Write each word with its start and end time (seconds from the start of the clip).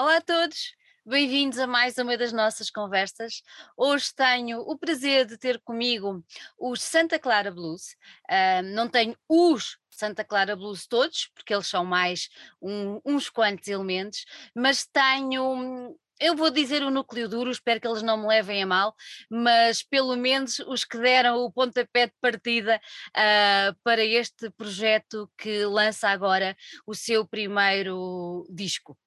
Olá 0.00 0.18
a 0.18 0.20
todos, 0.20 0.76
bem-vindos 1.04 1.58
a 1.58 1.66
mais 1.66 1.98
uma 1.98 2.16
das 2.16 2.32
nossas 2.32 2.70
conversas. 2.70 3.42
Hoje 3.76 4.14
tenho 4.14 4.60
o 4.60 4.78
prazer 4.78 5.26
de 5.26 5.36
ter 5.36 5.58
comigo 5.58 6.24
os 6.56 6.80
Santa 6.80 7.18
Clara 7.18 7.50
Blues. 7.50 7.96
Uh, 8.30 8.62
não 8.62 8.88
tenho 8.88 9.16
os 9.28 9.76
Santa 9.90 10.22
Clara 10.22 10.54
Blues 10.54 10.86
todos, 10.86 11.32
porque 11.34 11.52
eles 11.52 11.66
são 11.66 11.84
mais 11.84 12.28
um, 12.62 13.00
uns 13.04 13.28
quantos 13.28 13.66
elementos, 13.66 14.24
mas 14.54 14.86
tenho 14.86 15.98
eu 16.20 16.34
vou 16.36 16.50
dizer 16.50 16.82
o 16.82 16.90
núcleo 16.90 17.28
duro, 17.28 17.50
espero 17.50 17.80
que 17.80 17.86
eles 17.86 18.02
não 18.02 18.16
me 18.18 18.26
levem 18.26 18.62
a 18.62 18.66
mal, 18.66 18.94
mas 19.30 19.82
pelo 19.82 20.16
menos 20.16 20.58
os 20.60 20.84
que 20.84 20.98
deram 20.98 21.38
o 21.38 21.52
pontapé 21.52 22.06
de 22.06 22.14
partida 22.20 22.80
uh, 23.10 23.76
para 23.82 24.04
este 24.04 24.50
projeto 24.50 25.30
que 25.36 25.64
lança 25.64 26.08
agora 26.08 26.56
o 26.86 26.94
seu 26.94 27.26
primeiro 27.26 28.46
disco. 28.50 28.98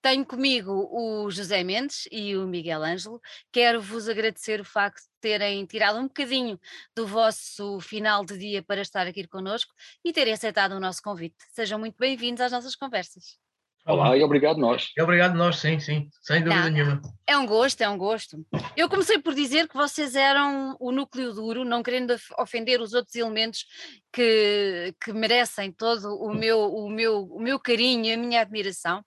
Tenho 0.00 0.24
comigo 0.24 0.88
o 0.90 1.30
José 1.30 1.62
Mendes 1.62 2.08
e 2.10 2.36
o 2.36 2.46
Miguel 2.46 2.82
Ângelo. 2.82 3.20
Quero 3.52 3.80
vos 3.82 4.08
agradecer 4.08 4.60
o 4.60 4.64
facto 4.64 5.02
de 5.02 5.20
terem 5.20 5.66
tirado 5.66 5.98
um 5.98 6.06
bocadinho 6.06 6.58
do 6.94 7.06
vosso 7.06 7.80
final 7.80 8.24
de 8.24 8.38
dia 8.38 8.62
para 8.62 8.80
estar 8.80 9.06
aqui 9.06 9.26
connosco 9.26 9.72
e 10.04 10.12
terem 10.12 10.32
aceitado 10.32 10.72
o 10.72 10.80
nosso 10.80 11.02
convite. 11.02 11.36
Sejam 11.52 11.78
muito 11.78 11.96
bem-vindos 11.98 12.40
às 12.40 12.52
nossas 12.52 12.74
conversas. 12.74 13.49
Olá 13.86 14.14
e 14.16 14.22
obrigado 14.22 14.58
nós. 14.58 14.92
E 14.96 15.02
obrigado 15.02 15.34
nós, 15.34 15.56
sim, 15.56 15.80
sim, 15.80 16.08
sem 16.20 16.44
dúvida 16.44 16.64
não, 16.64 16.70
nenhuma. 16.70 17.02
É 17.26 17.36
um 17.36 17.46
gosto, 17.46 17.80
é 17.80 17.88
um 17.88 17.96
gosto. 17.96 18.44
Eu 18.76 18.88
comecei 18.88 19.18
por 19.18 19.34
dizer 19.34 19.68
que 19.68 19.74
vocês 19.74 20.14
eram 20.14 20.76
o 20.78 20.92
núcleo 20.92 21.32
duro, 21.32 21.64
não 21.64 21.82
querendo 21.82 22.14
ofender 22.38 22.80
os 22.80 22.92
outros 22.92 23.14
elementos 23.14 23.64
que, 24.12 24.94
que 25.02 25.12
merecem 25.12 25.72
todo 25.72 26.14
o 26.16 26.34
meu, 26.34 26.60
o, 26.60 26.90
meu, 26.90 27.22
o 27.22 27.40
meu 27.40 27.58
carinho 27.58 28.04
e 28.06 28.12
a 28.12 28.16
minha 28.16 28.40
admiração, 28.40 29.04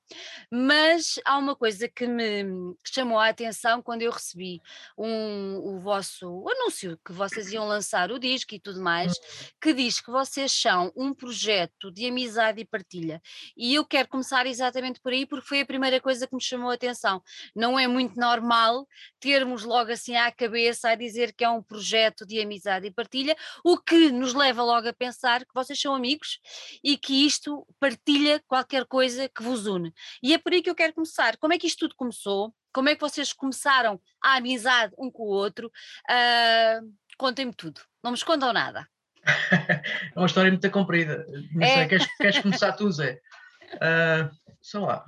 mas 0.50 1.20
há 1.26 1.38
uma 1.38 1.56
coisa 1.56 1.88
que 1.90 2.08
me 2.08 2.46
chamou 2.86 3.20
a 3.20 3.28
atenção 3.28 3.82
quando 3.82 4.02
eu 4.02 4.12
recebi 4.12 4.62
um, 4.98 5.58
o 5.58 5.80
vosso 5.80 6.26
anúncio 6.48 6.98
que 7.06 7.12
vocês 7.12 7.52
iam 7.52 7.68
lançar 7.68 8.12
o 8.12 8.20
disco 8.20 8.56
e 8.56 8.60
tudo 8.60 8.82
mais, 8.82 9.14
que 9.62 9.74
diz 9.74 10.00
que 10.00 10.10
vocês 10.10 10.52
são 10.52 10.92
um 10.96 11.14
projeto 11.14 11.92
de 11.92 12.08
amizade 12.08 12.62
e 12.62 12.66
partilha. 12.66 13.22
E 13.56 13.76
eu 13.76 13.86
quero 13.86 14.08
começar 14.08 14.46
exatamente 14.46 14.63
por 15.02 15.12
aí, 15.12 15.26
porque 15.26 15.48
foi 15.48 15.62
a 15.62 15.66
primeira 15.66 16.00
coisa 16.00 16.28
que 16.28 16.36
me 16.36 16.42
chamou 16.42 16.70
a 16.70 16.74
atenção. 16.74 17.22
Não 17.56 17.78
é 17.78 17.88
muito 17.88 18.20
normal 18.20 18.88
termos 19.20 19.64
logo 19.64 19.92
assim 19.92 20.16
à 20.16 20.32
cabeça 20.32 20.90
a 20.90 20.96
dizer 20.96 21.34
que 21.34 21.44
é 21.44 21.50
um 21.50 21.62
projeto 21.62 22.26
de 22.26 22.40
amizade 22.40 22.88
e 22.88 22.92
partilha, 22.92 23.36
o 23.64 23.78
que 23.78 24.12
nos 24.12 24.34
leva 24.34 24.64
logo 24.64 24.88
a 24.88 24.94
pensar 24.94 25.42
que 25.42 25.54
vocês 25.54 25.80
são 25.80 25.94
amigos 25.96 26.40
e 26.84 26.98
que 26.98 27.26
isto 27.26 27.66
partilha 27.80 28.42
qualquer 28.48 28.86
coisa 28.86 29.30
que 29.30 29.44
vos 29.44 29.66
une. 29.66 29.94
E 30.22 30.34
é 30.34 30.38
por 30.38 30.54
aí 30.54 30.62
que 30.62 30.70
eu 30.70 30.76
quero 30.76 30.94
começar. 30.94 31.38
Como 31.38 31.54
é 31.54 31.58
que 31.58 31.68
isto 31.68 31.80
tudo 31.80 31.96
começou? 31.96 32.54
Como 32.74 32.90
é 32.90 32.96
que 32.96 33.02
vocês 33.02 33.32
começaram 33.32 34.02
a 34.22 34.38
amizade 34.38 34.94
um 34.98 35.12
com 35.12 35.24
o 35.24 35.28
outro? 35.28 35.72
Uh, 36.10 36.94
Contem-me 37.18 37.54
tudo. 37.54 37.82
Não 38.04 38.12
me 38.12 38.18
escondam 38.18 38.52
nada. 38.52 38.88
é 40.16 40.20
uma 40.20 40.26
história 40.26 40.52
muito 40.52 40.70
comprida. 40.72 41.26
Não 41.52 41.66
é. 41.66 41.76
sei, 41.76 41.88
queres, 41.88 42.18
queres 42.18 42.40
começar 42.40 42.74
tu, 42.74 42.92
Zé? 42.92 43.20
Uh, 43.76 44.30
sei 44.64 44.80
lá. 44.80 45.06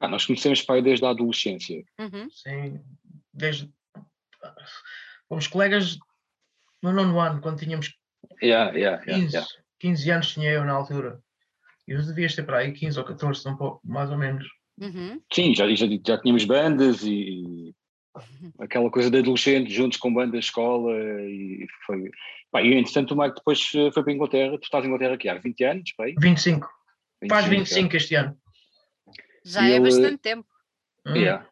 Ah, 0.00 0.08
nós 0.08 0.24
conhecemos 0.24 0.62
pai 0.62 0.80
desde 0.80 1.04
a 1.04 1.10
adolescência. 1.10 1.84
Uhum. 1.98 2.30
Sim, 2.30 2.82
desde. 3.32 3.70
Fomos 5.28 5.46
colegas 5.46 5.98
no 6.82 6.92
nono 6.92 7.20
ano, 7.20 7.40
quando 7.40 7.58
tínhamos 7.58 7.94
Yeah, 8.42 8.72
yeah, 8.76 9.02
15, 9.04 9.34
yeah, 9.34 9.48
15 9.80 10.10
anos 10.10 10.32
tinha 10.32 10.50
eu 10.50 10.64
na 10.64 10.72
altura. 10.72 11.20
E 11.86 11.92
eu 11.92 12.02
devias 12.04 12.34
ter 12.34 12.44
para 12.44 12.58
aí 12.58 12.72
15 12.72 12.98
ou 12.98 13.04
14, 13.04 13.48
um 13.48 13.56
pouco, 13.56 13.80
mais 13.84 14.10
ou 14.10 14.18
menos. 14.18 14.46
Uhum. 14.80 15.20
Sim, 15.32 15.54
já, 15.54 15.68
já, 15.74 15.86
já 15.86 16.18
tínhamos 16.18 16.44
bandas 16.44 17.02
e 17.04 17.74
aquela 18.58 18.90
coisa 18.90 19.10
de 19.10 19.18
adolescente 19.18 19.72
juntos 19.72 19.98
com 19.98 20.12
bandas 20.12 20.40
de 20.40 20.46
escola 20.46 20.92
e 21.00 21.66
foi. 21.86 22.10
Pá, 22.50 22.62
e 22.62 22.74
entretanto 22.74 23.12
o 23.12 23.18
Mike 23.18 23.36
depois 23.36 23.70
eh, 23.74 23.90
foi 23.92 24.02
para 24.02 24.12
a 24.12 24.14
Inglaterra, 24.14 24.58
tu 24.58 24.64
estás 24.64 24.84
em 24.84 24.88
Inglaterra 24.88 25.14
aqui 25.14 25.28
há 25.28 25.34
20 25.34 25.64
anos, 25.64 25.92
pai? 25.96 26.14
25. 26.18 26.68
25 27.22 27.28
Faz 27.28 27.46
25 27.46 27.96
este 27.96 28.14
ano. 28.14 28.36
Já 29.44 29.62
e 29.68 29.72
é 29.72 29.76
ele, 29.76 29.84
bastante 29.84 30.18
tempo. 30.18 30.48
Yeah. 31.06 31.48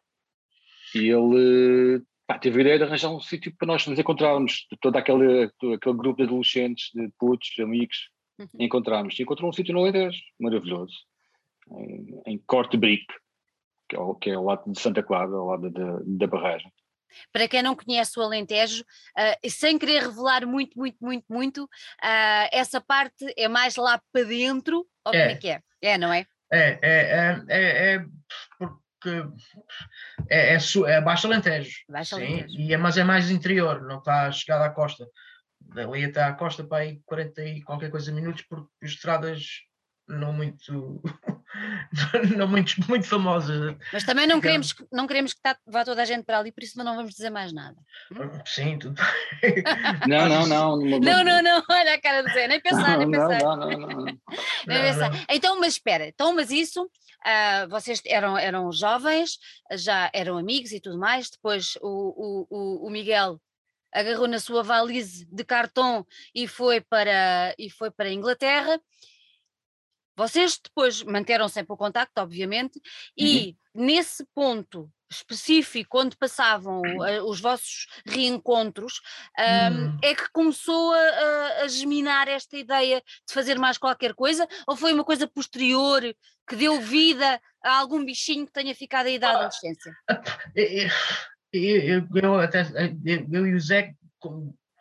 E 0.95 1.09
ele 1.09 2.03
pá, 2.27 2.39
teve 2.39 2.59
a 2.59 2.61
ideia 2.61 2.77
de 2.77 2.83
arranjar 2.83 3.11
um 3.11 3.19
sítio 3.19 3.53
para 3.57 3.67
nós 3.67 3.85
nos 3.87 3.97
encontrarmos, 3.97 4.67
todo 4.81 4.95
aquele, 4.97 5.49
todo 5.59 5.73
aquele 5.73 5.95
grupo 5.95 6.17
de 6.17 6.23
adolescentes, 6.23 6.89
de 6.93 7.09
putos, 7.17 7.49
de 7.55 7.61
amigos, 7.61 8.09
uhum. 8.39 8.47
encontrarmos. 8.59 9.17
E 9.19 9.23
encontrou 9.23 9.49
um 9.49 9.53
sítio 9.53 9.73
no 9.73 9.81
Alentejo, 9.81 10.21
maravilhoso, 10.39 10.95
em, 11.71 12.21
em 12.25 12.37
Corte 12.39 12.77
Brick, 12.77 13.05
que 13.89 13.95
é, 13.95 13.99
o, 13.99 14.15
que 14.15 14.29
é 14.29 14.33
ao 14.33 14.43
lado 14.43 14.71
de 14.71 14.79
Santa 14.79 15.03
Clara, 15.03 15.31
ao 15.31 15.47
lado 15.47 15.69
da, 15.69 15.99
da 16.05 16.27
barragem. 16.27 16.71
Para 17.31 17.47
quem 17.47 17.61
não 17.61 17.75
conhece 17.75 18.17
o 18.17 18.23
Alentejo, 18.23 18.83
uh, 18.83 19.49
sem 19.49 19.77
querer 19.77 20.03
revelar 20.03 20.45
muito, 20.45 20.77
muito, 20.77 20.97
muito, 21.01 21.25
muito, 21.29 21.63
uh, 21.65 22.47
essa 22.51 22.79
parte 22.79 23.33
é 23.37 23.47
mais 23.47 23.75
lá 23.75 24.01
para 24.11 24.23
dentro, 24.23 24.87
ou 25.05 25.13
é. 25.13 25.31
é 25.31 25.35
que 25.35 25.49
é? 25.49 25.61
É, 25.81 25.97
não 25.97 26.13
é? 26.13 26.25
É, 26.51 26.79
é, 26.81 26.81
é, 26.81 27.43
é, 27.49 27.95
é 27.95 28.05
porque 28.57 29.23
é, 30.29 30.55
é, 30.55 30.57
é 30.57 31.01
Baixo 31.01 31.27
Alentejo. 31.27 31.79
Baixo 31.89 32.15
Alentejo. 32.15 32.49
Sim, 32.49 32.61
e 32.61 32.73
é, 32.73 32.77
mas 32.77 32.97
é 32.97 33.03
mais 33.03 33.31
interior, 33.31 33.81
não 33.81 33.99
está 33.99 34.31
chegado 34.31 34.63
à 34.63 34.69
costa. 34.69 35.07
Dali 35.59 36.05
até 36.05 36.23
à 36.23 36.33
costa 36.33 36.63
para 36.63 36.83
aí 36.83 37.01
40 37.05 37.43
e 37.43 37.61
qualquer 37.61 37.89
coisa 37.89 38.11
minutos, 38.11 38.43
porque 38.43 38.69
estradas 38.83 39.61
não 40.07 40.33
muito 40.33 41.01
não 42.37 42.47
muito, 42.47 42.75
muito 42.87 43.07
famosas. 43.07 43.75
Mas 43.91 44.03
também 44.03 44.27
não 44.27 44.39
queremos, 44.39 44.75
não 44.91 45.07
queremos 45.07 45.33
que 45.33 45.41
tá, 45.41 45.57
vá 45.65 45.83
toda 45.83 46.01
a 46.01 46.05
gente 46.05 46.23
para 46.23 46.39
ali, 46.39 46.51
por 46.51 46.63
isso 46.63 46.77
não 46.77 46.95
vamos 46.95 47.13
dizer 47.13 47.29
mais 47.29 47.53
nada. 47.53 47.77
Hum? 48.11 48.29
Sim, 48.45 48.79
tudo 48.79 49.01
não, 50.07 50.27
não, 50.27 50.47
não, 50.47 50.77
não. 50.77 51.23
Não, 51.23 51.43
não, 51.43 51.63
olha 51.69 51.93
a 51.93 52.01
cara 52.01 52.23
de 52.23 52.33
Zé, 52.33 52.47
nem 52.47 52.61
pensar, 52.61 52.97
nem 52.97 53.09
pensar. 53.09 53.41
Não, 53.41 53.55
não, 53.55 53.69
não, 53.69 53.87
não, 53.87 54.05
nem 54.67 54.81
pensar. 54.81 55.25
Então, 55.29 55.59
mas 55.59 55.73
espera, 55.73 56.07
então, 56.07 56.33
mas 56.33 56.51
isso, 56.51 56.83
uh, 56.83 57.69
vocês 57.69 58.01
eram, 58.05 58.37
eram 58.37 58.71
jovens, 58.71 59.37
já 59.73 60.09
eram 60.13 60.37
amigos 60.37 60.71
e 60.71 60.79
tudo 60.79 60.97
mais, 60.97 61.29
depois 61.29 61.77
o, 61.81 62.47
o, 62.49 62.87
o 62.87 62.89
Miguel 62.89 63.39
agarrou 63.93 64.27
na 64.27 64.39
sua 64.39 64.63
valise 64.63 65.27
de 65.29 65.43
cartão 65.43 66.05
e 66.33 66.47
foi 66.47 66.79
para, 66.79 67.53
e 67.57 67.69
foi 67.69 67.91
para 67.91 68.07
a 68.07 68.13
Inglaterra 68.13 68.79
vocês 70.21 70.59
depois 70.63 71.01
manteram 71.01 71.47
sempre 71.47 71.73
o 71.73 71.77
contacto, 71.77 72.21
obviamente, 72.21 72.79
e 73.17 73.57
uhum. 73.73 73.85
nesse 73.85 74.23
ponto 74.35 74.87
específico, 75.09 75.99
onde 75.99 76.15
passavam 76.15 76.81
uh, 76.81 77.23
os 77.27 77.41
vossos 77.41 77.87
reencontros, 78.05 79.01
um, 79.37 79.73
uhum. 79.73 79.97
é 80.03 80.13
que 80.13 80.31
começou 80.31 80.93
a, 80.93 81.63
a, 81.63 81.67
germinar 81.67 82.27
esta 82.27 82.55
ideia 82.55 83.01
de 83.27 83.33
fazer 83.33 83.57
mais 83.57 83.79
qualquer 83.79 84.13
coisa? 84.13 84.47
Ou 84.67 84.77
foi 84.77 84.93
uma 84.93 85.03
coisa 85.03 85.27
posterior 85.27 86.01
que 86.47 86.55
deu 86.55 86.79
vida 86.79 87.41
a 87.63 87.79
algum 87.79 88.05
bichinho 88.05 88.45
que 88.45 88.53
tenha 88.53 88.75
ficado 88.75 89.07
aí 89.07 89.17
da 89.17 89.31
adolescência? 89.31 89.93
Eu, 91.53 91.81
eu, 91.81 92.07
eu, 92.15 92.39
até, 92.39 92.65
eu 93.29 93.45
e 93.45 93.53
o 93.53 93.59
Zé 93.59 93.93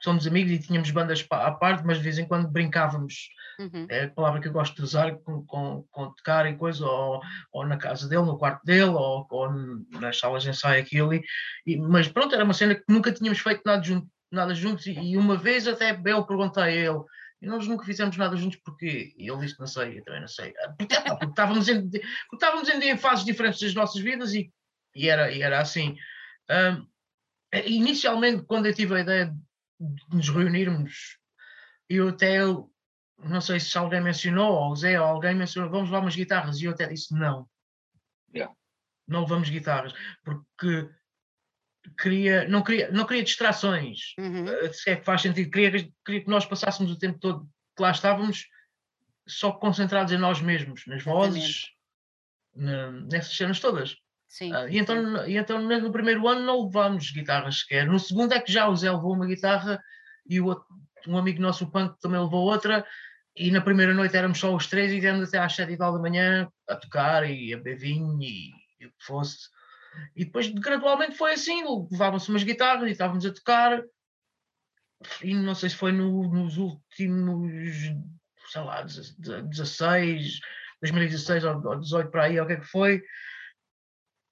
somos 0.02 0.26
amigos 0.26 0.52
e 0.52 0.58
tínhamos 0.58 0.90
bandas 0.90 1.26
à 1.30 1.50
parte, 1.50 1.84
mas 1.84 1.98
de 1.98 2.04
vez 2.04 2.18
em 2.18 2.26
quando 2.26 2.48
brincávamos. 2.48 3.28
Uhum. 3.58 3.86
É 3.90 4.04
a 4.04 4.10
palavra 4.10 4.40
que 4.40 4.48
eu 4.48 4.52
gosto 4.52 4.74
de 4.74 4.82
usar 4.82 5.14
com, 5.16 5.44
com, 5.44 5.84
com 5.90 6.12
tocar 6.14 6.46
e 6.46 6.56
coisa, 6.56 6.84
ou, 6.84 7.20
ou 7.52 7.66
na 7.66 7.76
casa 7.76 8.08
dele, 8.08 8.22
no 8.22 8.38
quarto 8.38 8.64
dele, 8.64 8.90
ou, 8.90 9.26
ou 9.30 9.52
nas 10.00 10.18
salas 10.18 10.42
de 10.42 10.50
ensaio, 10.50 10.82
aquilo. 10.82 11.12
E, 11.12 11.22
e, 11.66 11.76
mas 11.76 12.08
pronto, 12.08 12.34
era 12.34 12.44
uma 12.44 12.54
cena 12.54 12.74
que 12.74 12.84
nunca 12.88 13.12
tínhamos 13.12 13.38
feito 13.40 13.60
nada, 13.64 13.82
junto, 13.82 14.08
nada 14.32 14.54
juntos. 14.54 14.86
E, 14.86 14.92
e 14.92 15.16
uma 15.16 15.36
vez 15.36 15.68
até 15.68 15.98
eu 16.06 16.24
perguntei 16.24 16.62
a 16.62 16.70
ele. 16.70 17.00
E 17.42 17.46
nós 17.46 17.66
nunca 17.66 17.84
fizemos 17.84 18.16
nada 18.16 18.36
juntos 18.36 18.58
porque 18.62 19.14
e 19.16 19.30
ele 19.30 19.40
disse, 19.40 19.58
não 19.58 19.66
sei, 19.66 19.98
eu 19.98 20.04
também 20.04 20.20
não 20.20 20.28
sei. 20.28 20.52
Ah, 20.62 20.74
porque, 20.78 20.94
porque, 20.94 21.26
estávamos, 21.26 21.68
em, 21.68 21.90
porque 21.90 22.04
estávamos 22.34 22.68
em, 22.68 22.90
em 22.90 22.96
fases 22.98 23.24
diferentes 23.24 23.60
das 23.60 23.74
nossas 23.74 24.00
vidas 24.00 24.34
e, 24.34 24.52
e, 24.94 25.08
era, 25.08 25.30
e 25.32 25.42
era 25.42 25.60
assim. 25.60 25.96
Um, 26.50 26.86
inicialmente, 27.64 28.44
quando 28.44 28.66
eu 28.66 28.74
tive 28.74 28.94
a 28.94 29.00
ideia 29.00 29.34
de 29.80 30.16
nos 30.16 30.28
reunirmos. 30.28 31.18
Eu 31.88 32.10
até, 32.10 32.38
não 33.18 33.40
sei 33.40 33.58
se 33.58 33.76
alguém 33.76 34.00
mencionou, 34.00 34.52
ou 34.52 34.72
o 34.72 34.76
Zé, 34.76 35.00
ou 35.00 35.06
alguém 35.06 35.34
mencionou, 35.34 35.70
vamos 35.70 35.88
levar 35.88 36.02
umas 36.02 36.14
guitarras. 36.14 36.60
E 36.60 36.66
eu 36.66 36.72
até 36.72 36.86
disse 36.86 37.14
não. 37.14 37.48
Yeah. 38.34 38.54
Não 39.08 39.22
levamos 39.22 39.48
guitarras, 39.48 39.92
porque 40.22 40.88
queria, 41.98 42.46
não, 42.46 42.62
queria, 42.62 42.90
não 42.92 43.06
queria 43.06 43.24
distrações. 43.24 44.14
Uhum. 44.18 44.48
Eh, 44.48 44.72
se 44.72 44.90
é 44.90 44.96
que 44.96 45.04
faz 45.04 45.22
sentido. 45.22 45.50
Queria, 45.50 45.90
queria 46.04 46.22
que 46.22 46.30
nós 46.30 46.46
passássemos 46.46 46.92
o 46.92 46.98
tempo 46.98 47.18
todo 47.18 47.48
que 47.76 47.82
lá 47.82 47.90
estávamos 47.90 48.46
só 49.26 49.52
concentrados 49.52 50.12
em 50.12 50.18
nós 50.18 50.40
mesmos, 50.40 50.86
nas 50.86 51.02
vozes, 51.02 51.70
na, 52.54 52.90
nessas 52.92 53.36
cenas 53.36 53.60
todas. 53.60 53.96
Sim. 54.30 54.54
Uh, 54.54 54.68
e, 54.68 54.78
então, 54.78 55.26
e 55.26 55.36
então 55.36 55.60
no 55.60 55.90
primeiro 55.90 56.26
ano 56.28 56.42
não 56.42 56.64
levámos 56.64 57.10
guitarras 57.10 57.60
sequer. 57.60 57.84
No 57.86 57.98
segundo 57.98 58.32
é 58.32 58.40
que 58.40 58.52
já 58.52 58.68
o 58.68 58.76
Zé 58.76 58.90
levou 58.90 59.12
uma 59.12 59.26
guitarra 59.26 59.82
e 60.24 60.40
o 60.40 60.46
outro, 60.46 60.64
um 61.08 61.18
amigo 61.18 61.42
nosso, 61.42 61.64
o 61.64 61.70
Punk, 61.70 62.00
também 62.00 62.20
levou 62.20 62.44
outra. 62.44 62.86
E 63.34 63.50
na 63.50 63.60
primeira 63.60 63.92
noite 63.92 64.16
éramos 64.16 64.38
só 64.38 64.54
os 64.54 64.68
três 64.68 64.92
e 64.92 65.00
viemos 65.00 65.28
até 65.28 65.38
às 65.38 65.54
sete 65.54 65.72
e 65.72 65.76
tal 65.76 65.92
da 65.92 65.98
manhã 65.98 66.48
a 66.68 66.76
tocar 66.76 67.28
e 67.28 67.52
a 67.52 67.56
beber 67.56 67.78
vinho 67.78 68.22
e, 68.22 68.52
e 68.78 68.86
o 68.86 68.90
que 68.90 69.04
fosse. 69.04 69.48
E 70.14 70.24
depois 70.24 70.46
gradualmente 70.48 71.16
foi 71.16 71.32
assim, 71.32 71.64
levavam-se 71.90 72.28
umas 72.28 72.44
guitarras 72.44 72.88
e 72.88 72.92
estávamos 72.92 73.26
a 73.26 73.34
tocar. 73.34 73.82
E 75.24 75.34
não 75.34 75.56
sei 75.56 75.70
se 75.70 75.76
foi 75.76 75.90
no, 75.90 76.28
nos 76.32 76.56
últimos, 76.56 77.82
sei 78.52 78.62
lá, 78.62 78.82
16, 78.82 80.38
2016 80.80 81.44
ou 81.44 81.80
18 81.80 82.10
para 82.12 82.24
aí, 82.24 82.38
ou 82.38 82.44
o 82.44 82.46
que 82.46 82.52
é 82.52 82.60
que 82.60 82.66
foi. 82.66 83.02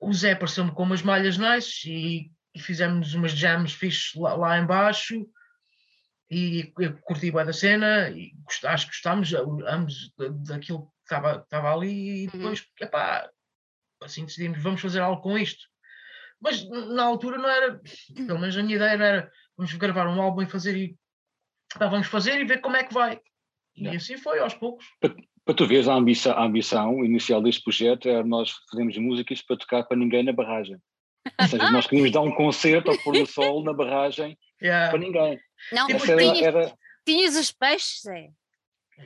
O 0.00 0.12
Zé 0.12 0.32
apareceu-me 0.32 0.72
com 0.72 0.82
umas 0.82 1.02
malhas 1.02 1.36
nice 1.36 1.90
e, 1.90 2.30
e 2.54 2.60
fizemos 2.60 3.14
umas 3.14 3.32
jams 3.32 3.72
fixes 3.72 4.14
lá, 4.14 4.34
lá 4.34 4.58
embaixo 4.58 5.26
e 6.30 6.72
eu 6.78 6.96
curti 6.98 7.30
bem 7.30 7.44
da 7.44 7.52
cena 7.52 8.10
e 8.10 8.32
acho 8.64 8.86
que 8.86 8.92
gostámos 8.92 9.32
ambos 9.66 10.12
daquilo 10.46 10.82
que 10.86 10.92
estava, 11.04 11.40
estava 11.42 11.72
ali 11.72 12.24
e 12.24 12.26
uhum. 12.26 12.32
depois, 12.32 12.60
uhum. 12.60 12.86
epá, 12.86 13.30
assim 14.02 14.26
decidimos, 14.26 14.62
vamos 14.62 14.80
fazer 14.80 15.00
algo 15.00 15.22
com 15.22 15.38
isto. 15.38 15.66
Mas 16.40 16.68
na 16.68 17.02
altura 17.02 17.38
não 17.38 17.48
era, 17.48 17.80
pelo 18.14 18.38
menos 18.38 18.56
a 18.56 18.62
minha 18.62 18.76
ideia 18.76 18.90
era, 18.90 19.32
vamos 19.56 19.72
gravar 19.74 20.06
um 20.06 20.20
álbum 20.20 20.42
e 20.42 20.46
fazer 20.46 20.76
e 20.76 20.96
epá, 21.74 21.88
vamos 21.88 22.06
fazer 22.06 22.38
e 22.38 22.44
ver 22.44 22.60
como 22.60 22.76
é 22.76 22.84
que 22.84 22.94
vai. 22.94 23.20
E 23.74 23.88
assim 23.88 24.18
foi, 24.18 24.38
aos 24.38 24.54
poucos. 24.54 24.84
Para, 25.00 25.14
para 25.48 25.54
tu 25.54 25.66
veres 25.66 25.88
a 25.88 25.94
ambição, 25.94 26.32
a 26.36 26.44
ambição 26.44 27.02
inicial 27.02 27.40
deste 27.40 27.62
projeto 27.62 28.06
era 28.06 28.22
nós 28.22 28.52
fazemos 28.70 28.98
músicas 28.98 29.40
para 29.40 29.56
tocar 29.56 29.82
para 29.82 29.96
ninguém 29.96 30.22
na 30.22 30.30
barragem. 30.30 30.76
Ou 31.40 31.48
seja, 31.48 31.70
nós 31.70 31.86
queríamos 31.86 32.12
dar 32.12 32.20
um 32.20 32.30
concerto 32.30 32.90
ao 32.90 32.98
pôr 32.98 33.14
do 33.14 33.24
sol 33.24 33.64
na 33.64 33.72
barragem 33.72 34.36
yeah. 34.60 34.90
para 34.90 34.98
ninguém. 34.98 35.40
Não, 35.72 35.86
tipo, 35.86 36.04
era, 36.04 36.18
tinhas, 36.18 36.42
era... 36.42 36.72
tinhas 37.06 37.34
os 37.34 37.50
peixes, 37.50 38.04
é? 38.04 38.28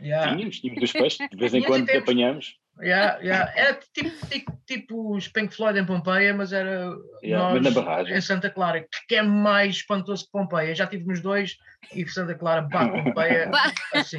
Yeah. 0.03 0.35
Tínhamos, 0.35 0.59
tínhamos 0.59 0.83
os 0.83 0.93
peixes, 0.93 1.29
de 1.31 1.37
vez 1.37 1.55
em 1.55 1.63
quando 1.63 1.87
te 1.87 1.97
apanhamos. 1.97 2.57
Yeah, 2.81 3.19
yeah. 3.21 3.53
Era 3.55 3.79
tipo, 3.95 4.27
tipo, 4.27 4.63
tipo 4.67 5.15
os 5.15 5.29
Pink 5.29 5.55
Floyd 5.55 5.79
em 5.79 5.87
Pompeia, 5.87 6.35
mas 6.35 6.53
era 6.53 6.93
yeah, 7.23 7.53
nós, 7.53 7.63
mas 7.63 7.73
na 7.73 7.81
barragem. 7.81 8.17
em 8.17 8.21
Santa 8.21 8.51
Clara, 8.51 8.85
que 9.07 9.15
é 9.15 9.23
mais 9.23 9.77
espantoso 9.77 10.25
que 10.25 10.33
Pompeia. 10.33 10.75
Já 10.75 10.89
tive 10.89 11.05
nos 11.05 11.21
dois 11.21 11.57
e 11.95 12.05
Santa 12.09 12.35
Clara 12.35 12.63
bate 12.63 13.01
Pompeia 13.01 13.49
assim. 13.95 14.19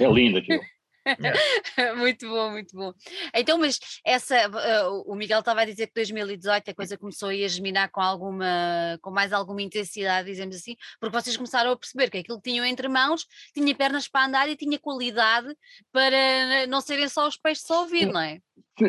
É 0.00 0.12
lindo 0.12 0.38
aquilo. 0.38 0.60
muito 1.96 2.28
bom, 2.28 2.50
muito 2.50 2.76
bom. 2.76 2.92
Então, 3.34 3.58
mas 3.58 3.78
essa, 4.04 4.48
uh, 4.48 5.02
o 5.06 5.14
Miguel 5.14 5.40
estava 5.40 5.62
a 5.62 5.64
dizer 5.64 5.86
que 5.86 5.94
2018 5.94 6.70
a 6.70 6.74
coisa 6.74 6.98
começou 6.98 7.28
a 7.28 7.34
germinar 7.48 7.90
com 7.90 8.00
alguma, 8.00 8.98
com 9.00 9.10
mais 9.10 9.32
alguma 9.32 9.62
intensidade, 9.62 10.28
dizemos 10.28 10.56
assim, 10.56 10.76
porque 11.00 11.16
vocês 11.16 11.36
começaram 11.36 11.70
a 11.70 11.76
perceber 11.76 12.10
que 12.10 12.18
aquilo 12.18 12.40
que 12.40 12.50
tinham 12.50 12.64
entre 12.64 12.88
mãos 12.88 13.26
tinha 13.54 13.74
pernas 13.74 14.08
para 14.08 14.26
andar 14.26 14.48
e 14.48 14.56
tinha 14.56 14.78
qualidade 14.78 15.54
para 15.92 16.66
não 16.68 16.80
serem 16.80 17.08
só 17.08 17.26
os 17.26 17.36
peixes 17.36 17.70
a 17.70 17.80
ouvir, 17.80 18.06
não 18.06 18.20
é? 18.20 18.40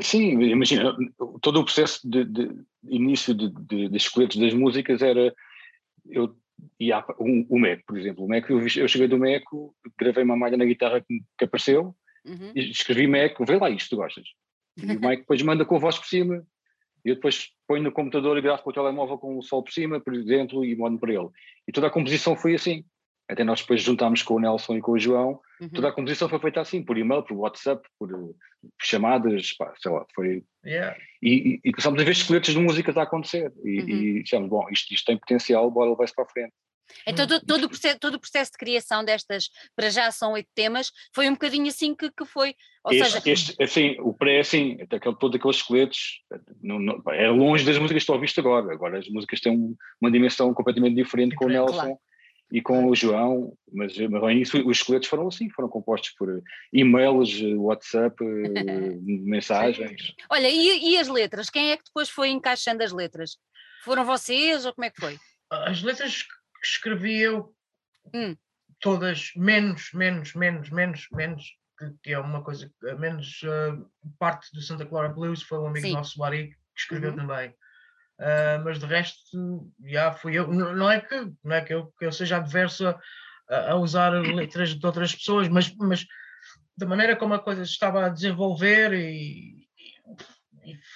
Sim, 0.02 0.42
imagina, 0.42 0.96
todo 1.42 1.62
o 1.62 1.64
processo 1.64 2.00
de, 2.04 2.26
de 2.26 2.50
início 2.90 3.34
de, 3.34 3.50
de, 3.50 3.90
de 3.90 4.40
das 4.40 4.54
músicas 4.54 5.02
era 5.02 5.34
eu 6.10 6.36
e 6.80 6.92
há 6.92 7.04
um, 7.20 7.46
o 7.50 7.60
Meco, 7.60 7.84
por 7.88 7.98
exemplo, 7.98 8.26
o 8.26 8.28
Meco, 8.28 8.52
eu, 8.52 8.60
eu 8.60 8.88
cheguei 8.88 9.08
do 9.08 9.18
Meco, 9.18 9.76
gravei 9.98 10.24
uma 10.24 10.36
malha 10.36 10.58
na 10.58 10.66
guitarra 10.66 11.02
que, 11.02 11.22
que 11.38 11.46
apareceu, 11.46 11.96
Uhum. 12.28 12.52
E 12.54 12.70
escrevi 12.70 13.08
Mac, 13.08 13.38
vê 13.48 13.58
lá 13.58 13.70
isto, 13.70 13.92
tu 13.92 13.96
gostas? 13.96 14.26
E 14.78 14.84
o 14.84 15.00
Mike 15.00 15.22
depois 15.22 15.42
manda 15.42 15.66
com 15.66 15.76
a 15.76 15.80
voz 15.80 15.98
por 15.98 16.06
cima, 16.06 16.46
e 17.04 17.10
eu 17.10 17.16
depois 17.16 17.50
ponho 17.68 17.84
no 17.84 17.92
computador 17.92 18.38
e 18.38 18.42
gravo 18.42 18.62
com 18.62 18.70
o 18.70 18.74
telemóvel 18.74 19.18
com 19.18 19.38
o 19.38 19.42
sol 19.42 19.64
por 19.64 19.72
cima, 19.72 20.00
por 20.00 20.14
dentro, 20.24 20.64
e 20.64 20.76
mando 20.76 21.00
para 21.00 21.14
ele. 21.14 21.30
E 21.68 21.72
toda 21.72 21.88
a 21.88 21.92
composição 21.92 22.36
foi 22.36 22.56
assim. 22.56 22.84
Até 23.30 23.44
nós 23.44 23.62
depois 23.62 23.82
juntámos 23.82 24.24
com 24.24 24.36
o 24.36 24.40
Nelson 24.40 24.78
e 24.78 24.82
com 24.82 24.94
o 24.94 25.00
João, 25.00 25.42
uhum. 25.60 25.70
toda 25.70 25.90
a 25.90 25.92
composição 25.92 26.30
foi 26.30 26.40
feita 26.40 26.62
assim, 26.62 26.82
por 26.82 26.98
e-mail, 26.98 27.24
por 27.24 27.36
WhatsApp, 27.36 27.86
por, 28.00 28.08
por 28.10 28.36
chamadas, 28.82 29.52
pá, 29.54 29.74
sei 29.82 29.92
lá, 29.92 30.06
foi... 30.16 30.44
Yeah. 30.66 30.98
E, 31.22 31.34
e, 31.34 31.62
e 31.66 31.72
começámos 31.74 32.02
a 32.02 32.06
ver 32.06 32.12
esqueletos 32.12 32.54
de 32.54 32.60
músicas 32.60 32.96
a 32.96 33.04
acontecer, 33.04 33.52
e, 33.66 33.82
uhum. 33.82 33.90
e 33.90 34.24
dissemos, 34.24 34.50
bom, 34.50 34.66
isto, 34.72 34.94
isto 34.94 35.06
tem 35.06 35.18
potencial, 35.18 35.70
bora 35.70 35.90
levar-se 35.90 36.16
para 36.16 36.24
a 36.24 36.30
frente. 36.30 36.54
Então 37.06 37.28
todo, 37.28 37.46
todo, 37.46 37.64
o 37.66 37.70
processo, 37.70 38.00
todo 38.00 38.16
o 38.16 38.20
processo 38.20 38.52
de 38.52 38.58
criação 38.58 39.04
destas, 39.04 39.50
para 39.76 39.90
já 39.90 40.12
são 40.12 40.34
oito 40.34 40.50
temas, 40.54 40.92
foi 41.14 41.28
um 41.30 41.34
bocadinho 41.34 41.68
assim 41.68 41.96
que, 41.96 42.12
que 42.12 42.26
foi. 42.26 42.56
Ou 42.84 42.94
este, 42.94 43.12
seja, 43.12 43.22
este, 43.26 43.64
assim, 43.64 43.96
o 44.00 44.14
pré, 44.14 44.40
assim, 44.40 44.78
aquele, 44.82 45.16
todos 45.16 45.36
aqueles 45.36 45.58
esqueletos, 45.58 46.22
não, 46.62 46.80
não, 46.80 47.02
é 47.12 47.30
longe 47.30 47.66
das 47.66 47.78
músicas 47.78 48.04
que 48.04 48.12
estou 48.12 48.14
a 48.14 48.18
ouvir 48.18 48.32
agora. 48.38 48.74
Agora 48.74 49.00
as 49.00 49.08
músicas 49.10 49.40
têm 49.40 49.76
uma 50.02 50.12
dimensão 50.12 50.54
completamente 50.54 50.96
diferente 50.96 51.36
com 51.36 51.46
o 51.46 51.50
Nelson 51.50 51.74
claro. 51.74 51.98
e 52.52 52.62
com 52.62 52.86
o 52.86 52.96
João, 52.96 53.54
mas, 53.74 53.98
mas 53.98 54.24
ao 54.24 54.32
início 54.32 54.68
os 54.68 54.78
esqueletos 54.78 55.10
foram 55.10 55.28
assim, 55.28 55.50
foram 55.50 55.70
compostos 55.70 56.12
por 56.12 56.42
e-mails, 56.72 57.42
WhatsApp, 57.58 58.16
mensagens. 59.04 60.14
Olha, 60.30 60.50
e, 60.50 60.92
e 60.92 60.98
as 60.98 61.08
letras? 61.08 61.50
Quem 61.50 61.72
é 61.72 61.78
que 61.78 61.84
depois 61.86 62.10
foi 62.10 62.30
encaixando 62.30 62.84
as 62.84 62.92
letras? 62.92 63.38
Foram 63.84 64.06
vocês 64.06 64.66
ou 64.66 64.74
como 64.74 64.86
é 64.86 64.90
que 64.90 65.00
foi? 65.00 65.18
As 65.50 65.82
letras 65.82 66.26
que 66.60 66.68
escrevi 66.68 67.20
eu 67.20 67.54
hum. 68.14 68.36
todas, 68.80 69.32
menos, 69.36 69.92
menos, 69.94 70.34
menos, 70.34 70.70
menos, 70.70 71.08
menos, 71.12 71.44
que, 71.78 71.92
que 72.04 72.14
é 72.14 72.20
uma 72.20 72.44
coisa, 72.44 72.72
menos 72.98 73.42
uh, 73.44 73.90
parte 74.20 74.52
do 74.54 74.62
Santa 74.62 74.86
Clara 74.86 75.10
Blues 75.10 75.44
foi 75.44 75.60
um 75.60 75.68
amigo 75.68 75.88
Sim. 75.88 75.94
nosso, 75.94 76.20
Lari, 76.20 76.50
que 76.50 76.82
escreveu 76.82 77.12
uhum. 77.12 77.18
também. 77.18 77.50
Uh, 78.20 78.64
mas 78.64 78.80
de 78.80 78.86
resto, 78.86 79.72
já 79.86 80.12
fui 80.12 80.36
eu. 80.36 80.48
Não 80.48 80.90
é 80.90 81.00
que, 81.00 81.32
não 81.44 81.56
é 81.56 81.62
que, 81.62 81.74
eu, 81.74 81.94
que 82.00 82.06
eu 82.06 82.12
seja 82.12 82.38
adverso 82.38 82.88
a, 82.88 83.72
a 83.72 83.76
usar 83.76 84.10
letras 84.10 84.74
de 84.74 84.86
outras 84.86 85.14
pessoas, 85.14 85.48
mas, 85.48 85.74
mas 85.76 86.06
da 86.76 86.86
maneira 86.86 87.16
como 87.16 87.34
a 87.34 87.40
coisa 87.40 87.64
estava 87.64 88.06
a 88.06 88.10
desenvolver 88.10 88.94
e, 88.94 89.68
e, 89.78 90.16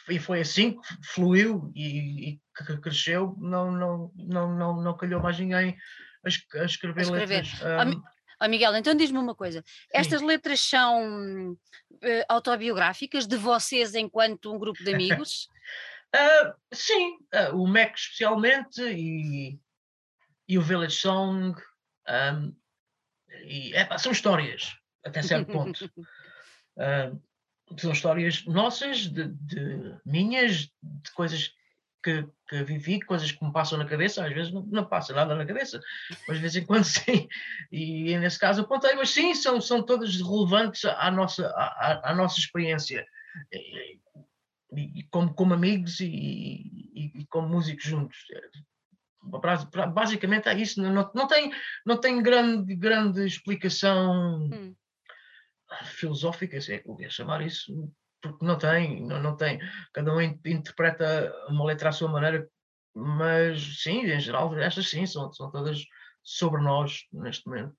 e 0.09 0.19
foi 0.19 0.41
assim 0.41 0.79
que 0.79 0.87
fluiu 1.03 1.71
e, 1.75 2.31
e 2.31 2.41
cresceu, 2.81 3.35
não, 3.39 3.71
não, 3.71 4.11
não, 4.15 4.55
não, 4.55 4.81
não 4.81 4.97
calhou 4.97 5.21
mais 5.21 5.39
ninguém 5.39 5.77
a, 6.23 6.27
escrever, 6.27 6.63
a 6.63 6.65
escrever. 6.65 7.09
letras. 7.09 7.61
Um, 7.61 8.01
oh, 8.41 8.47
Miguel, 8.47 8.75
então 8.75 8.93
diz-me 8.93 9.17
uma 9.17 9.35
coisa: 9.35 9.63
estas 9.93 10.19
sim. 10.19 10.25
letras 10.25 10.59
são 10.59 11.51
uh, 11.53 12.25
autobiográficas 12.27 13.25
de 13.27 13.37
vocês 13.37 13.95
enquanto 13.95 14.53
um 14.53 14.59
grupo 14.59 14.83
de 14.83 14.93
amigos? 14.93 15.47
uh, 16.15 16.53
sim, 16.73 17.17
uh, 17.33 17.55
o 17.55 17.67
Mac 17.67 17.95
especialmente 17.95 18.81
e, 18.81 19.59
e 20.47 20.57
o 20.57 20.61
Village 20.61 20.97
Song. 20.97 21.55
Um, 22.07 22.55
e, 23.45 23.71
são 23.97 24.11
histórias, 24.11 24.75
até 25.05 25.21
certo 25.21 25.51
ponto. 25.51 25.89
são 27.77 27.91
histórias 27.91 28.45
nossas, 28.45 29.07
de, 29.07 29.27
de 29.27 29.97
minhas, 30.05 30.69
de 30.81 31.11
coisas 31.15 31.51
que, 32.03 32.25
que, 32.49 32.63
vivi, 32.63 32.99
coisas 33.01 33.31
que 33.31 33.43
me 33.43 33.51
passam 33.53 33.77
na 33.77 33.85
cabeça, 33.85 34.25
às 34.25 34.33
vezes 34.33 34.51
não, 34.51 34.63
não 34.63 34.85
passa 34.85 35.13
nada 35.13 35.35
na 35.35 35.45
cabeça, 35.45 35.79
mas 36.27 36.37
de 36.37 36.41
vez 36.41 36.55
em 36.55 36.65
quando 36.65 36.83
sim, 36.85 37.27
e 37.71 38.17
nesse 38.17 38.39
caso 38.39 38.61
apontei, 38.61 38.95
mas 38.95 39.11
sim, 39.11 39.33
são, 39.35 39.61
são 39.61 39.83
todas 39.83 40.15
relevantes 40.15 40.85
à 40.85 41.11
nossa, 41.11 41.47
à, 41.47 42.11
à 42.11 42.15
nossa 42.15 42.39
experiência, 42.39 43.05
e, 43.51 44.99
e, 44.99 45.03
como, 45.11 45.33
como 45.33 45.53
amigos 45.53 45.99
e, 45.99 46.07
e, 46.93 47.25
como 47.29 47.47
músicos 47.47 47.85
juntos. 47.85 48.17
Basicamente 49.93 50.49
é 50.49 50.57
isso, 50.57 50.81
não, 50.81 51.11
não, 51.13 51.27
tem, 51.27 51.51
não 51.85 51.97
tem 51.99 52.23
grande, 52.23 52.75
grande 52.75 53.23
explicação 53.25 54.49
hum. 54.51 54.75
Filosófica, 55.85 56.59
se 56.59 56.73
é 56.73 56.79
que 56.79 56.89
eu 56.89 56.99
ia 56.99 57.09
chamar 57.09 57.41
isso, 57.41 57.91
porque 58.21 58.45
não 58.45 58.57
tem, 58.57 59.01
não, 59.01 59.21
não 59.21 59.35
tem. 59.35 59.59
Cada 59.93 60.13
um 60.13 60.21
interpreta 60.21 61.33
uma 61.47 61.65
letra 61.65 61.89
à 61.89 61.91
sua 61.91 62.09
maneira, 62.09 62.47
mas 62.95 63.81
sim, 63.81 64.01
em 64.05 64.19
geral, 64.19 64.55
estas 64.57 64.89
sim, 64.89 65.05
são, 65.05 65.31
são 65.33 65.49
todas 65.51 65.83
sobre 66.23 66.61
nós 66.61 67.05
neste 67.11 67.47
momento. 67.47 67.75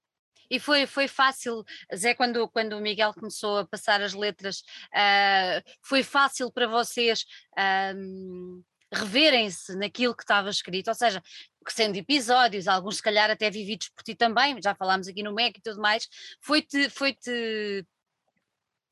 E 0.50 0.60
foi, 0.60 0.86
foi 0.86 1.08
fácil, 1.08 1.64
Zé, 1.94 2.14
quando, 2.14 2.46
quando 2.48 2.74
o 2.74 2.80
Miguel 2.80 3.14
começou 3.14 3.58
a 3.58 3.66
passar 3.66 4.02
as 4.02 4.12
letras, 4.12 4.58
uh, 4.92 5.62
foi 5.80 6.02
fácil 6.02 6.52
para 6.52 6.66
vocês 6.66 7.24
uh, 7.58 8.62
reverem-se 8.92 9.74
naquilo 9.76 10.14
que 10.14 10.22
estava 10.22 10.50
escrito, 10.50 10.88
ou 10.88 10.94
seja, 10.94 11.22
sendo 11.70 11.96
episódios, 11.96 12.66
alguns 12.66 12.96
se 12.96 13.02
calhar 13.02 13.30
até 13.30 13.50
vividos 13.50 13.90
por 13.90 14.02
ti 14.02 14.14
também, 14.14 14.56
já 14.62 14.74
falámos 14.74 15.06
aqui 15.08 15.22
no 15.22 15.34
MEC 15.34 15.58
e 15.58 15.62
tudo 15.62 15.80
mais, 15.80 16.08
foi-te 16.40 16.88
foi 16.90 17.12
-te 17.12 17.86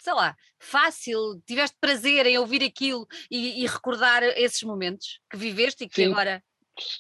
sei 0.01 0.15
lá, 0.15 0.35
fácil, 0.59 1.43
tiveste 1.47 1.77
prazer 1.81 2.27
em 2.27 2.39
ouvir 2.39 2.63
aquilo 2.63 3.07
e, 3.31 3.63
e 3.63 3.67
recordar 3.67 4.23
esses 4.23 4.63
momentos 4.63 5.21
que 5.31 5.37
viveste 5.37 5.85
e 5.85 5.89
que 5.89 5.95
sim, 5.95 6.07
agora. 6.07 6.43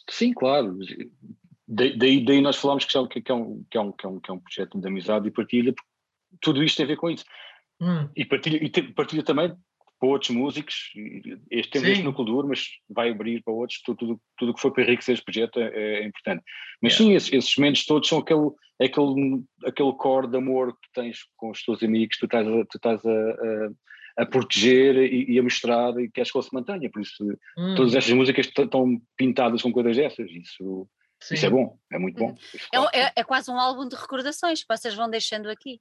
Sim, 0.09 0.35
claro. 0.35 0.79
Daí, 1.67 2.23
daí 2.25 2.41
nós 2.41 2.57
falamos 2.57 2.85
que 2.85 2.97
é, 2.97 3.01
um, 3.01 3.07
que, 3.09 3.19
é 3.31 3.35
um, 3.35 3.63
que, 3.63 3.77
é 3.79 3.81
um, 3.81 4.21
que 4.21 4.31
é 4.31 4.35
um 4.35 4.39
projeto 4.39 4.79
de 4.79 4.87
amizade 4.87 5.27
e 5.27 5.31
partilha, 5.31 5.75
tudo 6.41 6.63
isto 6.63 6.77
tem 6.77 6.85
a 6.85 6.89
ver 6.89 6.97
com 6.97 7.11
isso. 7.11 7.25
Hum. 7.81 8.09
E, 8.15 8.25
partilha, 8.25 8.63
e 8.63 8.93
partilha 8.93 9.23
também 9.23 9.57
para 10.01 10.09
outros 10.09 10.31
músicos, 10.31 10.93
este 11.51 11.71
tem 11.79 11.93
este 11.93 12.03
núcleo 12.03 12.25
duro, 12.25 12.49
mas 12.49 12.67
vai 12.89 13.11
abrir 13.11 13.43
para 13.43 13.53
outros, 13.53 13.83
tudo, 13.83 13.99
tudo, 13.99 14.21
tudo 14.39 14.55
que 14.55 14.61
foi 14.61 14.73
para 14.73 14.83
enriquecer 14.83 15.13
este 15.13 15.25
projeto 15.25 15.61
é, 15.61 16.01
é 16.01 16.07
importante. 16.07 16.43
Mas 16.83 16.95
yeah. 16.95 17.11
sim, 17.11 17.15
esses, 17.15 17.33
esses, 17.33 17.57
momentos 17.57 17.85
todos 17.85 18.09
são 18.09 18.19
aquele, 18.19 18.51
aquele, 18.81 19.45
aquele 19.67 19.93
core 19.93 20.29
de 20.29 20.39
amor 20.39 20.73
que 20.73 20.89
tens 20.95 21.19
com 21.37 21.51
os 21.51 21.63
teus 21.63 21.83
amigos, 21.83 22.17
tu 22.19 22.25
estás 22.25 22.49
a, 22.49 22.51
tu 22.51 22.77
estás 22.77 23.05
a, 23.05 23.11
a, 23.11 24.23
a 24.23 24.27
proteger 24.27 24.97
e, 24.97 25.33
e, 25.33 25.39
a 25.39 25.43
mostrar 25.43 25.99
e 26.01 26.11
que 26.11 26.21
a 26.21 26.23
escola 26.23 26.43
se 26.43 26.55
mantenha. 26.55 26.91
Por 26.91 27.03
isso, 27.03 27.23
hum. 27.59 27.75
todas 27.75 27.95
estas 27.95 28.15
músicas 28.15 28.47
estão 28.47 29.01
pintadas 29.19 29.61
com 29.61 29.71
coisas 29.71 29.95
dessas. 29.95 30.31
Isso, 30.31 30.89
isso 31.31 31.45
é 31.45 31.51
bom, 31.51 31.79
é 31.93 31.99
muito 31.99 32.19
bom. 32.19 32.35
É, 32.73 33.01
é, 33.01 33.13
é, 33.17 33.25
quase 33.25 33.51
um 33.51 33.61
álbum 33.61 33.87
de 33.87 33.97
recordações 33.97 34.63
que 34.63 34.75
vocês 34.75 34.95
vão 34.95 35.11
deixando 35.11 35.51
aqui. 35.51 35.79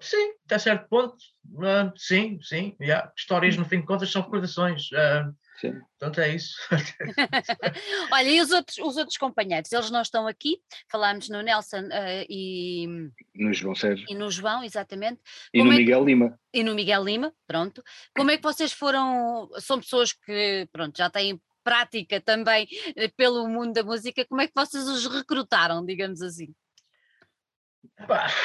Sim, 0.00 0.32
até 0.46 0.58
certo 0.58 0.88
ponto. 0.88 1.16
Uh, 1.52 1.92
sim, 1.96 2.38
sim. 2.42 2.76
Yeah. 2.80 3.12
Histórias, 3.16 3.56
no 3.56 3.64
fim 3.64 3.80
de 3.80 3.86
contas, 3.86 4.10
são 4.10 4.22
recordações. 4.22 4.90
Uh, 4.92 5.34
Sim. 5.60 5.78
Portanto, 5.98 6.20
é 6.22 6.34
isso. 6.34 6.56
Olha, 8.10 8.28
e 8.30 8.40
os 8.40 8.50
outros, 8.50 8.78
os 8.78 8.96
outros 8.96 9.18
companheiros, 9.18 9.70
eles 9.70 9.90
não 9.90 10.00
estão 10.00 10.26
aqui, 10.26 10.58
falámos 10.90 11.28
no 11.28 11.42
Nelson 11.42 11.82
uh, 11.82 12.24
e 12.30 12.86
no 13.34 13.52
João 13.52 13.74
Sérgio. 13.74 14.06
E 14.08 14.14
no 14.14 14.30
João, 14.30 14.64
exatamente. 14.64 15.20
E 15.52 15.58
Como 15.58 15.70
no 15.70 15.76
é 15.76 15.80
Miguel 15.80 16.02
Lima. 16.02 16.40
E 16.54 16.64
no 16.64 16.74
Miguel 16.74 17.04
Lima, 17.04 17.34
pronto. 17.46 17.82
Como 18.16 18.30
é 18.30 18.38
que 18.38 18.42
vocês 18.42 18.72
foram? 18.72 19.50
São 19.58 19.78
pessoas 19.78 20.14
que 20.14 20.66
pronto, 20.72 20.96
já 20.96 21.10
têm 21.10 21.38
prática 21.62 22.22
também 22.22 22.66
eh, 22.96 23.08
pelo 23.08 23.46
mundo 23.46 23.74
da 23.74 23.82
música, 23.82 24.24
como 24.24 24.40
é 24.40 24.46
que 24.46 24.54
vocês 24.56 24.88
os 24.88 25.06
recrutaram, 25.06 25.84
digamos 25.84 26.22
assim? 26.22 26.54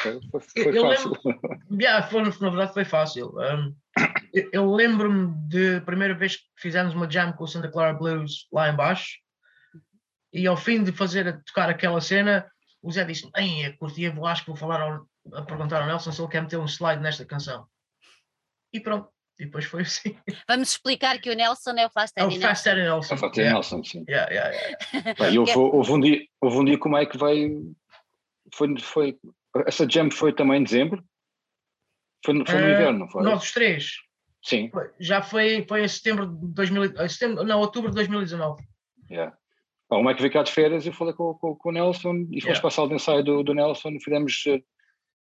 Foi, 0.02 0.20
foi, 0.30 0.40
foi 0.64 0.78
eu 0.78 0.82
fácil. 0.82 1.12
Lembro, 1.24 1.60
yeah, 1.82 2.06
foi, 2.06 2.22
na 2.22 2.30
verdade 2.30 2.74
foi 2.74 2.84
fácil. 2.84 3.34
Um, 3.38 3.74
eu, 4.32 4.50
eu 4.52 4.72
lembro-me 4.72 5.34
de 5.48 5.80
primeira 5.80 6.14
vez 6.14 6.36
que 6.36 6.44
fizemos 6.56 6.94
uma 6.94 7.10
jam 7.10 7.32
com 7.32 7.44
o 7.44 7.48
Santa 7.48 7.70
Clara 7.70 7.94
Blues 7.94 8.46
lá 8.52 8.68
embaixo 8.68 9.18
e 10.32 10.46
ao 10.46 10.56
fim 10.56 10.84
de 10.84 10.92
fazer 10.92 11.42
tocar 11.44 11.70
aquela 11.70 12.00
cena, 12.00 12.46
o 12.82 12.90
Zé 12.92 13.04
disse: 13.04 13.28
Ei, 13.36 13.72
curtia, 13.72 14.12
vou, 14.12 14.26
acho 14.26 14.42
que 14.42 14.50
vou 14.50 14.56
falar 14.56 14.80
ao, 14.80 15.06
a 15.32 15.42
perguntar 15.42 15.80
ao 15.80 15.86
Nelson 15.86 16.12
se 16.12 16.20
ele 16.20 16.30
quer 16.30 16.42
meter 16.42 16.58
um 16.58 16.66
slide 16.66 17.02
nesta 17.02 17.24
canção. 17.24 17.66
E 18.72 18.80
pronto, 18.80 19.08
e 19.38 19.44
depois 19.46 19.64
foi 19.64 19.82
assim. 19.82 20.16
Vamos 20.48 20.70
explicar 20.70 21.18
que 21.20 21.30
o 21.30 21.34
Nelson 21.34 21.72
é 21.72 21.86
o 21.86 21.90
Fast 21.90 22.12
Eddie 22.18 22.38
Nelson. 22.38 22.46
É 22.46 22.46
o 22.46 22.48
Fast 22.48 22.68
Eddie 22.68 22.82
Nelson. 22.82 23.14
É 23.14 23.16
o 23.16 23.20
Fast 23.20 23.40
Eddie 23.40 23.52
Nelson, 23.52 23.84
sim. 23.84 24.04
Yeah, 24.08 24.32
yeah, 24.32 24.50
yeah. 24.50 25.14
Bem, 25.14 25.38
houve, 25.38 25.52
houve, 25.56 25.92
um 25.92 26.00
dia, 26.00 26.20
houve 26.40 26.56
um 26.58 26.64
dia 26.64 26.78
como 26.78 26.96
é 26.96 27.06
que 27.06 27.18
veio. 27.18 27.74
Foi, 28.54 28.78
foi, 28.78 29.18
essa 29.66 29.88
jam 29.88 30.10
foi 30.10 30.32
também 30.32 30.60
em 30.60 30.64
dezembro? 30.64 31.02
Foi, 32.24 32.34
foi 32.46 32.60
no 32.60 32.66
uh, 32.66 32.70
inverno, 32.70 32.98
não 33.00 33.08
foi? 33.08 33.22
Nós 33.22 33.44
os 33.44 33.52
três. 33.52 33.92
Sim. 34.42 34.70
Já 35.00 35.22
foi, 35.22 35.64
foi 35.68 35.84
em 35.84 35.88
setembro 35.88 36.26
de 36.26 36.46
2000, 36.54 37.08
setembro, 37.08 37.44
não, 37.44 37.60
outubro 37.60 37.90
de 37.90 37.96
2019. 37.96 38.62
Yeah. 39.10 39.36
Bom, 39.88 40.00
o 40.00 40.04
Mike 40.04 40.20
veio 40.20 40.32
cá 40.32 40.42
de 40.42 40.52
férias 40.52 40.86
e 40.86 40.92
falei 40.92 41.14
com, 41.14 41.34
com, 41.34 41.54
com 41.56 41.68
o 41.68 41.72
Nelson 41.72 42.14
e 42.30 42.40
fomos 42.40 42.44
yeah. 42.44 42.60
passar 42.60 42.84
o 42.84 42.94
ensaio 42.94 43.24
do, 43.24 43.42
do 43.42 43.54
Nelson 43.54 43.98
fizemos 44.00 44.44
eh, 44.48 44.62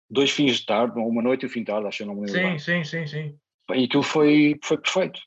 dois 0.10 0.32
fins 0.32 0.58
de 0.58 0.66
tarde, 0.66 1.00
uma 1.00 1.22
noite 1.22 1.44
e 1.44 1.46
um 1.46 1.50
fim 1.50 1.60
de 1.60 1.66
tarde, 1.66 1.88
acho 1.88 2.00
que 2.00 2.06
não 2.06 2.16
me 2.16 2.28
lembro. 2.28 2.34
Sim, 2.36 2.48
bem. 2.48 2.60
sim, 2.60 2.84
sim, 2.84 3.08
sim. 3.08 3.40
E 3.74 3.86
aquilo 3.86 4.04
foi, 4.04 4.58
foi 4.64 4.78
perfeito. 4.78 5.20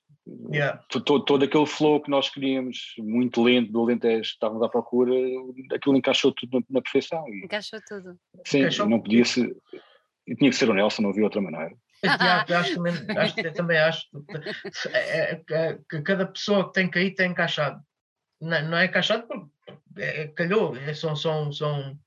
Yeah. 0.53 0.83
Todo, 0.89 1.25
todo 1.25 1.45
aquele 1.45 1.67
flow 1.67 2.01
que 2.01 2.11
nós 2.11 2.29
queríamos, 2.29 2.95
muito 2.99 3.43
lento, 3.43 3.73
do 3.73 3.81
Alentejo, 3.81 4.23
estávamos 4.23 4.63
à 4.63 4.69
procura, 4.69 5.13
aquilo 5.75 5.97
encaixou 5.97 6.33
tudo 6.33 6.59
na, 6.59 6.65
na 6.71 6.83
perfeição. 6.83 7.27
E, 7.29 7.45
encaixou 7.45 7.81
tudo. 7.87 8.19
Sim, 8.47 8.61
encaixou 8.61 8.89
não 8.89 9.01
podia 9.01 9.25
ser. 9.25 9.57
Tinha 10.39 10.51
que 10.51 10.57
ser 10.57 10.71
o 10.71 10.75
Nelson, 10.75 11.03
não 11.03 11.11
havia 11.11 11.25
outra 11.25 11.41
maneira. 11.41 11.75
Eu 12.49 12.57
acho, 12.57 12.75
também, 12.75 12.95
acho, 13.17 13.53
também 13.53 13.79
acho 13.79 14.07
é, 14.89 14.99
é, 14.99 15.43
é, 15.51 15.79
que 15.89 16.01
cada 16.03 16.27
pessoa 16.27 16.67
que 16.67 16.73
tem 16.73 16.91
que 16.91 17.01
ir 17.01 17.15
tem 17.15 17.31
encaixado. 17.31 17.83
Não, 18.41 18.63
não 18.71 18.79
é 18.79 18.87
encaixado 18.87 19.27
porque 19.27 19.51
é, 19.99 20.29
calhou, 20.29 20.75
é, 20.77 20.95
são, 20.95 21.15
são, 21.15 21.53
são 21.53 21.99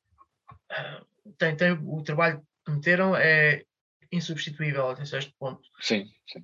ah, 0.71 1.03
tem, 1.37 1.55
tem 1.55 1.73
o 1.73 2.01
trabalho 2.01 2.41
que 2.65 2.71
meteram 2.71 3.15
é 3.15 3.63
insubstituível 4.11 4.89
até 4.89 5.05
certo 5.05 5.33
ponto. 5.37 5.61
Sim, 5.79 6.07
sim. 6.27 6.43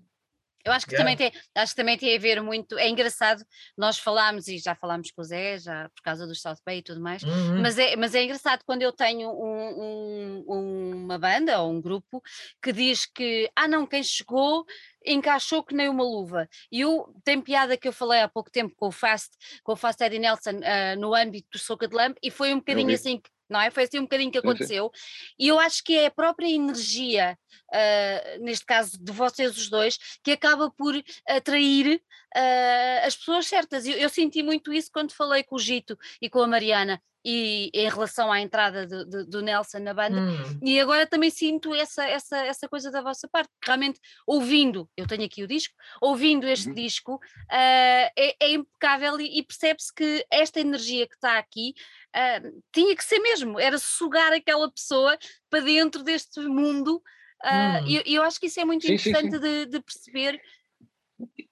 Eu 0.70 0.74
acho 0.74 0.86
que, 0.86 0.94
yeah. 0.94 1.04
também 1.04 1.32
tem, 1.32 1.42
acho 1.56 1.74
que 1.74 1.76
também 1.76 1.98
tem 1.98 2.16
a 2.16 2.20
ver 2.20 2.42
muito. 2.42 2.78
É 2.78 2.88
engraçado, 2.88 3.44
nós 3.78 3.98
falámos 3.98 4.48
e 4.48 4.58
já 4.58 4.76
falámos 4.76 5.12
com 5.12 5.22
o 5.22 5.26
Zé, 5.26 5.58
já 5.58 5.90
por 5.90 6.02
causa 6.04 6.28
do 6.28 6.36
South 6.36 6.58
Bay 6.66 6.78
e 6.78 6.84
tudo 6.84 7.02
mais, 7.02 7.24
uhum. 7.24 7.62
mas, 7.62 7.78
é, 7.78 7.96
mas 7.96 8.14
é 8.16 8.24
engraçado 8.24 8.64
quando 8.66 8.82
eu 8.82 8.92
tenho 8.92 9.30
um, 9.30 10.44
um, 10.48 11.04
uma 11.04 11.18
banda 11.18 11.60
ou 11.60 11.72
um 11.72 11.82
grupo 11.82 12.22
que 12.62 12.72
diz 12.72 13.06
que, 13.06 13.50
ah, 13.56 13.68
não, 13.68 13.86
quem 13.86 14.04
chegou 14.04 14.66
encaixou 15.06 15.64
que 15.64 15.74
nem 15.74 15.90
uma 15.90 16.04
luva. 16.04 16.48
E 16.72 16.82
eu, 16.82 17.14
tem 17.24 17.42
piada 17.42 17.78
que 17.78 17.88
eu 17.88 17.94
falei 17.94 18.22
há 18.22 18.28
pouco 18.28 18.52
tempo 18.52 18.76
com 18.76 18.88
o 18.88 18.92
Fast, 18.92 19.32
com 19.64 19.74
o 19.74 19.76
Fast 19.76 20.04
Eddie 20.04 20.20
Nelson 20.20 20.58
uh, 20.58 21.00
no 21.00 21.16
âmbito 21.16 21.48
do 21.54 21.60
Soca 21.60 21.88
de 21.88 21.96
Lamp, 21.96 22.18
e 22.22 22.30
foi 22.30 22.54
um 22.54 22.58
bocadinho 22.58 22.94
assim 22.94 23.20
que 23.20 23.30
não 23.50 23.60
é? 23.60 23.72
Foi 23.72 23.84
assim 23.84 24.00
um 24.00 24.04
bocadinho 24.04 24.32
que 24.32 24.38
aconteceu. 24.38 24.92
E 25.38 25.48
eu 25.48 25.60
acho 25.60 25.84
que 25.84 25.98
é 25.98 26.06
a 26.08 26.12
própria 26.12 26.48
energia, 26.48 27.38
uh, 27.74 28.44
neste 28.44 28.66
caso 28.66 28.98
de 29.02 29.12
vocês 29.12 29.58
os 29.58 29.70
dois, 29.70 29.98
que 30.24 30.32
acaba 30.32 30.72
por 30.72 30.94
atrair 31.28 32.02
uh, 32.36 33.06
as 33.06 33.16
pessoas 33.16 33.48
certas. 33.48 33.86
Eu, 33.86 33.98
eu, 33.98 34.10
senti 34.10 34.44
muito 34.44 34.72
isso 34.74 34.90
quando 34.92 35.14
falei 35.14 35.44
com 35.44 35.56
o 35.56 35.60
Gito 35.60 35.98
e 36.22 36.30
com 36.30 36.42
a 36.42 36.48
Mariana 36.48 37.02
e 37.24 37.70
em 37.74 37.90
relação 37.90 38.32
à 38.32 38.40
entrada 38.40 38.88
do, 38.88 39.42
Nelson 39.42 39.80
na 39.80 39.94
banda, 39.94 40.22
hum. 40.22 40.60
e 40.64 40.80
agora 40.80 41.06
também 41.06 41.30
sinto 41.30 41.76
essa, 41.76 42.06
essa, 42.06 42.38
essa 42.46 42.68
coisa 42.70 42.90
da 42.90 43.02
vossa 43.02 43.28
parte, 43.28 43.50
realmente 43.64 44.00
ouvindo, 44.26 44.90
eu 44.96 45.06
tenho 45.06 45.26
aqui 45.26 45.44
o 45.44 45.48
disco, 45.48 45.76
ouvindo 46.02 46.48
este 46.48 46.70
uhum. 46.70 46.76
disco, 46.76 47.16
uh, 47.16 47.20
é, 47.52 48.36
é, 48.40 48.54
impecável 48.54 49.20
e, 49.20 49.40
e 49.40 49.44
percebe-se 49.44 49.94
que 49.94 50.26
esta 50.32 50.62
energia 50.62 51.08
que 51.08 51.16
está 51.16 51.38
aqui 51.38 51.74
uh, 52.16 52.64
tinha 52.74 52.96
que 52.96 53.04
ser 53.04 53.20
mesmo, 53.20 53.60
era 53.60 53.78
sugar 53.78 54.34
aquela 54.34 54.72
pessoa 54.72 55.18
para 55.50 55.62
dentro 55.62 56.04
deste 56.04 56.40
mundo. 56.42 57.02
Uh, 57.44 57.84
hum. 57.84 57.88
E 57.88 57.96
eu, 57.96 58.04
eu, 58.06 58.24
acho 58.24 58.40
que 58.40 58.48
isso 58.48 58.60
é 58.60 58.66
muito 58.66 58.86
sim, 58.86 58.94
interessante 58.94 59.32
sim, 59.32 59.32
sim. 59.32 59.40
De, 59.40 59.66
de 59.66 59.82
perceber 59.82 60.42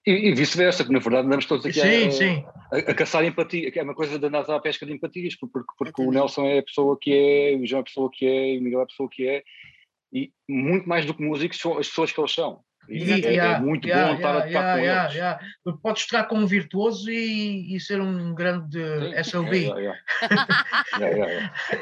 e, 0.05 0.29
e 0.29 0.33
vice-versa, 0.33 0.85
que 0.85 0.91
na 0.91 0.99
verdade 0.99 1.27
andamos 1.27 1.45
todos 1.45 1.65
aqui 1.65 1.81
sim, 1.81 2.07
a, 2.07 2.11
sim. 2.11 2.45
A, 2.71 2.77
a, 2.77 2.95
caçar 2.95 3.25
empatia, 3.25 3.69
que 3.69 3.79
é 3.79 3.83
uma 3.83 3.93
coisa 3.93 4.17
de 4.17 4.25
andar 4.25 4.49
à 4.49 4.59
pesca 4.59 4.85
de 4.85 4.93
empatias, 4.93 5.35
porque, 5.35 5.59
porque 5.77 6.01
o 6.01 6.11
Nelson 6.11 6.45
é 6.45 6.59
a 6.59 6.63
pessoa 6.63 6.97
que 6.99 7.11
é, 7.11 7.57
o 7.57 7.65
João 7.65 7.79
é 7.79 7.81
a 7.81 7.83
pessoa 7.83 8.09
que 8.11 8.25
é, 8.25 8.57
o 8.57 8.63
Miguel 8.63 8.79
é 8.79 8.83
a 8.83 8.87
pessoa 8.87 9.09
que 9.09 9.27
é, 9.27 9.43
e 10.13 10.31
muito 10.47 10.87
mais 10.87 11.05
do 11.05 11.13
que 11.13 11.21
músicos 11.21 11.59
são 11.59 11.77
as 11.77 11.89
pessoas 11.89 12.11
que 12.13 12.19
eles 12.19 12.33
são. 12.33 12.63
E, 12.89 13.11
é, 13.11 13.17
yeah, 13.17 13.57
é, 13.57 13.59
muito 13.59 13.87
yeah, 13.87 14.07
bom 14.07 14.15
estar 14.15 14.37
a 14.37 14.41
tocar 14.41 14.79
yeah, 14.79 15.09
com 15.09 15.67
eles. 15.67 15.81
Podes 15.81 16.03
estar 16.03 16.23
como 16.25 16.47
virtuoso 16.47 17.09
e, 17.09 17.75
e, 17.75 17.79
ser 17.79 18.01
um 18.01 18.33
grande 18.33 18.79
SOB. 19.23 19.71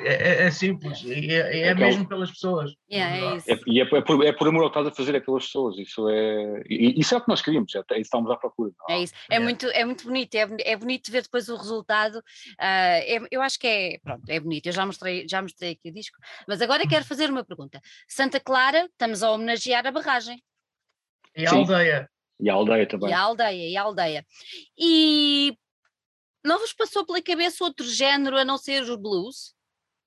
É, 0.04 0.46
é, 0.46 0.52
simples, 0.52 1.04
e 1.04 1.32
é, 1.32 1.68
é 1.68 1.76
mesmo 1.76 2.08
pelas 2.08 2.30
pessoas. 2.32 2.72
é 2.90 3.36
isso. 3.36 3.48
e 3.66 3.80
é, 3.80 3.86
por, 3.86 4.26
é 4.26 4.32
por 4.32 4.48
amor 4.48 4.64
ao 4.64 4.68
estás 4.68 4.88
a 4.88 4.92
fazer 4.92 5.16
aquelas 5.16 5.46
pessoas. 5.46 5.78
Isso 5.78 6.10
é, 6.10 6.64
isso 6.70 7.14
é 7.14 7.18
o 7.18 7.22
que 7.22 7.30
nós 7.30 7.42
queríamos, 7.42 7.74
é, 7.76 8.00
estamos 8.00 8.30
à 8.30 8.36
procura. 8.36 8.72
É 8.90 9.02
isso, 9.02 9.14
é, 9.30 9.40
muito, 9.40 9.68
é 9.68 9.86
muito 9.86 10.06
bonito, 10.06 10.36
é, 10.36 10.48
é 10.64 10.76
bonito 10.76 11.12
ver 11.12 11.22
depois 11.24 11.48
o 11.50 11.56
resultado. 11.56 12.18
Uh, 12.18 13.28
eu 13.32 13.42
acho 13.42 13.60
que 13.60 13.68
é, 13.68 14.00
pronto, 14.04 14.24
é 14.28 14.40
bonito. 14.40 14.68
Eu 14.68 14.74
já 14.74 14.86
mostrei, 14.86 15.26
já 15.30 15.42
mostrei 15.42 15.72
aqui 15.72 15.90
o 15.90 15.94
disco, 15.94 16.18
mas 16.48 16.62
agora 16.62 16.88
quero 16.88 17.06
fazer 17.06 17.30
uma 17.30 17.44
pergunta. 17.44 17.80
Santa 18.08 18.40
Clara, 18.40 18.86
estamos 18.86 19.24
a 19.24 19.32
homenagear 19.32 19.86
a 19.86 19.92
barragem. 19.92 20.42
E 21.36 21.46
a 21.46 21.50
Sim. 21.50 21.58
aldeia. 21.58 22.10
E 22.40 22.50
a 22.50 22.54
aldeia 22.54 22.88
também. 22.88 23.10
E 23.10 23.14
a 23.14 23.20
aldeia, 23.20 23.70
e 23.70 23.78
a 23.78 23.82
aldeia. 23.82 24.26
E 24.78 25.58
não 26.44 26.60
vos 26.60 26.74
passou 26.74 27.06
pela 27.06 27.22
cabeça 27.22 27.64
outro 27.64 27.86
género 27.86 28.38
a 28.38 28.46
não 28.46 28.58
ser 28.58 28.84
os 28.84 28.96
blues? 28.96 29.54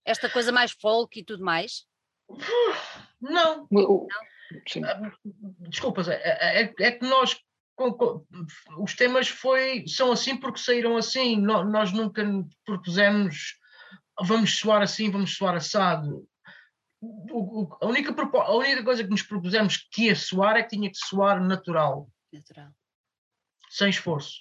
Esta 0.05 0.29
coisa 0.29 0.53
mais 0.53 0.73
folk 0.73 1.19
e 1.19 1.25
tudo 1.25 1.45
mais? 1.45 1.87
Não. 3.21 3.67
não. 3.69 4.07
Sim. 4.69 4.85
Ah, 4.85 5.13
desculpas, 5.69 6.07
é, 6.07 6.15
é, 6.15 6.63
é, 6.63 6.75
é 6.79 6.93
que 6.93 7.05
nós 7.05 7.37
os 8.79 8.95
temas 8.95 9.29
foi, 9.29 9.85
são 9.89 10.13
assim 10.13 10.37
porque 10.37 10.61
saíram 10.61 10.97
assim. 10.97 11.37
Nós 11.37 11.93
nunca 11.93 12.25
propusemos 12.65 13.59
vamos 14.23 14.59
soar 14.59 14.83
assim, 14.83 15.11
vamos 15.11 15.37
soar 15.37 15.55
assado 15.55 16.27
o, 17.01 17.77
a, 17.81 17.87
única, 17.87 18.13
a 18.13 18.57
única 18.57 18.83
coisa 18.83 19.05
que 19.05 19.11
nos 19.11 19.23
propusemos 19.23 19.77
que 19.91 20.07
ia 20.07 20.17
soar 20.17 20.57
é 20.57 20.63
que 20.63 20.77
tinha 20.77 20.91
que 20.91 20.99
soar 20.99 21.41
natural. 21.41 22.09
Natural. 22.33 22.71
Sem 23.71 23.91
esforço. 23.91 24.41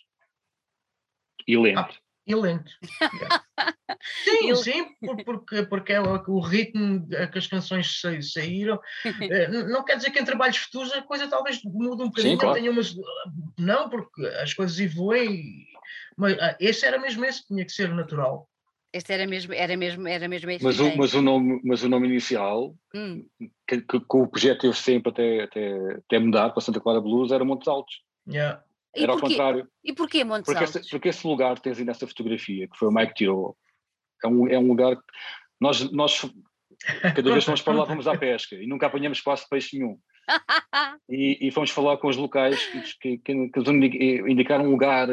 E 1.47 1.57
lento. 1.57 1.79
Ah, 1.79 1.89
e 2.25 2.35
lento. 2.35 2.71
sim, 4.23 4.55
sim, 4.55 4.95
porque, 5.23 5.63
porque 5.63 5.93
é 5.93 6.01
o 6.01 6.39
ritmo 6.39 7.07
que 7.07 7.37
as 7.37 7.47
canções 7.47 8.01
saíram. 8.33 8.79
Eh, 9.21 9.47
não 9.47 9.83
quer 9.83 9.97
dizer 9.97 10.11
que 10.11 10.19
em 10.19 10.25
trabalhos 10.25 10.57
futuros 10.57 10.91
a 10.93 11.01
coisa 11.01 11.29
talvez 11.29 11.61
mude 11.63 12.03
um 12.03 12.07
bocadinho. 12.07 12.33
Sim, 12.33 12.37
claro. 12.37 12.55
tenha 12.55 12.71
umas, 12.71 12.95
não, 13.57 13.89
porque 13.89 14.25
as 14.41 14.53
coisas 14.53 14.79
evoluem. 14.79 15.65
Mas 16.17 16.37
ah, 16.39 16.57
esse 16.59 16.85
era 16.85 16.97
mesmo 16.97 17.23
esse 17.23 17.41
que 17.41 17.47
tinha 17.47 17.65
que 17.65 17.71
ser 17.71 17.89
natural. 17.89 18.49
Este 18.97 19.13
era 19.13 19.27
mesmo, 19.27 19.53
era 19.53 19.77
mesmo, 19.77 20.07
era 20.07 20.27
mesmo 20.27 20.49
mas, 20.59 20.79
o, 20.79 20.97
mas, 20.97 21.13
o 21.13 21.21
nome, 21.21 21.61
mas 21.63 21.83
o 21.83 21.89
nome 21.89 22.07
inicial, 22.07 22.75
hum. 22.95 23.23
que, 23.67 23.81
que, 23.81 23.99
que, 23.99 24.17
o 24.17 24.27
projeto 24.27 24.61
teve 24.61 24.75
sempre 24.75 25.11
até, 25.11 25.43
até, 25.43 25.97
até 25.97 26.19
mudar 26.19 26.49
para 26.49 26.61
Santa 26.61 26.79
Clara 26.79 26.99
Blues, 26.99 27.31
era 27.31 27.45
Montes 27.45 27.67
Altos. 27.67 28.01
Yeah. 28.27 28.63
Era 28.95 29.11
ao 29.11 29.19
contrário. 29.19 29.67
E 29.83 29.93
porquê 29.93 30.23
Montes 30.23 30.45
porque 30.45 30.63
Altos? 30.63 30.75
Esse, 30.77 30.89
porque 30.89 31.09
esse 31.09 31.27
lugar 31.27 31.55
que 31.55 31.61
tens 31.61 31.77
aí 31.77 31.85
nessa 31.85 32.07
fotografia, 32.07 32.67
que 32.67 32.75
foi 32.75 32.87
o 32.87 32.91
Mike 32.91 33.13
tirou, 33.13 33.55
é 34.23 34.27
um, 34.27 34.47
é 34.47 34.57
um 34.57 34.67
lugar 34.67 34.95
que 34.95 35.03
nós, 35.61 35.91
nós 35.91 36.25
cada 37.15 37.21
vez 37.21 37.43
que 37.43 37.45
vamos 37.45 37.61
para 37.61 37.73
lá 37.73 37.83
vamos 37.83 38.07
à 38.07 38.17
pesca 38.17 38.55
e 38.55 38.65
nunca 38.65 38.87
apanhamos 38.87 39.21
quase 39.21 39.47
peixe 39.47 39.77
nenhum. 39.77 39.99
e, 41.07 41.47
e, 41.47 41.51
fomos 41.51 41.69
falar 41.69 41.97
com 41.97 42.07
os 42.07 42.17
locais 42.17 42.65
que, 42.99 43.17
que, 43.21 43.49
que, 43.49 43.49
que 43.49 44.23
indicaram 44.27 44.65
um 44.65 44.71
lugar. 44.71 45.07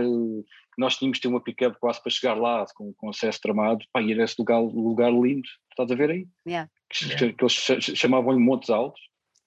Nós 0.77 0.97
tínhamos 0.97 1.19
de 1.19 1.23
ter 1.23 1.29
uma 1.29 1.41
pick-up 1.41 1.79
quase 1.79 2.03
para 2.03 2.11
chegar 2.11 2.35
lá, 2.35 2.65
com, 2.75 2.93
com 2.95 3.11
acesso 3.11 3.41
tramado. 3.41 3.85
Pá, 3.93 4.03
e 4.03 4.13
era 4.13 4.25
esse 4.25 4.37
lugar, 4.39 4.61
lugar 4.61 5.13
lindo, 5.13 5.49
estás 5.71 5.91
a 5.91 5.95
ver 5.95 6.11
aí? 6.11 6.29
Yeah. 6.47 6.71
Que, 6.89 7.05
yeah. 7.05 7.33
que, 7.33 7.45
eles 7.45 7.99
chamavam-lhe 7.99 8.39
Montes 8.39 8.71
Altos. 8.71 9.01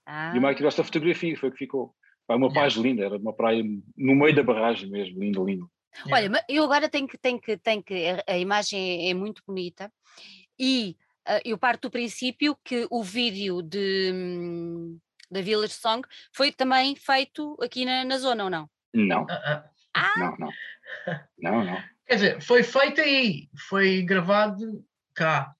Ah. 0.05 0.34
E 0.36 0.39
o 0.39 0.41
Mike 0.41 0.55
tirou 0.55 0.69
essa 0.69 0.84
fotografia, 0.84 1.38
foi 1.38 1.51
que 1.51 1.57
ficou. 1.57 1.93
Pá, 2.25 2.36
uma 2.36 2.48
yeah. 2.48 2.53
praia 2.53 2.84
linda, 2.84 3.05
era 3.05 3.17
uma 3.17 3.34
praia 3.34 3.63
no 3.98 4.15
meio 4.15 4.36
da 4.36 4.43
barragem 4.43 4.89
mesmo, 4.89 5.19
lindo, 5.19 5.46
lindo. 5.46 5.69
Olha, 6.12 6.46
eu 6.48 6.63
agora 6.63 6.89
tenho 6.89 7.07
que, 7.07 7.17
tenho 7.17 7.39
que, 7.39 7.57
tenho 7.57 7.81
que, 7.81 8.24
a 8.27 8.38
imagem 8.38 9.10
é 9.10 9.13
muito 9.13 9.41
bonita 9.46 9.91
e 10.60 10.96
uh, 11.27 11.41
eu 11.43 11.57
parto 11.57 11.88
do 11.88 11.91
princípio 11.91 12.55
que 12.63 12.88
o 12.91 13.01
vídeo 13.01 13.62
de, 13.62 14.12
hum, 14.13 15.00
da 15.29 15.41
Village 15.41 15.74
Song 15.74 16.07
foi 16.31 16.51
também 16.51 16.96
feito 16.96 17.57
aqui 17.62 17.86
na, 17.86 18.03
na 18.05 18.17
zona, 18.17 18.43
ou 18.43 18.50
não? 18.50 18.69
Não. 18.93 19.24
Uh 19.24 19.27
-uh. 19.27 19.63
Ah. 19.98 20.13
Não, 20.18 20.38
não. 20.38 20.51
Não, 21.38 21.66
não. 21.66 21.84
Quer 22.06 22.16
dizer, 22.16 22.42
foi 22.42 22.63
feito 22.63 23.01
aí, 23.01 23.50
foi 23.68 24.01
gravado 24.04 24.86
cá. 25.13 25.54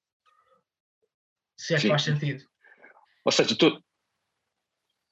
Se 1.58 1.74
é 1.74 1.80
que 1.80 1.88
faz 1.88 2.04
sentido. 2.04 2.44
Ou 3.26 3.32
seja, 3.32 3.58
tu, 3.58 3.84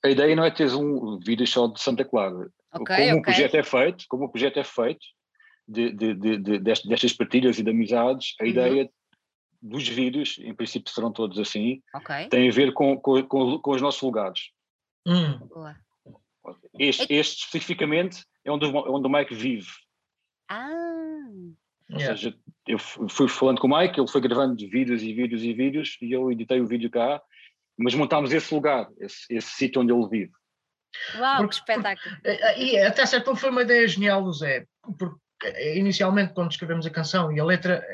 a 0.04 0.10
ideia 0.10 0.36
não 0.36 0.46
é 0.46 0.52
teres 0.52 0.74
um 0.74 1.20
vídeo 1.20 1.46
só 1.48 1.68
de 1.68 1.82
Santa 1.82 2.06
Clara. 2.06 2.50
Okay, 2.72 2.84
como 2.84 2.86
okay. 2.86 3.14
o 3.14 3.22
projeto 3.22 3.56
é 3.56 3.64
feito, 3.64 4.06
como 4.08 4.26
o 4.26 4.30
projeto 4.30 4.60
é 4.60 4.64
feito, 4.64 5.06
de, 5.68 5.92
de, 5.92 6.14
de, 6.14 6.38
de 6.38 6.60
destas 6.60 7.14
partilhas 7.14 7.58
e 7.58 7.64
de 7.64 7.72
amizades, 7.72 8.36
a 8.40 8.44
uhum. 8.44 8.50
ideia 8.50 8.90
dos 9.62 9.88
vídeos, 9.88 10.38
em 10.40 10.54
princípio 10.54 10.94
serão 10.94 11.12
todos 11.12 11.40
assim, 11.40 11.82
okay. 11.94 12.30
tem 12.30 12.48
a 12.48 12.52
ver 12.52 12.72
com, 12.74 12.96
com, 12.98 13.24
com, 13.24 13.60
com 13.60 13.72
os 13.72 13.82
nossos 13.82 14.02
lugares. 14.02 14.52
Hum. 15.08 15.40
Este, 16.78 17.14
este, 17.14 17.46
especificamente 17.46 18.26
é 18.44 18.52
onde, 18.52 18.66
onde 18.66 19.08
o 19.08 19.10
Mike 19.10 19.34
vive. 19.34 19.70
Ah. 20.50 20.66
Ou 21.92 21.98
yeah. 21.98 22.18
seja, 22.18 22.36
eu 22.68 22.80
fui 22.80 23.28
falando 23.28 23.60
com 23.60 23.68
o 23.68 23.78
Mike, 23.78 24.00
ele 24.00 24.10
foi 24.10 24.22
gravando 24.22 24.56
vídeos 24.70 25.04
e 25.04 25.14
vídeos 25.14 25.44
e 25.44 25.54
vídeos, 25.54 25.98
e 26.02 26.12
eu 26.12 26.32
editei 26.32 26.60
o 26.60 26.68
vídeo 26.68 26.90
cá, 26.90 27.22
mas 27.78 27.94
montámos 27.94 28.32
esse 28.32 28.54
lugar, 28.54 28.88
esse, 28.98 29.26
esse 29.30 29.52
sítio 29.52 29.82
onde 29.82 29.94
ele 29.94 30.08
vive. 30.08 30.32
Uau, 31.18 31.38
porque, 31.38 31.50
que 31.50 31.56
espetáculo! 31.56 32.16
E 32.58 32.78
até 32.80 33.06
certo 33.06 33.26
ponto 33.26 33.40
foi 33.40 33.50
uma 33.50 33.62
ideia 33.62 33.88
genial 33.88 34.24
do 34.24 34.34
Zé, 34.34 34.66
porque 34.98 35.20
inicialmente 35.76 36.34
quando 36.34 36.52
escrevemos 36.52 36.86
a 36.86 36.90
canção 36.90 37.32
e 37.32 37.40
a 37.40 37.46
letra 37.46 37.86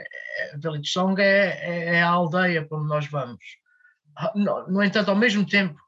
Village 0.57 0.87
Song 0.87 1.19
é, 1.21 1.59
é, 1.61 1.95
é, 1.95 2.01
a 2.01 2.09
aldeia 2.09 2.65
para 2.65 2.77
onde 2.77 2.87
nós 2.87 3.07
vamos. 3.07 3.43
Ah, 4.15 4.31
no, 4.35 4.67
no, 4.67 4.83
entanto, 4.83 5.09
ao 5.09 5.15
mesmo 5.15 5.45
tempo, 5.45 5.79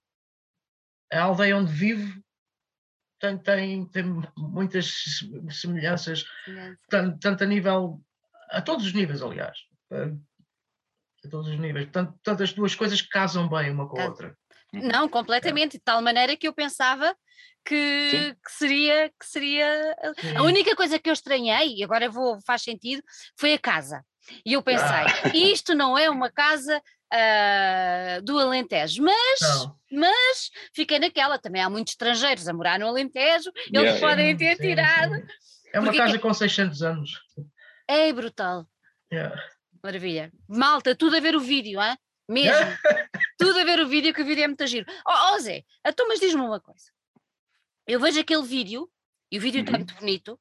a 1.12 1.22
aldeia 1.22 1.58
onde 1.58 1.72
vivo 1.72 2.23
tem, 3.24 3.38
tem, 3.38 3.86
tem 3.86 4.04
muitas 4.38 5.22
semelhanças, 5.50 6.26
tanto, 6.90 7.18
tanto, 7.20 7.44
a 7.44 7.48
nível, 7.48 8.02
a 8.50 8.62
todos 8.62 8.86
os 8.86 8.94
níveis, 8.94 9.22
aliás. 9.22 9.58
A 9.90 11.30
todos 11.30 11.48
os 11.48 11.58
níveis. 11.58 11.86
Portanto, 11.86 12.12
portanto, 12.12 12.44
as 12.44 12.52
duas 12.52 12.76
coisas 12.76 13.02
casam 13.02 13.48
bem 13.48 13.72
uma 13.72 13.88
com 13.88 14.02
a 14.02 14.06
outra. 14.06 14.38
Não, 14.74 15.08
completamente, 15.08 15.78
é. 15.78 15.80
de 15.80 15.84
tal 15.86 16.02
maneira 16.02 16.36
que 16.36 16.48
eu 16.48 16.54
pensava 16.54 17.16
que, 17.64 18.36
que, 18.44 18.52
seria 18.52 19.10
que 19.10 19.26
seria 19.26 19.96
Sim. 20.20 20.36
a 20.36 20.44
única 20.44 20.76
coisa 20.76 21.00
que 21.00 21.10
eu 21.10 21.14
estranhei, 21.14 21.78
e 21.78 21.84
agora 21.84 22.10
vou, 22.10 22.42
faz 22.46 22.62
sentido, 22.62 23.02
foi 23.38 23.54
a 23.54 23.60
casa. 23.60 24.04
E 24.46 24.54
eu 24.54 24.62
pensei, 24.62 24.86
ah. 24.86 25.32
isto 25.34 25.74
não 25.74 25.98
é 25.98 26.10
uma 26.10 26.30
casa 26.30 26.82
uh, 27.14 28.22
do 28.22 28.40
Alentejo, 28.40 29.04
mas, 29.04 29.40
mas 29.92 30.52
fiquei 30.74 31.00
naquela, 31.00 31.38
também 31.38 31.62
há 31.62 31.70
muitos 31.70 31.94
estrangeiros 31.94 32.48
a 32.48 32.54
morar 32.54 32.80
no 32.80 32.88
Alentejo, 32.88 33.52
eles 33.72 33.94
yeah, 33.94 34.00
podem 34.00 34.36
ter 34.36 34.56
sim, 34.58 34.64
tirado. 34.64 35.16
Sim. 35.16 35.24
É 35.74 35.80
uma 35.80 35.94
casa 35.94 36.20
com 36.20 36.34
600 36.34 36.82
anos. 36.84 37.12
É 37.88 38.12
brutal. 38.14 38.68
Yeah. 39.12 39.36
Maravilha. 39.84 40.32
Malta, 40.48 40.96
tudo 40.96 41.18
a 41.18 41.20
ver 41.20 41.36
o 41.36 41.40
vídeo, 41.40 41.82
hein? 41.82 41.98
mesmo. 42.28 42.54
tudo 43.38 43.60
a 43.60 43.64
ver 43.64 43.80
o 43.80 43.88
vídeo, 43.88 44.14
que 44.14 44.22
o 44.22 44.26
vídeo 44.26 44.44
é 44.44 44.48
muito 44.48 44.66
giro. 44.68 44.86
Ó 45.06 45.12
oh, 45.12 45.36
oh, 45.36 45.40
Zé, 45.40 45.64
então, 45.86 46.08
mas 46.08 46.20
diz-me 46.20 46.42
uma 46.42 46.60
coisa. 46.60 46.86
Eu 47.88 48.00
vejo 48.00 48.20
aquele 48.20 48.44
vídeo, 48.44 48.90
e 49.32 49.38
o 49.38 49.42
vídeo 49.42 49.62
está 49.62 49.74
uhum. 49.74 49.80
muito 49.80 49.96
bonito, 49.96 50.40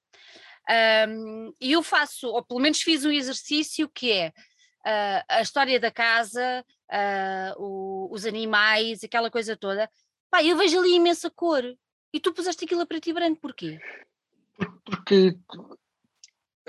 um, 1.08 1.52
e 1.60 1.72
eu 1.72 1.82
faço, 1.82 2.28
ou 2.28 2.44
pelo 2.44 2.60
menos 2.60 2.80
fiz 2.80 3.04
um 3.04 3.10
exercício 3.10 3.88
que 3.88 4.12
é 4.12 4.32
uh, 4.86 5.24
a 5.28 5.40
história 5.40 5.78
da 5.80 5.90
casa, 5.90 6.64
uh, 6.90 7.62
o, 7.62 8.08
os 8.12 8.26
animais, 8.26 9.02
aquela 9.04 9.30
coisa 9.30 9.56
toda. 9.56 9.88
Pá, 10.30 10.42
eu 10.42 10.56
vejo 10.56 10.78
ali 10.78 10.94
imensa 10.94 11.30
cor. 11.30 11.62
E 12.14 12.20
tu 12.20 12.32
puseste 12.32 12.64
aquilo 12.64 12.82
a 12.82 12.86
preto 12.86 13.08
e 13.08 13.12
branco, 13.12 13.40
porquê? 13.40 13.80
Porque 14.84 15.34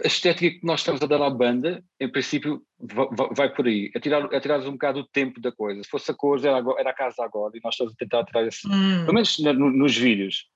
a 0.04 0.08
estética 0.08 0.60
que 0.60 0.66
nós 0.66 0.80
estamos 0.80 1.02
a 1.02 1.06
dar 1.06 1.22
à 1.22 1.30
banda, 1.30 1.84
em 2.00 2.10
princípio, 2.10 2.64
vai, 2.80 3.08
vai 3.32 3.54
por 3.54 3.68
aí. 3.68 3.92
É 3.94 4.00
tirar, 4.00 4.34
é 4.34 4.40
tirar 4.40 4.60
um 4.62 4.72
bocado 4.72 5.02
o 5.02 5.08
tempo 5.08 5.42
da 5.42 5.52
coisa. 5.52 5.84
Se 5.84 5.90
fosse 5.90 6.10
a 6.10 6.14
cor, 6.14 6.40
era, 6.40 6.64
era 6.80 6.90
a 6.90 6.96
casa 6.96 7.24
agora, 7.24 7.56
e 7.56 7.62
nós 7.64 7.74
estamos 7.74 7.94
a 7.94 7.96
tentar 7.98 8.24
tirar 8.24 8.48
esse. 8.48 8.68
Hum. 8.68 9.02
Pelo 9.02 9.14
menos 9.14 9.38
no, 9.40 9.54
nos 9.54 9.96
vídeos, 9.96 10.48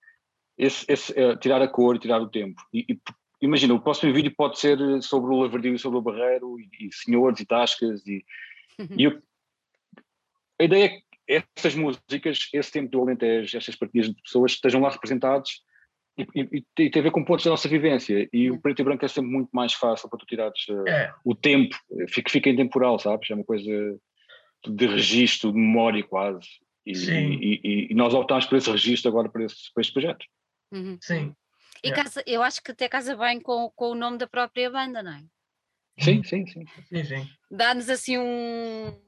esse, 0.58 0.86
esse, 0.89 1.17
é, 1.20 1.36
tirar 1.36 1.62
a 1.62 1.67
cor 1.67 1.96
e 1.96 2.00
tirar 2.00 2.22
o 2.22 2.30
tempo. 2.30 2.62
E, 2.74 2.86
e, 2.89 3.00
imagina, 3.41 3.73
o 3.73 3.82
próximo 3.82 4.13
vídeo 4.13 4.34
pode 4.36 4.60
ser 4.60 4.78
sobre 5.02 5.34
o 5.34 5.41
Lavardio 5.41 5.76
e 5.76 5.80
sobre 5.80 6.00
o 6.00 6.02
Barreiro, 6.02 6.60
e, 6.60 6.88
e 6.88 6.93
senhores 6.93 7.39
e 7.39 7.45
tascas. 7.45 8.06
E, 8.06 8.23
e 8.97 9.04
eu, 9.04 9.21
a 10.60 10.63
ideia 10.63 10.86
é 10.86 10.89
que 10.89 11.04
essas 11.58 11.76
músicas, 11.76 12.50
esse 12.54 12.71
tempo 12.71 12.89
do 12.89 13.02
Alentejo, 13.02 13.58
estas 13.58 13.76
partidas 13.76 14.10
de 14.10 14.21
pessoas 14.21 14.54
estejam 14.54 14.82
lá 14.82 14.89
representados 14.89 15.62
e, 16.17 16.26
e, 16.36 16.65
e, 16.80 16.89
tem 16.89 17.00
a 17.00 17.04
ver 17.04 17.12
com 17.12 17.23
pontos 17.23 17.45
da 17.45 17.52
nossa 17.52 17.69
vivência. 17.69 18.28
E 18.34 18.50
o 18.50 18.60
preto 18.60 18.82
e 18.82 18.84
branco 18.84 19.06
é 19.06 19.08
sempre 19.08 19.30
muito 19.30 19.50
mais 19.54 19.73
fácil 19.73 20.10
para 20.10 20.17
tu 20.17 20.26
tirares 20.26 20.67
uh, 20.69 20.88
é. 20.88 21.13
o 21.23 21.36
tempo, 21.36 21.76
fica, 22.10 22.32
fica 22.32 22.50
intemporal, 22.50 22.97
sabes? 22.97 23.30
É 23.30 23.36
uma 23.36 23.43
coisa 23.43 24.00
de 24.65 24.88
registro, 24.88 25.52
de 25.52 25.60
memória 25.60 26.04
quase. 26.04 26.47
E, 26.86 26.93
e, 26.93 27.88
e, 27.91 27.93
nós 27.93 28.13
optámos 28.13 28.45
por 28.45 28.58
esse 28.58 28.71
registro 28.71 29.10
agora 29.10 29.30
para, 29.30 29.43
esse, 29.43 29.71
para 29.73 29.82
este 29.82 29.93
projeto. 29.93 30.26
Uhum. 30.71 30.97
Sim. 31.02 31.36
E 31.83 31.89
é. 31.89 31.93
casa, 31.93 32.23
eu 32.25 32.41
acho 32.41 32.61
que 32.61 32.71
até 32.71 32.87
casa 32.87 33.15
bem 33.15 33.39
com, 33.39 33.69
com 33.75 33.91
o 33.91 33.95
nome 33.95 34.17
da 34.17 34.27
própria 34.27 34.69
banda, 34.69 35.01
não 35.03 35.13
é? 35.13 35.23
Sim, 35.99 36.23
sim, 36.23 36.45
sim. 36.45 36.65
sim, 36.89 37.03
sim. 37.03 37.29
Dá-nos 37.49 37.89
assim 37.89 38.17
um, 38.17 39.01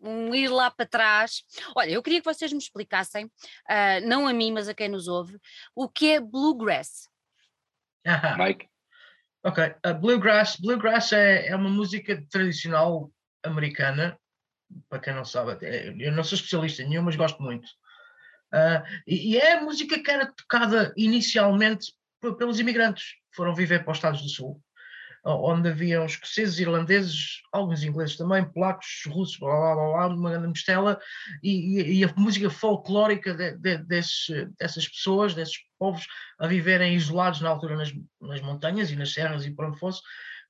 um 0.00 0.34
ir 0.34 0.48
lá 0.48 0.70
para 0.70 0.86
trás. 0.86 1.42
Olha, 1.76 1.90
eu 1.90 2.02
queria 2.02 2.20
que 2.20 2.32
vocês 2.32 2.52
me 2.52 2.58
explicassem, 2.58 3.26
uh, 3.26 4.06
não 4.06 4.26
a 4.26 4.32
mim, 4.32 4.52
mas 4.52 4.68
a 4.68 4.74
quem 4.74 4.88
nos 4.88 5.08
ouve, 5.08 5.38
o 5.74 5.88
que 5.88 6.12
é 6.12 6.20
bluegrass. 6.20 7.08
Mike. 8.38 8.68
Ok, 9.42 9.64
uh, 9.64 9.94
bluegrass, 9.94 10.56
bluegrass 10.56 11.12
é, 11.12 11.48
é 11.48 11.56
uma 11.56 11.70
música 11.70 12.22
tradicional 12.30 13.10
americana, 13.42 14.18
para 14.88 15.00
quem 15.00 15.14
não 15.14 15.24
sabe, 15.24 15.58
eu 15.98 16.12
não 16.12 16.22
sou 16.22 16.36
especialista 16.36 16.82
em 16.82 16.90
nenhum, 16.90 17.02
mas 17.02 17.16
gosto 17.16 17.42
muito. 17.42 17.68
Uh, 18.52 18.82
e, 19.06 19.36
é 19.36 19.54
a 19.54 19.62
música 19.62 20.02
que 20.02 20.10
era 20.10 20.32
tocada 20.32 20.92
inicialmente 20.96 21.92
pelos 22.20 22.58
imigrantes, 22.58 23.14
foram 23.32 23.54
viver 23.54 23.84
para 23.84 23.92
os 23.92 23.98
Estados 23.98 24.22
do 24.22 24.28
Sul 24.28 24.60
onde 25.24 25.68
haviam 25.68 26.06
escoceses, 26.06 26.58
irlandeses, 26.58 27.42
alguns 27.52 27.82
ingleses 27.82 28.16
também, 28.16 28.44
polacos, 28.44 29.02
russos, 29.06 29.38
blá 29.38 29.50
blá 29.50 29.74
blá, 29.74 30.08
blá 30.08 30.16
uma 30.16 30.30
grande 30.30 30.48
mistela, 30.48 30.98
e, 31.42 31.98
e, 31.98 32.04
a 32.04 32.12
música 32.16 32.48
folclórica 32.48 33.34
de, 33.34 33.56
de, 33.56 33.78
desses, 33.78 34.26
dessas 34.58 34.88
pessoas, 34.88 35.34
desses 35.34 35.58
povos, 35.78 36.06
a 36.38 36.46
viverem 36.46 36.94
isolados 36.94 37.40
na 37.40 37.50
altura 37.50 37.76
nas, 37.76 37.92
nas 38.20 38.40
montanhas 38.40 38.90
e 38.90 38.96
nas 38.96 39.12
serras 39.12 39.44
e 39.44 39.50
por 39.50 39.66
onde 39.66 39.78
fosse, 39.78 40.00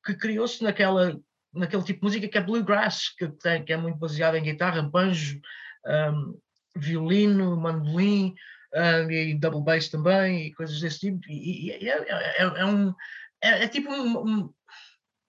que 0.04 0.14
criou-se 0.14 0.62
naquela 0.62 1.18
naquele 1.52 1.82
tipo 1.82 1.98
de 1.98 2.04
música 2.04 2.28
que 2.28 2.38
é 2.38 2.40
bluegrass, 2.40 3.08
que, 3.18 3.26
tem, 3.26 3.64
que 3.64 3.72
é 3.72 3.76
muito 3.76 3.98
baseada 3.98 4.38
em 4.38 4.42
guitarra, 4.44 4.82
banjo, 4.82 5.40
um, 5.84 6.38
violino, 6.80 7.56
mandolim, 7.56 8.34
um, 8.74 9.10
e 9.10 9.34
double 9.34 9.62
bass 9.62 9.88
também, 9.88 10.46
e 10.46 10.54
coisas 10.54 10.80
desse 10.80 11.00
tipo. 11.00 11.20
E, 11.28 11.68
e 11.68 11.88
é, 11.88 11.98
é, 11.98 12.42
é, 12.42 12.64
um, 12.64 12.94
é, 13.42 13.64
é, 13.64 13.68
tipo 13.68 13.92
um, 13.92 14.18
um, 14.18 14.54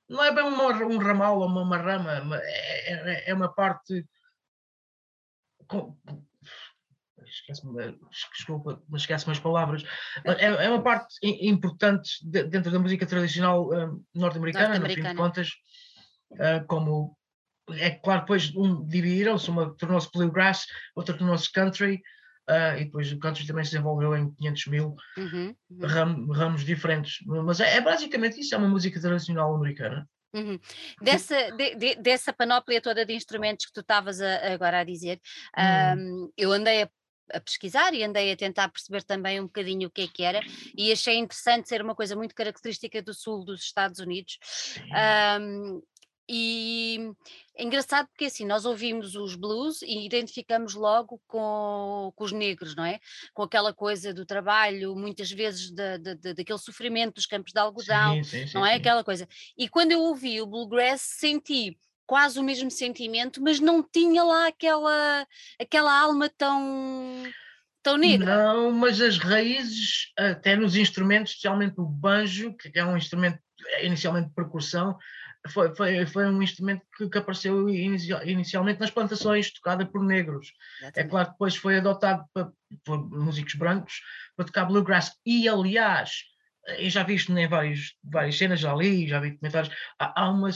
não 0.09 0.23
é 0.23 0.33
bem 0.33 0.43
uma, 0.43 0.67
um 0.67 0.97
ramal 0.97 1.39
ou 1.39 1.47
uma, 1.47 1.61
uma 1.61 1.77
rama, 1.77 2.39
é, 2.43 2.93
é, 2.93 3.29
é 3.29 3.33
uma 3.33 3.53
parte. 3.53 4.05
Com, 5.67 5.97
desculpa, 8.33 8.81
mas 8.89 9.03
esquece-me 9.03 9.31
as 9.31 9.39
palavras. 9.39 9.83
É, 10.25 10.45
é, 10.45 10.69
uma 10.69 10.83
parte 10.83 11.15
importante 11.21 12.09
de, 12.23 12.43
dentro 12.43 12.71
da 12.71 12.79
música 12.79 13.05
tradicional 13.05 13.69
uh, 13.69 14.05
norte-americana, 14.13 14.79
norte 14.79 14.81
no 14.81 15.03
fim 15.03 15.09
de 15.09 15.15
contas, 15.15 15.49
uh, 16.31 16.65
como 16.67 17.17
é 17.73 17.91
claro, 17.91 18.21
depois 18.21 18.55
um 18.55 18.85
dividiram-se, 18.85 19.49
uma 19.49 19.75
tornou-se 19.75 20.09
bluegrass, 20.13 20.65
outra 20.95 21.17
tornou-se 21.17 21.51
country, 21.51 22.01
Uh, 22.49 22.75
e 22.81 22.85
depois 22.85 23.09
o 23.11 23.19
country 23.19 23.45
também 23.45 23.63
se 23.63 23.71
desenvolveu 23.71 24.15
em 24.15 24.33
500 24.33 24.65
mil 24.67 24.95
uhum, 25.15 25.55
uhum. 25.69 25.87
Ram, 25.87 26.27
ramos 26.31 26.65
diferentes. 26.65 27.19
Mas 27.25 27.59
é, 27.59 27.77
é, 27.77 27.81
basicamente 27.81 28.39
isso, 28.41 28.53
é 28.53 28.57
uma 28.57 28.67
música 28.67 28.99
tradicional 28.99 29.55
americana. 29.55 30.09
Uhum. 30.33 30.59
Dessa, 31.01 31.51
de, 31.51 31.75
de, 31.75 31.95
dessa 31.95 32.33
panóplia 32.33 32.81
toda 32.81 33.05
de 33.05 33.13
instrumentos 33.13 33.65
que 33.65 33.73
tu 33.73 33.81
estavas 33.81 34.19
agora 34.21 34.79
a 34.79 34.83
dizer, 34.83 35.19
um, 35.97 36.31
eu 36.37 36.51
andei 36.51 36.83
a, 36.83 36.89
a, 37.33 37.39
pesquisar 37.39 37.93
e 37.93 38.03
andei 38.03 38.31
a 38.31 38.37
tentar 38.37 38.69
perceber 38.69 39.03
também 39.03 39.39
um 39.39 39.45
bocadinho 39.45 39.87
o 39.87 39.91
que 39.91 40.01
é 40.03 40.07
que 40.07 40.23
era 40.23 40.39
e 40.75 40.91
achei 40.91 41.17
interessante 41.17 41.67
ser 41.67 41.81
uma 41.81 41.95
coisa 41.95 42.15
muito 42.15 42.33
característica 42.33 43.01
do 43.01 43.13
sul 43.13 43.43
dos 43.43 43.61
Estados 43.61 43.99
Unidos. 43.99 44.37
Um, 45.39 45.81
e 46.33 47.13
é 47.57 47.63
engraçado 47.63 48.07
porque 48.07 48.23
assim, 48.23 48.45
nós 48.45 48.63
ouvimos 48.63 49.15
os 49.17 49.35
blues 49.35 49.81
e 49.81 50.05
identificamos 50.05 50.75
logo 50.75 51.21
com, 51.27 52.13
com 52.15 52.23
os 52.23 52.31
negros, 52.31 52.73
não 52.73 52.85
é? 52.85 53.01
Com 53.33 53.43
aquela 53.43 53.73
coisa 53.73 54.13
do 54.13 54.25
trabalho, 54.25 54.95
muitas 54.95 55.29
vezes 55.29 55.69
de, 55.69 55.97
daquele 55.97 56.57
sofrimento 56.57 57.15
dos 57.15 57.25
campos 57.25 57.51
de 57.51 57.59
algodão, 57.59 58.23
sim, 58.23 58.23
sim, 58.23 58.47
sim, 58.47 58.53
não 58.53 58.65
é? 58.65 58.75
Aquela 58.75 59.03
coisa. 59.03 59.27
E 59.57 59.67
quando 59.67 59.91
eu 59.91 59.99
ouvi 59.99 60.41
o 60.41 60.47
bluegrass, 60.47 61.01
senti 61.01 61.77
quase 62.07 62.39
o 62.39 62.43
mesmo 62.43 62.71
sentimento, 62.71 63.41
mas 63.41 63.59
não 63.59 63.83
tinha 63.83 64.23
lá 64.23 64.47
aquela, 64.47 65.27
aquela 65.59 65.99
alma 65.99 66.29
tão 66.29 67.25
tão 67.83 67.97
negra. 67.97 68.37
Não, 68.37 68.71
mas 68.71 69.01
as 69.01 69.17
raízes, 69.17 70.13
até 70.17 70.55
nos 70.55 70.77
instrumentos, 70.77 71.31
especialmente 71.31 71.77
o 71.77 71.85
banjo, 71.85 72.55
que 72.55 72.71
é 72.79 72.85
um 72.85 72.95
instrumento 72.95 73.39
inicialmente 73.81 74.29
de 74.29 74.35
percussão, 74.35 74.97
foi, 75.49 75.73
foi, 75.75 76.05
foi 76.05 76.25
um 76.27 76.41
instrumento 76.41 76.83
que, 76.95 77.09
que 77.09 77.17
apareceu 77.17 77.67
inicialmente 77.69 78.79
nas 78.79 78.91
plantações, 78.91 79.51
tocada 79.51 79.85
por 79.85 80.03
negros. 80.03 80.53
É 80.95 81.03
claro 81.03 81.27
que 81.27 81.33
depois 81.33 81.55
foi 81.55 81.77
adotado 81.77 82.25
por, 82.33 82.53
por 82.83 83.09
músicos 83.09 83.55
brancos 83.55 84.01
para 84.35 84.45
tocar 84.45 84.65
bluegrass. 84.65 85.13
E, 85.25 85.47
aliás, 85.49 86.23
eu 86.77 86.89
já 86.89 87.03
vi 87.03 87.15
isto 87.15 87.35
em 87.35 87.47
vários, 87.47 87.95
várias 88.03 88.37
cenas, 88.37 88.59
já 88.59 88.73
li, 88.75 89.07
já 89.07 89.19
vi 89.19 89.37
comentários, 89.37 89.73
há, 89.99 90.21
há 90.21 90.29
uma, 90.29 90.49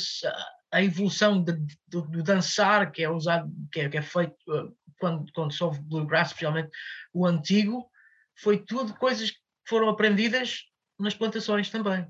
a 0.71 0.83
evolução 0.83 1.41
do 1.41 2.23
dançar 2.23 2.91
que 2.91 3.03
é 3.03 3.09
usado, 3.09 3.51
que 3.71 3.81
é, 3.81 3.89
que 3.89 3.97
é 3.97 4.01
feito 4.01 4.35
uh, 4.49 4.75
quando, 4.99 5.31
quando 5.33 5.51
se 5.51 5.63
ouve 5.63 5.79
bluegrass, 5.81 6.27
especialmente 6.27 6.69
o 7.13 7.25
antigo, 7.25 7.89
foi 8.37 8.57
tudo 8.57 8.93
coisas 8.95 9.31
que 9.31 9.39
foram 9.67 9.89
aprendidas 9.89 10.65
nas 10.99 11.15
plantações 11.15 11.69
também. 11.69 12.07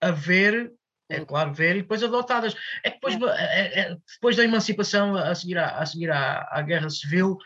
A 0.00 0.10
ver 0.10 0.72
é 1.08 1.24
claro, 1.24 1.52
ver 1.52 1.76
e 1.76 1.82
depois 1.82 2.02
adotadas. 2.02 2.54
É 2.82 2.90
que 2.90 2.96
depois, 2.96 3.16
é, 3.38 3.80
é, 3.80 3.96
depois 4.14 4.36
da 4.36 4.44
emancipação, 4.44 5.16
a 5.16 5.34
seguir, 5.34 5.58
à, 5.58 5.78
a 5.78 5.86
seguir 5.86 6.10
à, 6.10 6.48
à 6.50 6.62
Guerra 6.62 6.90
Civil, 6.90 7.36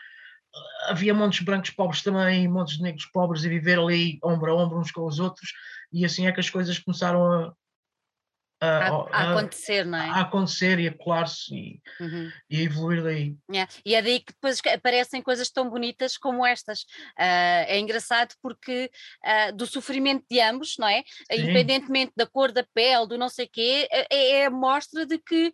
havia 0.87 1.13
montes 1.13 1.41
brancos 1.41 1.69
pobres 1.69 2.01
também, 2.01 2.47
montes 2.47 2.79
negros 2.79 3.05
pobres 3.05 3.45
a 3.45 3.49
viver 3.49 3.79
ali 3.79 4.19
ombro 4.23 4.51
a 4.51 4.55
ombro 4.55 4.79
uns 4.79 4.91
com 4.91 5.05
os 5.05 5.19
outros, 5.19 5.53
e 5.91 6.03
assim 6.05 6.27
é 6.27 6.31
que 6.31 6.39
as 6.39 6.49
coisas 6.49 6.77
começaram 6.79 7.25
a, 7.25 7.53
a, 8.61 8.87
a, 9.11 9.31
acontecer, 9.31 9.85
não 9.85 9.97
é? 9.97 10.09
A 10.09 10.21
acontecer 10.21 10.79
e 10.79 10.87
a 10.87 10.93
colar-se 10.93 11.55
e, 11.55 11.81
uhum. 11.99 12.31
e 12.47 12.57
a 12.59 12.61
evoluir 12.61 13.03
daí. 13.03 13.35
Yeah. 13.49 13.71
E 13.83 13.95
é 13.95 14.01
daí 14.01 14.19
que 14.19 14.33
depois 14.33 14.61
aparecem 14.73 15.21
coisas 15.21 15.49
tão 15.49 15.67
bonitas 15.67 16.15
como 16.15 16.45
estas. 16.45 16.81
Uh, 16.81 17.65
é 17.67 17.79
engraçado 17.79 18.35
porque 18.41 18.91
uh, 19.25 19.55
do 19.55 19.65
sofrimento 19.65 20.23
de 20.29 20.39
ambos, 20.39 20.75
não 20.77 20.87
é? 20.87 21.03
Sim. 21.31 21.41
Independentemente 21.41 22.13
da 22.15 22.27
cor 22.27 22.51
da 22.51 22.63
pele, 22.63 23.07
do 23.07 23.17
não 23.17 23.29
sei 23.29 23.47
quê, 23.47 23.87
é, 23.91 24.41
é 24.41 24.45
a 24.45 24.51
mostra 24.51 25.07
de 25.07 25.17
que 25.17 25.47
é, 25.47 25.53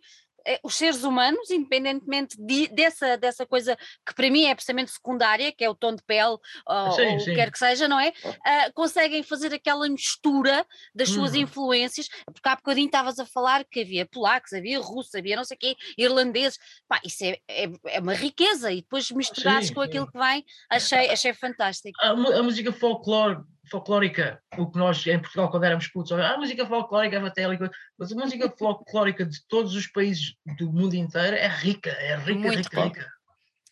os 0.62 0.74
seres 0.74 1.02
humanos, 1.04 1.50
independentemente 1.50 2.36
de, 2.38 2.68
dessa, 2.68 3.16
dessa 3.16 3.46
coisa 3.46 3.76
que 4.06 4.14
para 4.14 4.30
mim 4.30 4.44
é 4.44 4.52
absolutamente 4.52 4.92
secundária, 4.92 5.52
que 5.52 5.64
é 5.64 5.70
o 5.70 5.74
tom 5.74 5.94
de 5.94 6.02
pele, 6.02 6.36
ou, 6.66 6.92
sim, 6.92 7.06
ou 7.06 7.20
sim. 7.20 7.34
quer 7.34 7.50
que 7.50 7.58
seja, 7.58 7.86
não 7.88 7.98
é? 7.98 8.12
Uh, 8.24 8.72
conseguem 8.74 9.22
fazer 9.22 9.52
aquela 9.52 9.88
mistura 9.88 10.66
das 10.94 11.08
suas 11.08 11.32
uhum. 11.32 11.40
influências, 11.40 12.08
porque 12.26 12.48
há 12.48 12.56
bocadinho 12.56 12.86
estavas 12.86 13.18
a 13.18 13.26
falar 13.26 13.64
que 13.64 13.80
havia 13.80 14.06
polacos, 14.06 14.52
havia 14.52 14.80
russos, 14.80 15.14
havia 15.14 15.36
não 15.36 15.44
sei 15.44 15.56
o 15.56 15.60
quê, 15.60 15.76
irlandeses, 15.96 16.58
pá, 16.88 17.00
isso 17.04 17.24
é, 17.24 17.38
é, 17.48 17.70
é 17.86 18.00
uma 18.00 18.14
riqueza, 18.14 18.72
e 18.72 18.82
depois 18.82 19.10
misturares 19.10 19.70
com 19.70 19.80
aquilo 19.80 20.10
que 20.10 20.18
vem, 20.18 20.44
achei, 20.70 21.10
achei 21.10 21.32
fantástico. 21.34 21.98
A, 22.00 22.10
a 22.10 22.42
música 22.42 22.72
folclore 22.72 23.42
folclórica, 23.68 24.42
o 24.56 24.70
que 24.70 24.78
nós 24.78 25.06
em 25.06 25.18
Portugal, 25.18 25.50
quando 25.50 25.64
éramos 25.64 25.88
putos, 25.88 26.12
a 26.12 26.34
ah, 26.34 26.38
música 26.38 26.66
folclórica 26.66 27.16
é 27.16 27.20
batélica, 27.20 27.70
mas 27.98 28.12
a 28.12 28.14
música 28.14 28.50
folclórica 28.58 29.24
de 29.24 29.38
todos 29.46 29.74
os 29.74 29.86
países 29.86 30.34
do 30.58 30.72
mundo 30.72 30.94
inteiro 30.94 31.36
é 31.36 31.48
rica, 31.48 31.90
é 31.90 32.16
rica, 32.16 32.38
muito 32.38 32.58
rica, 32.58 32.84
rica. 32.84 33.18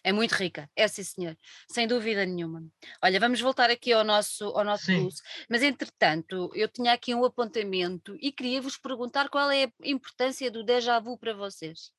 É 0.04 0.12
muito 0.12 0.32
rica, 0.32 0.70
é 0.76 0.86
sim 0.86 1.02
senhor, 1.02 1.36
sem 1.68 1.86
dúvida 1.86 2.24
nenhuma. 2.24 2.62
Olha, 3.02 3.18
vamos 3.18 3.40
voltar 3.40 3.70
aqui 3.70 3.92
ao 3.92 4.04
nosso, 4.04 4.44
ao 4.56 4.64
nosso 4.64 4.86
blues, 4.86 5.20
mas 5.50 5.64
entretanto 5.64 6.48
eu 6.54 6.68
tinha 6.68 6.92
aqui 6.92 7.12
um 7.12 7.24
apontamento 7.24 8.16
e 8.20 8.30
queria 8.30 8.62
vos 8.62 8.78
perguntar 8.78 9.28
qual 9.28 9.50
é 9.50 9.64
a 9.64 9.70
importância 9.82 10.48
do 10.48 10.62
déjà 10.62 11.00
vu 11.00 11.18
para 11.18 11.34
vocês. 11.34 11.90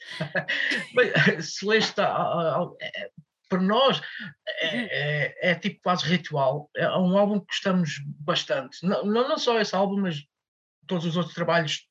Celeste, 1.42 2.00
para 3.52 3.60
nós 3.60 4.00
é, 4.48 4.66
uhum. 4.66 4.88
é, 4.90 5.50
é, 5.50 5.54
tipo 5.54 5.80
quase 5.82 6.04
ritual. 6.06 6.70
É 6.74 6.88
um 6.96 7.18
álbum 7.18 7.38
que 7.40 7.46
gostamos 7.48 8.00
bastante. 8.20 8.78
Não, 8.82 9.04
não 9.04 9.36
só 9.36 9.60
esse 9.60 9.76
álbum, 9.76 10.00
mas 10.00 10.24
todos 10.86 11.04
os 11.04 11.16
outros 11.18 11.34
trabalhos, 11.34 11.86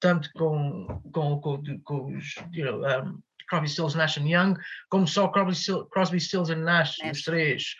tanto 0.00 0.30
com, 0.32 0.86
com, 1.12 1.38
com, 1.38 1.80
com 1.84 2.16
os 2.16 2.34
you 2.52 2.64
know, 2.64 2.80
um, 2.80 3.22
Crosby, 3.46 3.68
Stills, 3.68 3.96
Nash 3.96 4.16
Young, 4.16 4.54
como 4.88 5.06
só 5.06 5.28
Crosby, 5.28 5.54
Crosby 5.90 6.18
Stills 6.18 6.50
and 6.50 6.64
Nash, 6.64 6.96
é. 7.02 7.10
os 7.10 7.22
três. 7.22 7.74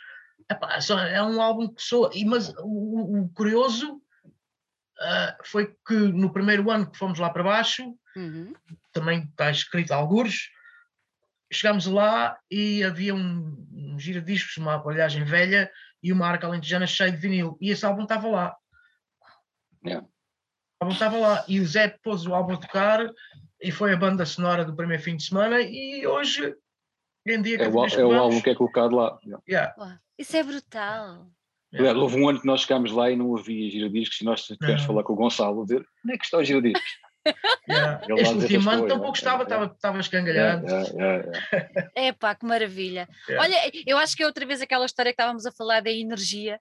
Epá, 0.51 0.79
é 1.11 1.23
um 1.23 1.40
álbum 1.40 1.73
que 1.73 1.81
soa. 1.81 2.11
Mas 2.27 2.53
o, 2.59 3.23
o 3.23 3.29
curioso 3.31 3.95
uh, 3.95 5.45
foi 5.45 5.75
que 5.87 5.95
no 5.95 6.31
primeiro 6.31 6.71
ano 6.71 6.90
que 6.90 6.99
fomos 6.99 7.18
lá 7.18 7.31
para 7.31 7.42
baixo, 7.42 7.97
uhum. 8.14 8.53
também 8.92 9.23
está 9.23 9.51
escrito 9.51 9.92
algures, 9.92 10.51
chegámos 11.57 11.87
lá 11.87 12.38
e 12.51 12.83
havia 12.83 13.15
um, 13.15 13.67
um 13.73 13.99
giradiscos, 13.99 14.57
uma 14.57 14.75
aparelhagem 14.75 15.25
velha 15.25 15.71
e 16.03 16.12
uma 16.12 16.27
arca 16.27 16.47
alentejana 16.47 16.87
cheia 16.87 17.11
de 17.11 17.17
vinil. 17.17 17.57
E 17.61 17.71
esse 17.71 17.85
álbum 17.85 18.03
estava 18.03 18.29
lá. 18.29 18.57
Yeah. 19.85 20.07
O 20.07 20.85
álbum 20.85 20.95
estava 20.95 21.19
lá. 21.19 21.45
E 21.47 21.61
o 21.61 21.67
Zé 21.67 21.88
pôs 22.03 22.27
o 22.27 22.35
álbum 22.35 22.55
a 22.55 22.57
tocar 22.57 23.09
e 23.61 23.71
foi 23.71 23.93
a 23.93 23.97
banda 23.97 24.27
sonora 24.27 24.65
do 24.65 24.75
primeiro 24.75 25.03
fim 25.03 25.17
de 25.17 25.25
semana. 25.25 25.61
E 25.61 26.07
hoje, 26.07 26.55
em 27.27 27.41
dia, 27.41 27.57
é, 27.57 27.69
o, 27.69 27.87
é 27.87 28.05
o 28.05 28.15
álbum 28.15 28.41
que 28.41 28.51
é 28.51 28.55
colocado 28.55 28.97
lá. 28.97 29.19
Yeah. 29.49 29.75
Isso 30.19 30.37
é 30.37 30.43
brutal. 30.43 31.31
Yeah. 31.73 31.99
Houve 31.99 32.21
um 32.21 32.29
ano 32.29 32.41
que 32.41 32.47
nós 32.47 32.62
chegámos 32.62 32.93
lá 32.93 33.11
e 33.11 33.17
não 33.17 33.37
havia 33.37 33.71
giradiscos 33.71 34.21
e 34.21 34.25
nós 34.25 34.45
tivemos 34.45 34.83
que 34.83 34.87
falar 34.87 35.03
com 35.05 35.12
o 35.12 35.17
Gonçalo, 35.17 35.65
dizer 35.65 35.87
onde 36.05 36.15
é 36.15 36.19
que 36.19 36.25
está 36.25 36.38
o 36.38 36.45
giradiscos? 36.45 36.91
Yeah. 37.68 38.00
Este 38.16 38.35
último 38.35 38.70
ano 38.70 38.88
tampouco 38.88 39.16
estava, 39.16 39.44
estava, 39.44 39.66
estava 39.66 40.00
escangalhado. 40.00 40.66
É 41.94 42.12
pá, 42.12 42.35
que 42.35 42.44
maravilha. 42.44 43.08
Olha, 43.38 43.56
eu 43.87 43.96
acho 43.98 44.16
que 44.16 44.22
é 44.22 44.26
outra 44.26 44.44
vez 44.44 44.61
aquela 44.61 44.85
história 44.85 45.12
que 45.12 45.20
estávamos 45.20 45.46
a 45.46 45.52
falar 45.52 45.80
da 45.80 45.90
energia. 45.90 46.58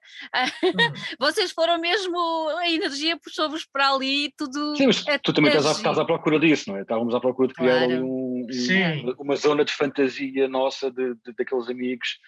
Uhum. 0.62 0.72
Vocês 1.18 1.50
foram 1.50 1.78
mesmo, 1.80 2.16
a 2.58 2.70
energia 2.70 3.16
puxou-vos 3.16 3.64
para 3.64 3.90
ali 3.90 4.32
tudo. 4.36 4.76
Sim, 4.76 4.86
mas 4.86 5.04
tu 5.22 5.32
também 5.32 5.50
estás 5.50 5.66
à, 5.66 5.72
estás 5.72 5.98
à, 5.98 6.04
procura 6.04 6.38
disso, 6.38 6.70
não 6.70 6.78
é? 6.78 6.82
Estávamos 6.82 7.14
à 7.14 7.20
procura 7.20 7.48
de 7.48 7.54
criar 7.54 7.78
claro. 7.78 7.92
ali 7.92 8.00
um, 8.00 8.46
um, 8.46 9.14
uma 9.18 9.36
zona 9.36 9.64
de 9.64 9.72
fantasia 9.72 10.48
nossa 10.48 10.90
de, 10.90 11.14
de, 11.16 11.32
daqueles 11.36 11.68
amigos 11.68 12.18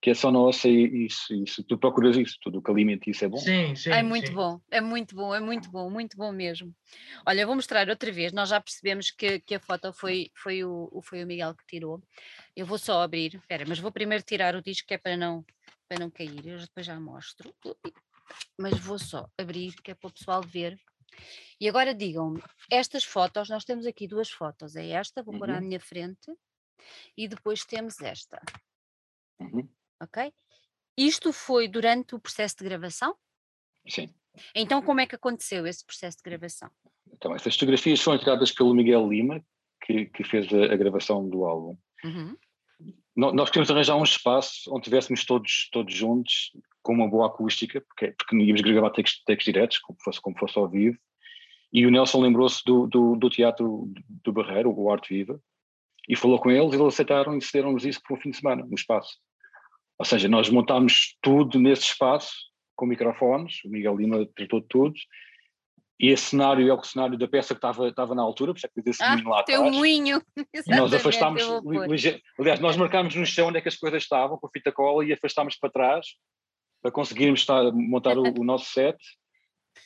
que 0.00 0.10
é 0.10 0.14
só 0.14 0.30
nossa 0.30 0.66
e 0.66 1.06
isso, 1.06 1.34
isso, 1.34 1.62
tu 1.62 1.76
procuras 1.76 2.16
isso, 2.16 2.38
tudo 2.40 2.58
o 2.58 2.62
que 2.62 2.70
alimenta 2.70 3.10
isso 3.10 3.24
é 3.24 3.28
bom. 3.28 3.36
Sim, 3.36 3.76
sim. 3.76 3.90
É 3.90 4.02
muito 4.02 4.28
sim. 4.28 4.34
bom, 4.34 4.60
é 4.70 4.80
muito 4.80 5.14
bom, 5.14 5.34
é 5.34 5.40
muito 5.40 5.70
bom, 5.70 5.90
muito 5.90 6.16
bom 6.16 6.32
mesmo. 6.32 6.74
Olha, 7.26 7.46
vou 7.46 7.54
mostrar 7.54 7.88
outra 7.88 8.10
vez, 8.10 8.32
nós 8.32 8.48
já 8.48 8.60
percebemos 8.60 9.10
que, 9.10 9.40
que 9.40 9.56
a 9.56 9.60
foto 9.60 9.92
foi, 9.92 10.30
foi, 10.34 10.64
o, 10.64 11.02
foi 11.02 11.22
o 11.22 11.26
Miguel 11.26 11.54
que 11.54 11.66
tirou. 11.66 12.02
Eu 12.56 12.64
vou 12.64 12.78
só 12.78 13.02
abrir, 13.02 13.34
espera, 13.34 13.64
mas 13.68 13.78
vou 13.78 13.92
primeiro 13.92 14.24
tirar 14.24 14.56
o 14.56 14.62
disco 14.62 14.88
que 14.88 14.94
é 14.94 14.98
para 14.98 15.18
não, 15.18 15.44
para 15.86 15.98
não 15.98 16.10
cair, 16.10 16.46
eu 16.46 16.58
depois 16.58 16.86
já 16.86 16.98
mostro. 16.98 17.54
Mas 18.58 18.78
vou 18.78 18.98
só 18.98 19.28
abrir, 19.36 19.74
que 19.82 19.90
é 19.90 19.94
para 19.94 20.08
o 20.08 20.12
pessoal 20.12 20.40
ver. 20.40 20.80
E 21.60 21.68
agora 21.68 21.94
digam-me, 21.94 22.42
estas 22.70 23.04
fotos, 23.04 23.50
nós 23.50 23.64
temos 23.66 23.84
aqui 23.84 24.08
duas 24.08 24.30
fotos, 24.30 24.76
é 24.76 24.88
esta, 24.88 25.22
vou 25.22 25.34
uhum. 25.34 25.40
pôr 25.40 25.50
à 25.50 25.54
uhum. 25.56 25.60
minha 25.60 25.80
frente, 25.80 26.32
e 27.14 27.28
depois 27.28 27.66
temos 27.66 28.00
esta. 28.00 28.40
Uhum 29.38 29.68
ok? 30.00 30.32
Isto 30.96 31.32
foi 31.32 31.68
durante 31.68 32.14
o 32.14 32.20
processo 32.20 32.56
de 32.58 32.64
gravação? 32.64 33.14
Sim. 33.88 34.12
Então, 34.54 34.82
como 34.82 35.00
é 35.00 35.06
que 35.06 35.14
aconteceu 35.14 35.66
esse 35.66 35.84
processo 35.84 36.18
de 36.18 36.22
gravação? 36.22 36.70
Então, 37.12 37.34
essas 37.34 37.54
fotografias 37.54 38.00
foram 38.00 38.18
tiradas 38.18 38.52
pelo 38.52 38.74
Miguel 38.74 39.08
Lima, 39.08 39.44
que, 39.84 40.06
que 40.06 40.24
fez 40.24 40.46
a, 40.52 40.72
a, 40.72 40.76
gravação 40.76 41.28
do 41.28 41.44
álbum. 41.44 41.76
Uhum. 42.04 42.36
No, 43.16 43.32
nós 43.32 43.50
queríamos 43.50 43.70
arranjar 43.70 43.96
um 43.96 44.04
espaço 44.04 44.70
onde 44.70 44.82
estivéssemos 44.82 45.24
todos, 45.24 45.68
todos 45.72 45.94
juntos, 45.94 46.52
com 46.82 46.92
uma 46.92 47.08
boa 47.08 47.26
acústica, 47.26 47.80
porque, 47.80 48.12
porque 48.12 48.36
não 48.36 48.42
íamos 48.42 48.60
gravar 48.62 48.90
textos, 48.90 49.22
textos 49.24 49.52
diretos, 49.52 49.78
como 49.78 49.98
fosse, 50.02 50.20
como 50.20 50.38
fosse 50.38 50.58
ao 50.58 50.68
vivo. 50.68 50.98
E 51.72 51.86
o 51.86 51.90
Nelson 51.90 52.20
lembrou-se 52.20 52.62
do, 52.64 52.86
do, 52.86 53.16
do, 53.16 53.30
Teatro 53.30 53.92
do 54.08 54.32
Barreiro, 54.32 54.72
o 54.74 54.90
Arte 54.90 55.14
Viva, 55.14 55.40
e 56.08 56.16
falou 56.16 56.38
com 56.38 56.50
eles, 56.50 56.72
e 56.72 56.76
eles 56.76 56.94
aceitaram 56.94 57.36
e 57.36 57.42
cederam-nos 57.42 57.84
isso 57.84 58.00
por 58.02 58.18
um 58.18 58.20
fim 58.20 58.30
de 58.30 58.38
semana, 58.38 58.64
no 58.64 58.74
espaço. 58.74 59.18
Ou 60.00 60.04
seja, 60.06 60.28
nós 60.28 60.48
montámos 60.48 61.14
tudo 61.20 61.60
nesse 61.60 61.82
espaço, 61.82 62.32
com 62.74 62.86
microfones, 62.86 63.62
o 63.66 63.68
Miguel 63.68 63.98
Lima 63.98 64.26
tratou 64.34 64.62
de 64.62 64.66
tudo, 64.66 64.94
e 66.00 66.08
esse 66.08 66.30
cenário 66.30 66.66
é 66.66 66.72
o 66.72 66.82
cenário 66.82 67.18
da 67.18 67.28
peça 67.28 67.52
que 67.52 67.58
estava, 67.58 67.86
estava 67.86 68.14
na 68.14 68.22
altura, 68.22 68.54
por 68.54 68.56
isso 68.56 68.66
é 68.66 68.82
que 68.82 68.88
esse 68.88 69.02
ah, 69.02 69.10
moinho 69.10 69.28
lá 69.28 69.40
atrás. 69.40 69.60
Um 69.60 69.70
moinho. 69.70 70.22
E 70.66 70.74
nós 70.74 70.94
afastámos, 70.94 71.42
aliás, 72.38 72.58
nós 72.60 72.78
marcámos 72.78 73.14
no 73.14 73.26
chão 73.26 73.48
onde 73.48 73.58
é 73.58 73.60
que 73.60 73.68
as 73.68 73.76
coisas 73.76 74.02
estavam, 74.02 74.38
com 74.38 74.46
a 74.46 74.50
fita 74.50 74.72
cola, 74.72 75.04
e 75.04 75.12
afastámos 75.12 75.54
para 75.56 75.68
trás 75.68 76.06
para 76.80 76.90
conseguirmos 76.90 77.40
estar, 77.40 77.70
montar 77.70 78.16
o, 78.16 78.22
o 78.22 78.42
nosso 78.42 78.72
set. 78.72 78.96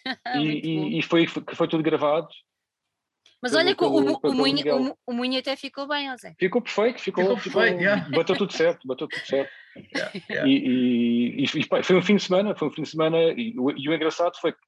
e, 0.37 0.41
e, 0.41 0.99
e, 1.01 1.03
foi, 1.03 1.27
foi 1.27 1.67
tudo 1.67 1.83
gravado. 1.83 2.29
Mas 3.45 3.53
pelo, 3.53 3.63
olha 3.63 3.77
que 3.77 3.85
o, 3.85 4.31
o, 4.31 4.35
moinho, 4.35 4.91
o, 4.91 4.97
o 5.07 5.13
moinho 5.13 5.39
até 5.39 5.55
ficou 5.55 5.87
bem, 5.87 6.09
José. 6.13 6.35
Ficou 6.39 6.63
perfeito, 6.63 6.99
ficou, 6.99 7.25
ficou 7.25 7.37
perfeito, 7.37 7.79
ficou, 7.79 7.83
yeah. 7.83 8.09
bateu 8.09 8.39
tudo 8.39 8.51
certo, 8.55 8.89
bateu 8.89 9.07
tudo 9.07 9.27
certo. 9.27 9.53
Yeah, 9.77 10.13
yeah. 10.31 10.49
E, 10.49 11.43
e, 11.43 11.45
e, 11.45 11.83
foi 11.83 11.97
um 11.97 12.01
fim 12.01 12.17
de 12.17 12.23
semana, 12.23 12.57
foi 12.57 12.69
um 12.69 12.71
fim 12.71 12.81
de 12.81 12.89
semana, 12.89 13.19
e, 13.19 13.55
e 13.55 13.89
o 13.91 13.95
engraçado 13.95 14.35
foi 14.41 14.53
que 14.53 14.59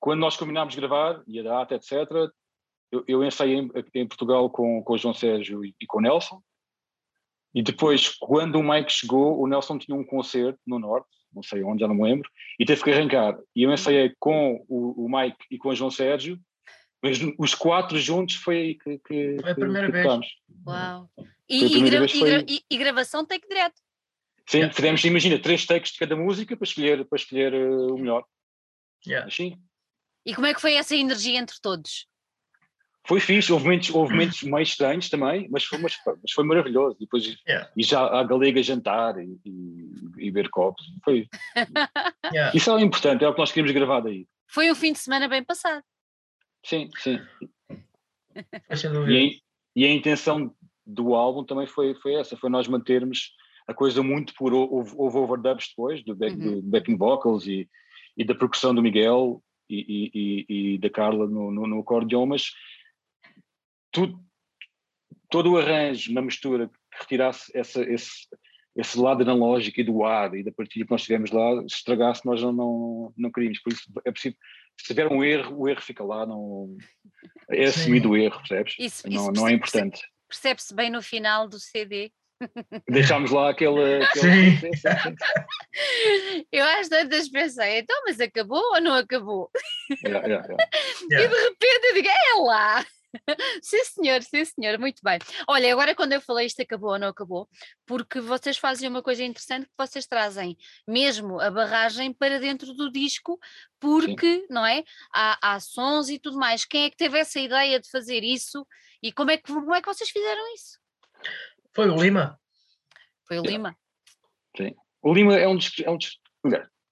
quando 0.00 0.18
nós 0.18 0.36
combinámos 0.36 0.74
gravar, 0.74 1.22
e 1.28 1.38
a 1.38 1.44
data, 1.44 1.76
etc., 1.76 1.92
eu, 2.90 3.04
eu 3.06 3.22
ensaiei 3.22 3.54
em, 3.54 3.70
em, 3.94 4.08
Portugal 4.08 4.50
com, 4.50 4.82
com 4.82 4.94
o 4.94 4.98
João 4.98 5.14
Sérgio 5.14 5.64
e, 5.64 5.72
e, 5.80 5.86
com 5.86 5.98
o 5.98 6.02
Nelson, 6.02 6.42
e 7.54 7.62
depois, 7.62 8.08
quando 8.18 8.56
o 8.56 8.64
Mike 8.64 8.90
chegou, 8.90 9.40
o 9.40 9.46
Nelson 9.46 9.78
tinha 9.78 9.96
um 9.96 10.02
concerto 10.02 10.58
no 10.66 10.80
Norte, 10.80 11.08
não 11.32 11.42
sei 11.44 11.62
onde, 11.62 11.82
já 11.82 11.86
não 11.86 11.94
me 11.94 12.02
lembro, 12.02 12.28
e 12.58 12.64
teve 12.64 12.82
que 12.82 12.90
arrancar. 12.90 13.38
E 13.54 13.62
eu 13.62 13.72
ensaiei 13.72 14.12
com 14.18 14.64
o, 14.68 15.04
o 15.04 15.08
Mike 15.08 15.38
e 15.52 15.56
com 15.56 15.68
o 15.68 15.74
João 15.76 15.90
Sérgio, 15.92 16.36
mas 17.02 17.18
os 17.38 17.54
quatro 17.54 17.98
juntos 17.98 18.36
foi 18.36 18.56
aí 18.56 18.74
que, 18.74 18.98
que 18.98 19.36
Foi 19.40 19.50
a 19.50 19.54
primeira 19.54 19.86
que, 19.86 19.92
vez. 19.92 20.20
Uau! 20.66 21.10
E, 21.48 21.78
e, 21.78 21.90
gra 21.90 21.98
vez 22.00 22.12
foi... 22.12 22.44
e, 22.46 22.64
e, 22.70 22.78
gravação 22.78 23.24
take 23.24 23.48
direto. 23.48 23.80
Sim, 24.46 24.58
yeah. 24.58 24.74
fizemos, 24.74 25.04
imagina, 25.04 25.38
três 25.38 25.64
takes 25.64 25.92
de 25.92 25.98
cada 25.98 26.14
música 26.14 26.56
para 26.56 26.64
escolher, 26.64 27.04
para 27.04 27.16
escolher 27.16 27.54
uh, 27.54 27.94
o 27.94 27.98
melhor. 27.98 28.24
Yeah. 29.06 29.26
Assim. 29.26 29.58
E 30.26 30.34
como 30.34 30.46
é 30.46 30.54
que 30.54 30.60
foi 30.60 30.74
essa 30.74 30.94
energia 30.94 31.38
entre 31.38 31.56
todos? 31.60 32.06
Foi 33.06 33.18
fixe, 33.18 33.50
houve 33.50 33.64
momentos, 33.64 33.90
houve 33.90 34.12
momentos 34.12 34.42
mais 34.42 34.68
estranhos 34.68 35.08
também, 35.08 35.48
mas 35.50 35.64
foi, 35.64 35.78
mas, 35.78 35.96
mas 36.04 36.32
foi 36.32 36.44
maravilhoso. 36.44 36.96
E, 37.00 37.04
depois, 37.04 37.24
yeah. 37.48 37.70
e 37.76 37.82
já 37.82 38.00
a 38.02 38.22
galega 38.22 38.62
jantar 38.62 39.16
e, 39.18 39.40
e, 39.44 40.26
e 40.26 40.30
ver 40.30 40.50
copos. 40.50 40.84
Foi. 41.02 41.26
yeah. 42.32 42.54
Isso 42.54 42.70
é 42.76 42.82
importante, 42.82 43.24
é 43.24 43.28
o 43.28 43.32
que 43.32 43.40
nós 43.40 43.50
queríamos 43.50 43.72
gravar 43.72 44.00
daí. 44.00 44.26
Foi 44.48 44.70
um 44.70 44.74
fim 44.74 44.92
de 44.92 44.98
semana 44.98 45.28
bem 45.28 45.42
passado. 45.42 45.82
Sim, 46.64 46.90
sim. 46.98 47.18
e, 49.08 49.16
a, 49.16 49.40
e 49.76 49.84
a 49.84 49.92
intenção 49.92 50.54
do 50.86 51.14
álbum 51.14 51.44
também 51.44 51.66
foi, 51.66 51.94
foi 51.94 52.14
essa, 52.14 52.36
foi 52.36 52.50
nós 52.50 52.68
mantermos 52.68 53.32
a 53.66 53.74
coisa 53.74 54.02
muito 54.02 54.34
por 54.34 54.52
houve, 54.52 54.92
houve 54.96 55.18
overdubs 55.18 55.68
depois 55.68 56.02
do, 56.04 56.14
back, 56.14 56.34
uhum. 56.36 56.60
do 56.60 56.62
backing 56.62 56.96
vocals 56.96 57.46
e, 57.46 57.68
e 58.16 58.24
da 58.24 58.34
percussão 58.34 58.74
do 58.74 58.82
Miguel 58.82 59.42
e, 59.68 60.10
e, 60.48 60.74
e 60.74 60.78
da 60.78 60.90
Carla 60.90 61.26
no, 61.26 61.50
no, 61.50 61.66
no 61.66 61.80
acordeão, 61.80 62.26
mas 62.26 62.50
tudo, 63.92 64.20
todo 65.30 65.52
o 65.52 65.58
arranjo 65.58 66.12
na 66.12 66.20
mistura 66.20 66.68
que 66.68 66.98
retirasse 66.98 67.56
essa, 67.56 67.82
esse, 67.82 68.28
esse 68.76 68.98
lado 68.98 69.22
analógico 69.22 69.80
e 69.80 69.84
do 69.84 70.04
ar 70.04 70.34
e 70.34 70.42
da 70.42 70.52
partilha 70.52 70.84
que 70.84 70.90
nós 70.90 71.02
tivemos 71.02 71.30
lá, 71.30 71.60
se 71.62 71.76
estragasse, 71.76 72.24
nós 72.24 72.42
não, 72.42 72.52
não, 72.52 73.14
não 73.16 73.32
queríamos. 73.32 73.60
Por 73.60 73.72
isso 73.72 73.82
é 74.04 74.10
preciso, 74.10 74.36
se 74.78 74.86
tiver 74.86 75.10
um 75.10 75.22
erro, 75.22 75.60
o 75.60 75.68
erro 75.68 75.80
fica 75.80 76.04
lá, 76.04 76.24
não, 76.24 76.76
é 77.50 77.64
assumido 77.64 78.10
o 78.10 78.16
erro, 78.16 78.38
percebes? 78.38 78.76
Isso, 78.78 79.08
não, 79.08 79.22
isso 79.22 79.32
não 79.32 79.48
é 79.48 79.52
importante. 79.52 80.00
Percebe-se 80.28 80.74
bem 80.74 80.90
no 80.90 81.02
final 81.02 81.48
do 81.48 81.58
CD 81.58 82.12
Deixámos 82.88 83.30
lá 83.30 83.50
aquele. 83.50 84.02
aquele... 84.02 84.56
Sim. 84.56 85.16
Eu 86.50 86.64
às 86.64 86.88
tantas 86.88 87.28
pensei, 87.28 87.80
então, 87.80 88.02
mas 88.04 88.20
acabou 88.20 88.62
ou 88.74 88.80
não 88.80 88.94
acabou? 88.94 89.50
Yeah, 90.04 90.26
yeah, 90.26 90.46
yeah. 90.46 90.64
E 91.10 91.28
de 91.28 91.34
repente 91.34 91.84
eu 91.84 91.94
digo, 91.94 92.08
é 92.08 92.40
lá! 92.42 92.86
sim, 93.62 93.84
senhor, 93.84 94.22
sim, 94.22 94.44
senhor, 94.44 94.78
muito 94.78 95.00
bem. 95.02 95.18
Olha, 95.48 95.72
agora 95.72 95.94
quando 95.94 96.12
eu 96.12 96.20
falei 96.20 96.46
isto 96.46 96.62
acabou 96.62 96.90
ou 96.90 96.98
não 96.98 97.08
acabou, 97.08 97.48
porque 97.86 98.20
vocês 98.20 98.56
fazem 98.58 98.88
uma 98.88 99.02
coisa 99.02 99.22
interessante 99.24 99.66
que 99.66 99.72
vocês 99.76 100.06
trazem 100.06 100.56
mesmo 100.86 101.40
a 101.40 101.50
barragem 101.50 102.12
para 102.12 102.38
dentro 102.38 102.72
do 102.74 102.90
disco, 102.90 103.38
porque, 103.78 104.40
sim. 104.40 104.46
não 104.50 104.64
é? 104.64 104.84
Há, 105.12 105.54
há 105.54 105.60
sons 105.60 106.08
e 106.08 106.18
tudo 106.18 106.38
mais. 106.38 106.64
Quem 106.64 106.84
é 106.84 106.90
que 106.90 106.96
teve 106.96 107.18
essa 107.18 107.40
ideia 107.40 107.80
de 107.80 107.90
fazer 107.90 108.22
isso 108.22 108.66
e 109.02 109.12
como 109.12 109.30
é 109.30 109.36
que, 109.36 109.44
como 109.44 109.74
é 109.74 109.80
que 109.80 109.88
vocês 109.88 110.10
fizeram 110.10 110.54
isso? 110.54 110.78
Foi 111.74 111.88
o 111.88 111.96
Lima. 111.96 112.38
Foi 113.26 113.38
o 113.38 113.42
Lima. 113.42 113.76
Sim. 114.56 114.74
O 115.02 115.14
Lima 115.14 115.36
é 115.36 115.48
um 115.48 115.56
dos. 115.56 115.70
É 115.80 115.90
um 115.90 115.96
dos 115.96 116.18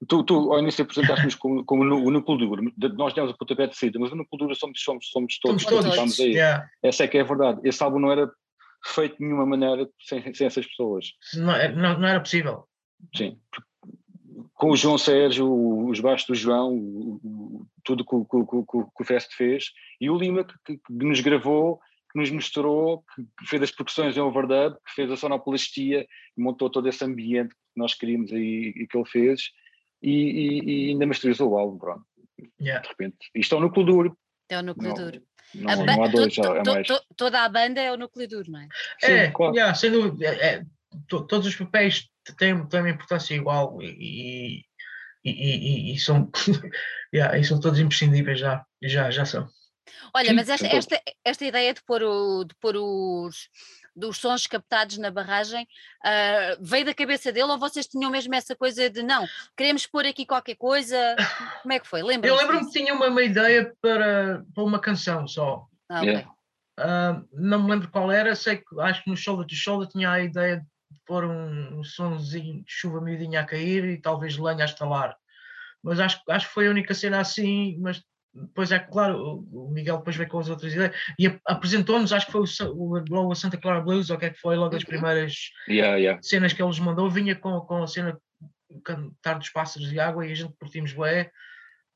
tu, 0.06 0.22
tu 0.22 0.52
ao 0.52 0.60
início 0.60 0.82
apresentaste-nos 0.82 1.34
como, 1.34 1.64
como 1.64 1.84
no, 1.84 2.04
o 2.04 2.10
núcleo 2.10 2.38
duro. 2.38 2.72
Nós 2.96 3.14
demos 3.14 3.30
o 3.30 3.36
pontapé 3.36 3.66
de 3.66 3.76
saída, 3.76 3.98
mas 3.98 4.12
o 4.12 4.16
núcleo 4.16 4.38
duro 4.38 4.54
somos, 4.54 4.82
somos, 4.82 5.10
somos 5.10 5.38
todos. 5.38 5.62
Somos 5.62 5.76
todos. 5.76 5.90
Estamos 5.90 6.20
aí. 6.20 6.32
Yeah. 6.32 6.68
Essa 6.82 7.04
é 7.04 7.08
que 7.08 7.18
é 7.18 7.22
a 7.22 7.24
verdade. 7.24 7.60
Esse 7.64 7.82
álbum 7.82 7.98
não 7.98 8.12
era 8.12 8.30
feito 8.84 9.18
de 9.18 9.24
nenhuma 9.24 9.46
maneira 9.46 9.88
sem, 10.00 10.34
sem 10.34 10.46
essas 10.46 10.66
pessoas. 10.66 11.12
Não, 11.34 11.52
é, 11.54 11.72
não, 11.72 11.98
não 11.98 12.08
era 12.08 12.20
possível. 12.20 12.64
Sim. 13.16 13.38
Com 14.54 14.70
o 14.70 14.76
João 14.76 14.98
Sérgio, 14.98 15.88
os 15.88 16.00
baixos 16.00 16.26
do 16.26 16.34
João, 16.34 16.72
o, 16.74 17.20
o, 17.22 17.66
tudo 17.84 18.04
que, 18.04 18.16
que, 18.16 18.44
que, 18.44 18.66
que, 18.66 19.02
o 19.02 19.04
Fest 19.04 19.32
fez, 19.34 19.70
e 20.00 20.10
o 20.10 20.16
Lima 20.16 20.44
que, 20.44 20.76
que 20.76 20.82
nos 20.90 21.20
gravou 21.20 21.80
que 22.12 22.18
nos 22.18 22.30
mostrou, 22.30 23.04
que 23.16 23.46
fez 23.46 23.62
as 23.62 23.70
percussões 23.70 24.16
em 24.16 24.20
overdub, 24.20 24.76
que 24.86 24.94
fez 24.94 25.10
a 25.10 25.16
sonoplastia, 25.16 26.06
montou 26.36 26.70
todo 26.70 26.88
esse 26.88 27.04
ambiente 27.04 27.50
que 27.50 27.76
nós 27.76 27.94
queríamos 27.94 28.32
e, 28.32 28.72
e 28.76 28.86
que 28.86 28.96
ele 28.96 29.08
fez, 29.08 29.50
e, 30.02 30.10
e, 30.10 30.60
e, 30.60 30.90
ainda 30.90 31.06
masterizou 31.06 31.50
o 31.50 31.58
álbum, 31.58 31.78
pronto. 31.78 32.04
Yeah. 32.60 32.82
De 32.82 32.88
repente. 32.88 33.16
Isto 33.34 33.54
é 33.54 33.58
o 33.58 33.60
núcleo 33.60 33.86
duro. 33.86 34.18
É 34.48 34.58
o 34.58 34.62
núcleo 34.62 34.88
não, 34.88 35.04
duro. 35.04 35.22
Não, 35.54 35.86
não, 35.86 36.04
há 36.04 36.08
dois, 36.08 36.34
to, 36.34 36.42
to, 36.42 36.54
é 36.54 36.62
mais. 36.64 36.86
To, 36.86 37.00
toda 37.16 37.44
a 37.44 37.48
banda 37.48 37.80
é 37.80 37.92
o 37.92 37.96
núcleo 37.96 38.28
duro, 38.28 38.50
não 38.50 38.60
é? 38.60 38.68
Sim, 39.00 39.12
é, 39.12 39.30
claro. 39.30 39.54
yeah, 39.54 39.74
sem 39.74 39.90
dúvida. 39.90 40.26
É, 40.26 40.54
é, 40.54 40.64
todos 41.08 41.46
os 41.46 41.56
papéis 41.56 42.08
têm, 42.36 42.66
têm 42.66 42.80
uma 42.80 42.90
importância 42.90 43.34
igual 43.34 43.80
e, 43.82 44.64
e, 45.24 45.94
e 45.94 45.98
são, 45.98 46.30
yeah, 47.14 47.38
e 47.38 47.44
são 47.44 47.60
todos 47.60 47.80
imprescindíveis 47.80 48.38
já, 48.38 48.64
já, 48.82 49.10
já 49.10 49.24
são. 49.24 49.48
Olha, 50.14 50.32
mas 50.32 50.48
esta, 50.48 50.66
esta, 50.66 51.02
esta 51.24 51.44
ideia 51.44 51.74
de 51.74 51.82
pôr, 51.82 52.02
o, 52.02 52.44
de 52.44 52.54
pôr 52.60 52.76
os, 52.76 53.48
dos 53.98 54.18
sons 54.18 54.46
captados 54.46 54.96
na 54.98 55.10
barragem 55.10 55.64
uh, 55.64 56.58
veio 56.60 56.86
da 56.86 56.94
cabeça 56.94 57.32
dele 57.32 57.50
ou 57.50 57.58
vocês 57.58 57.86
tinham 57.86 58.10
mesmo 58.10 58.34
essa 58.34 58.54
coisa 58.54 58.88
de 58.88 59.02
não, 59.02 59.26
queremos 59.56 59.86
pôr 59.86 60.06
aqui 60.06 60.24
qualquer 60.24 60.54
coisa? 60.54 60.96
Como 61.62 61.72
é 61.72 61.80
que 61.80 61.86
foi? 61.86 62.02
Lembra 62.02 62.30
Eu 62.30 62.36
lembro-me 62.36 62.66
que 62.66 62.72
tinha 62.72 62.94
uma, 62.94 63.08
uma, 63.08 63.22
ideia 63.22 63.74
para, 63.80 64.44
para 64.54 64.64
uma 64.64 64.78
canção 64.78 65.26
só. 65.26 65.66
Ah, 65.88 66.00
okay. 66.00 66.16
uh, 66.18 67.28
não 67.32 67.62
me 67.62 67.70
lembro 67.70 67.90
qual 67.90 68.12
era, 68.12 68.34
sei 68.34 68.58
que 68.58 68.80
acho 68.80 69.02
que 69.02 69.10
no 69.10 69.16
Shoulder 69.16 69.46
to 69.46 69.54
Shoulder 69.54 69.88
tinha 69.88 70.10
a 70.10 70.20
ideia 70.20 70.64
de 70.90 71.00
pôr 71.04 71.24
um, 71.24 71.80
um 71.80 71.84
sonzinho 71.84 72.62
de 72.64 72.70
chuva 72.70 73.00
miudinha 73.00 73.40
a 73.40 73.44
cair 73.44 73.84
e 73.84 74.00
talvez 74.00 74.36
lenha 74.36 74.62
a 74.62 74.66
estalar. 74.66 75.16
Mas 75.82 76.00
acho, 76.00 76.20
acho 76.28 76.48
que 76.48 76.54
foi 76.54 76.66
a 76.66 76.70
única 76.70 76.94
cena 76.94 77.20
assim, 77.20 77.76
mas 77.80 78.02
depois 78.34 78.70
é 78.70 78.78
claro, 78.78 79.46
o 79.50 79.70
Miguel 79.70 79.98
depois 79.98 80.16
veio 80.16 80.28
com 80.28 80.38
as 80.38 80.48
outras 80.48 80.72
ideias 80.72 80.94
e 81.18 81.26
apresentou-nos, 81.46 82.12
acho 82.12 82.26
que 82.26 82.32
foi 82.32 82.42
o, 82.68 83.28
o, 83.28 83.34
Santa 83.34 83.56
Clara 83.56 83.80
Blues, 83.80 84.10
ou 84.10 84.16
o 84.16 84.18
que 84.18 84.26
é 84.26 84.30
que 84.30 84.38
foi, 84.38 84.56
logo 84.56 84.76
as 84.76 84.82
uhum. 84.82 84.88
primeiras 84.88 85.50
yeah, 85.68 85.96
yeah. 85.96 86.22
cenas 86.22 86.52
que 86.52 86.62
eles 86.62 86.78
mandou, 86.78 87.10
vinha 87.10 87.34
com, 87.34 87.60
com 87.60 87.82
a 87.82 87.86
cena 87.86 88.18
Cantar 88.84 89.38
dos 89.38 89.48
Pássaros 89.48 89.88
de 89.88 89.98
Água 89.98 90.26
e 90.26 90.32
a 90.32 90.34
gente 90.34 90.54
curtimos 90.58 90.92
bué 90.92 91.30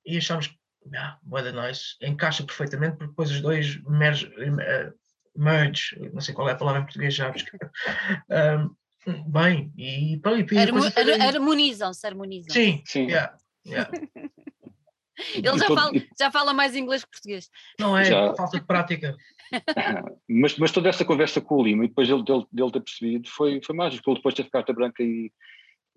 e 0.07 0.17
achámos 0.17 0.47
que 0.47 0.57
ah, 0.97 1.19
bué 1.23 1.43
da 1.43 1.53
nice, 1.53 1.97
encaixa 2.01 2.45
perfeitamente 2.45 2.97
porque 2.97 3.11
depois 3.11 3.31
os 3.31 3.41
dois 3.41 3.81
merge, 3.85 4.27
uh, 4.27 4.93
merge 5.37 5.97
não 6.13 6.21
sei 6.21 6.35
qual 6.35 6.49
é 6.49 6.53
a 6.53 6.57
palavra 6.57 6.81
em 6.81 6.85
português 6.85 7.15
já, 7.15 7.31
um, 7.31 8.75
bem, 9.31 9.73
e, 9.77 10.15
e, 10.15 10.21
e 10.21 11.13
harmonizam-se, 11.21 12.07
harmonizam. 12.07 12.53
Sim, 12.53 12.83
sim. 12.87 13.07
Yeah, 13.07 13.37
yeah. 13.67 13.91
Ele 15.35 15.59
já, 15.59 15.67
todo... 15.67 15.77
fala, 15.77 15.93
já 16.19 16.31
fala 16.31 16.55
mais 16.55 16.75
inglês 16.75 17.05
que 17.05 17.11
português. 17.11 17.51
Não 17.79 17.97
é, 17.97 18.05
já... 18.05 18.35
falta 18.35 18.59
de 18.59 18.67
prática. 18.67 19.17
mas, 20.29 20.57
mas 20.57 20.73
toda 20.73 20.89
essa 20.89 21.05
conversa 21.05 21.41
com 21.41 21.57
o 21.57 21.63
Lima 21.63 21.85
e 21.85 21.89
depois 21.89 22.09
ele, 22.09 22.25
dele, 22.25 22.47
dele 22.51 22.73
ter 22.73 22.81
percebido 22.81 23.29
foi, 23.29 23.61
foi 23.65 23.77
mágico. 23.77 24.11
Ele 24.11 24.17
depois 24.17 24.35
teve 24.35 24.51
carta 24.51 24.73
branca 24.73 25.03
e 25.03 25.31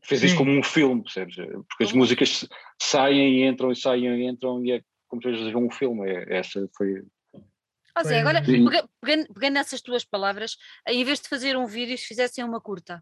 fez 0.04 0.22
Sim. 0.22 0.28
isso 0.28 0.38
como 0.38 0.52
um 0.52 0.64
filme, 0.64 1.04
percebes? 1.04 1.36
Porque 1.36 1.84
as 1.84 1.92
músicas 1.94 2.48
saem 2.82 3.40
e 3.40 3.46
entram 3.46 3.72
e 3.72 3.76
saem 3.76 4.08
e 4.08 4.28
entram 4.28 4.64
e 4.64 4.74
é 4.74 4.82
como 5.08 5.22
se 5.22 5.32
vezes 5.32 5.56
um 5.56 5.72
filme. 5.72 6.10
É, 6.10 6.38
essa 6.38 6.70
foi. 6.76 7.04
Ou 7.98 8.04
seja, 8.04 8.20
agora, 8.20 8.42
pegando, 8.42 9.34
pegando 9.34 9.54
nessas 9.54 9.82
tuas 9.82 10.04
palavras, 10.04 10.58
em 10.88 11.04
vez 11.06 11.22
de 11.22 11.30
fazer 11.30 11.56
um 11.56 11.66
vídeo, 11.66 11.98
se 11.98 12.06
fizessem 12.06 12.44
uma 12.44 12.60
curta. 12.60 13.02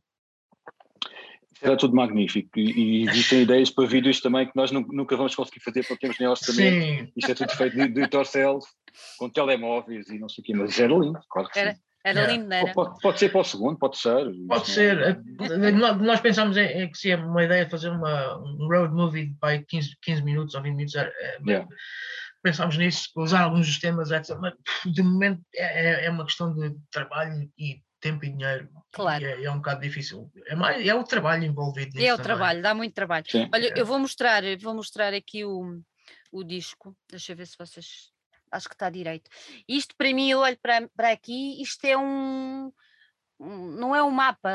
Era 1.61 1.77
tudo 1.77 1.95
magnífico 1.95 2.49
e, 2.57 2.71
e 3.03 3.09
existem 3.09 3.41
ideias 3.43 3.69
para 3.69 3.87
vídeos 3.87 4.19
também 4.21 4.45
que 4.45 4.55
nós 4.55 4.71
nunca 4.71 5.15
vamos 5.15 5.35
conseguir 5.35 5.59
fazer 5.61 5.81
porque 5.87 6.01
temos 6.01 6.19
nem 6.19 6.27
orçamento. 6.27 6.85
Sim. 6.85 7.11
Isto 7.15 7.31
é 7.31 7.35
tudo 7.35 7.51
feito 7.51 7.75
de, 7.75 7.87
de 7.87 8.15
yourself, 8.15 8.67
com 9.17 9.29
telemóveis 9.29 10.09
e 10.09 10.19
não 10.19 10.29
sei 10.29 10.41
o 10.41 10.45
quê, 10.45 10.53
mas 10.55 10.79
era 10.79 10.93
lindo, 10.93 11.19
claro 11.29 11.49
que 11.49 11.59
era, 11.59 11.73
sim. 11.73 11.81
Era 12.05 12.27
lindo, 12.27 12.49
não 12.49 12.57
era? 12.57 12.73
Pode, 12.73 12.99
pode, 13.01 13.17
ser 13.17 13.29
para 13.29 13.39
o 13.39 13.43
segundo, 13.45 13.79
pode 13.79 13.97
ser. 13.97 14.29
Pode 14.47 14.69
ser. 14.69 14.99
É, 14.99 15.71
nós 15.71 16.19
pensámos 16.19 16.57
em, 16.57 16.91
que 16.91 16.97
se 16.97 17.11
é 17.11 17.15
uma 17.15 17.43
ideia 17.45 17.63
de 17.63 17.71
fazer 17.71 17.89
uma, 17.89 18.37
um 18.39 18.67
road 18.67 18.93
movie 18.93 19.27
de 19.27 19.65
15, 19.65 19.97
15 20.01 20.21
minutos 20.21 20.53
ou 20.53 20.61
20 20.61 20.75
minutos. 20.75 20.95
É, 20.95 21.11
yeah. 21.47 21.65
pensámos 22.43 22.77
nisso, 22.77 23.09
usar 23.15 23.43
alguns 23.43 23.67
dos 23.67 23.79
temas, 23.79 24.11
etc. 24.11 24.37
Mas 24.37 24.53
de 24.85 25.01
momento 25.01 25.41
é, 25.55 26.03
é, 26.03 26.05
é 26.07 26.09
uma 26.09 26.25
questão 26.25 26.53
de 26.53 26.75
trabalho 26.91 27.49
e 27.57 27.81
tempo 28.03 28.25
e 28.25 28.29
dinheiro. 28.29 28.69
Claro. 28.91 29.23
E 29.23 29.27
é, 29.27 29.43
é, 29.45 29.51
um 29.51 29.57
bocado 29.57 29.79
difícil. 29.79 30.29
É, 30.45 30.55
mais, 30.55 30.85
é 30.85 30.93
o 30.93 31.03
trabalho 31.03 31.45
envolvido 31.45 31.95
nisso. 31.95 32.05
É 32.05 32.13
o 32.13 32.17
também. 32.17 32.23
trabalho, 32.23 32.61
dá 32.61 32.73
muito 32.73 32.93
trabalho. 32.93 33.25
Sim. 33.29 33.49
Olha, 33.53 33.67
é. 33.69 33.79
eu 33.79 33.85
vou 33.85 33.97
mostrar, 33.97 34.43
vou 34.59 34.75
mostrar 34.75 35.13
aqui 35.13 35.45
o, 35.45 35.81
o 36.31 36.43
disco. 36.43 36.95
Deixa 37.09 37.31
eu 37.31 37.37
ver 37.37 37.47
se 37.47 37.57
vocês. 37.57 38.11
Acho 38.51 38.67
que 38.67 38.75
está 38.75 38.89
direito. 38.89 39.31
Isto 39.67 39.95
para 39.95 40.13
mim, 40.13 40.29
eu 40.29 40.39
olho 40.39 40.57
para, 40.61 40.87
para 40.95 41.11
aqui, 41.11 41.61
isto 41.61 41.85
é 41.85 41.97
um. 41.97 42.71
Não 43.39 43.95
é 43.95 44.03
um 44.03 44.11
mapa, 44.11 44.49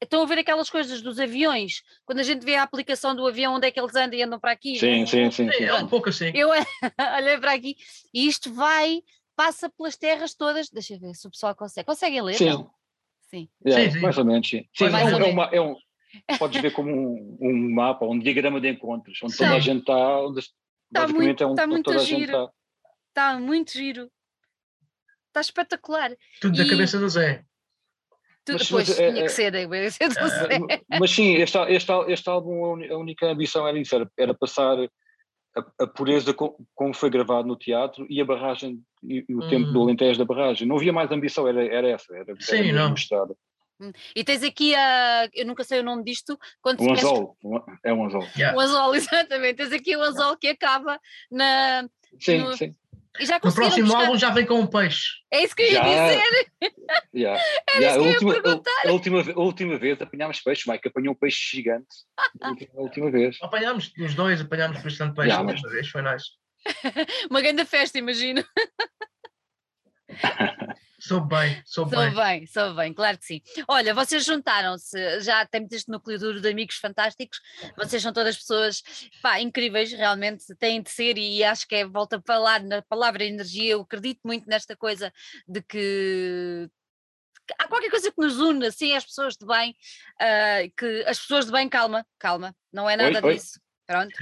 Estão 0.00 0.22
a 0.22 0.26
ver 0.26 0.38
aquelas 0.38 0.68
coisas 0.68 1.00
dos 1.00 1.18
aviões, 1.18 1.82
quando 2.04 2.18
a 2.18 2.22
gente 2.22 2.44
vê 2.44 2.54
a 2.54 2.62
aplicação 2.62 3.16
do 3.16 3.26
avião, 3.26 3.54
onde 3.54 3.66
é 3.66 3.70
que 3.70 3.80
eles 3.80 3.94
andam 3.96 4.18
e 4.18 4.22
andam 4.22 4.38
para 4.38 4.52
aqui? 4.52 4.78
Sim, 4.78 5.06
sim, 5.06 5.30
sim. 5.30 5.50
sim. 5.50 5.64
É 5.64 5.74
um 5.74 5.88
pouco 5.88 6.10
assim. 6.10 6.30
Eu 6.34 6.50
olhei 7.16 7.38
para 7.38 7.52
aqui 7.52 7.76
e 8.12 8.26
isto 8.26 8.52
vai, 8.52 9.02
passa 9.40 9.70
pelas 9.70 9.96
terras 9.96 10.34
todas. 10.34 10.68
Deixa 10.68 10.94
eu 10.94 11.00
ver 11.00 11.14
se 11.14 11.26
o 11.26 11.30
pessoal 11.30 11.54
consegue. 11.54 11.86
Conseguem 11.86 12.20
ler? 12.20 12.34
Sim. 12.34 12.50
Não? 12.50 12.70
Sim. 13.30 13.48
Yeah, 13.64 13.86
sim, 13.86 13.96
sim. 13.96 14.02
Mais 14.02 14.18
ou 14.18 14.24
menos, 14.26 14.46
sim. 14.46 14.68
sim 14.76 14.84
é, 14.84 14.88
um, 14.88 15.08
é, 15.08 15.24
uma, 15.24 15.44
é 15.44 15.60
um, 15.62 15.76
podes 16.38 16.60
ver 16.60 16.72
como 16.72 16.90
um, 16.90 17.38
um, 17.40 17.74
mapa, 17.74 18.04
um 18.04 18.18
diagrama 18.18 18.60
de 18.60 18.68
encontros, 18.68 19.18
onde 19.22 19.32
sim. 19.32 19.38
toda 19.38 19.54
a 19.54 19.60
gente 19.60 19.80
está, 19.80 20.20
onde 20.20 20.40
está 20.40 21.08
muito, 21.08 21.42
é 21.42 21.46
um, 21.46 21.50
está 21.52 21.66
muito 21.66 21.84
toda 21.84 21.98
giro. 22.00 22.16
a 22.16 22.20
gente 22.20 22.28
está. 22.28 22.52
Está 23.08 23.38
muito 23.38 23.72
giro. 23.72 24.10
Está 25.28 25.40
espetacular. 25.40 26.14
Tudo 26.40 26.60
e... 26.60 26.64
da 26.64 26.68
cabeça 26.68 26.98
do 26.98 27.08
Zé. 27.08 27.42
Tu, 28.44 28.52
mas, 28.52 28.62
depois 28.62 28.88
mas, 28.88 28.98
é, 28.98 29.10
tinha 29.10 29.22
é, 29.22 29.24
que 29.24 29.32
ser, 29.32 29.54
é, 29.54 30.98
Mas 30.98 31.10
sim, 31.10 31.34
este, 31.36 31.58
este, 31.58 31.92
este 32.08 32.28
álbum, 32.28 32.82
a 32.92 32.96
única 32.98 33.26
ambição 33.26 33.66
era 33.66 33.78
isso, 33.78 33.94
era, 33.94 34.10
era 34.18 34.34
passar 34.34 34.76
a, 35.56 35.84
a, 35.84 35.86
pureza 35.86 36.32
com, 36.32 36.54
como 36.74 36.94
foi 36.94 37.10
gravado 37.10 37.48
no 37.48 37.56
teatro 37.56 38.06
e 38.08 38.20
a 38.20 38.24
barragem 38.24 38.80
e, 39.02 39.24
e 39.28 39.34
o 39.34 39.44
hum. 39.44 39.48
tempo 39.48 39.72
do 39.72 39.80
hum. 39.80 39.82
Alentejo 39.84 40.18
da 40.18 40.24
barragem. 40.24 40.66
Não 40.66 40.76
havia 40.76 40.92
mais 40.92 41.10
ambição, 41.10 41.48
era, 41.48 41.64
era 41.64 41.88
essa, 41.88 42.14
era, 42.14 42.34
sim, 42.38 42.68
era 42.68 42.82
não. 42.84 42.90
mostrada. 42.90 43.34
Hum. 43.80 43.92
E 44.14 44.22
tens 44.22 44.42
aqui 44.42 44.74
a. 44.74 45.28
Eu 45.32 45.46
nunca 45.46 45.64
sei 45.64 45.80
o 45.80 45.82
nome 45.82 46.04
disto. 46.04 46.38
Quando 46.60 46.82
um 46.82 46.92
anzol. 46.92 47.36
É 47.82 47.92
um 47.92 48.04
anzol. 48.04 48.26
Yeah. 48.36 48.56
Um 48.56 48.60
anzol, 48.60 48.94
exatamente. 48.94 49.56
Tens 49.56 49.72
aqui 49.72 49.96
o 49.96 50.02
anzol 50.02 50.36
que 50.36 50.48
acaba 50.48 51.00
na. 51.30 51.88
Sim, 52.18 52.38
no, 52.40 52.56
sim 52.56 52.74
no 53.44 53.54
próximo 53.54 53.86
buscar... 53.86 54.04
álbum 54.04 54.18
já 54.18 54.30
vem 54.30 54.46
com 54.46 54.60
um 54.60 54.66
peixe. 54.66 55.08
É 55.32 55.42
isso 55.42 55.54
que 55.54 55.62
eu 55.62 55.66
ia 55.66 55.72
já, 55.72 55.82
dizer. 55.82 56.22
Yeah, 57.14 57.42
Era 57.68 57.80
yeah, 57.80 58.02
isso 58.02 58.18
que 58.18 58.24
a, 58.24 58.28
última, 58.32 58.62
a, 58.84 58.88
a, 58.88 58.92
última, 58.92 59.20
a 59.20 59.40
última 59.40 59.78
vez 59.78 60.00
apanhámos 60.00 60.40
peixe, 60.40 60.70
Mike 60.70 60.88
apanhou 60.88 61.14
um 61.14 61.16
peixe 61.16 61.56
gigante. 61.56 61.86
a 62.40 62.80
última 62.80 63.10
vez. 63.10 63.36
Apanhámos, 63.42 63.92
os 63.98 64.14
dois 64.14 64.40
apanhámos 64.40 64.80
bastante 64.82 65.14
peixe 65.14 65.30
yeah, 65.30 65.44
mas... 65.44 65.60
vez, 65.60 65.88
foi 65.88 66.02
nice. 66.02 66.26
Uma 67.30 67.40
grande 67.40 67.64
festa, 67.64 67.98
imagino. 67.98 68.44
Sou 71.00 71.20
bem, 71.20 71.62
sou 71.64 71.86
bem. 71.86 72.12
Sou 72.12 72.22
bem, 72.22 72.46
sou 72.46 72.74
bem, 72.74 72.92
claro 72.92 73.16
que 73.16 73.24
sim. 73.24 73.42
Olha, 73.66 73.94
vocês 73.94 74.24
juntaram-se, 74.24 75.20
já 75.20 75.46
temos 75.46 75.72
este 75.72 75.90
núcleo 75.90 76.18
duro 76.18 76.40
de 76.40 76.48
amigos 76.48 76.76
fantásticos, 76.76 77.40
vocês 77.76 78.02
são 78.02 78.12
todas 78.12 78.36
pessoas 78.36 78.82
pá, 79.22 79.40
incríveis, 79.40 79.92
realmente 79.92 80.44
têm 80.56 80.82
de 80.82 80.90
ser, 80.90 81.16
e 81.16 81.42
acho 81.42 81.66
que 81.66 81.74
é, 81.76 81.86
volta 81.86 82.18
a 82.18 82.22
falar 82.22 82.62
na 82.62 82.82
palavra 82.82 83.24
energia, 83.24 83.72
eu 83.72 83.80
acredito 83.80 84.20
muito 84.24 84.46
nesta 84.46 84.76
coisa 84.76 85.10
de 85.48 85.62
que 85.62 86.68
há 87.58 87.66
qualquer 87.66 87.90
coisa 87.90 88.12
que 88.12 88.20
nos 88.20 88.38
une, 88.38 88.66
assim, 88.66 88.94
as 88.94 89.04
pessoas 89.04 89.36
de 89.36 89.46
bem, 89.46 89.74
uh, 90.20 90.72
que 90.76 91.04
as 91.06 91.18
pessoas 91.18 91.46
de 91.46 91.52
bem, 91.52 91.68
calma, 91.68 92.06
calma, 92.18 92.54
não 92.70 92.88
é 92.88 92.96
nada 92.96 93.26
oi, 93.26 93.34
disso. 93.34 93.58
Oi. 93.58 93.70
Pronto, 93.86 94.16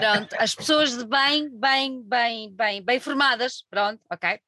pronto, 0.00 0.36
as 0.36 0.52
pessoas 0.52 0.98
de 0.98 1.04
bem, 1.04 1.48
bem, 1.48 2.02
bem, 2.02 2.52
bem, 2.52 2.82
bem 2.82 2.98
formadas, 2.98 3.64
pronto, 3.70 4.02
ok. 4.10 4.40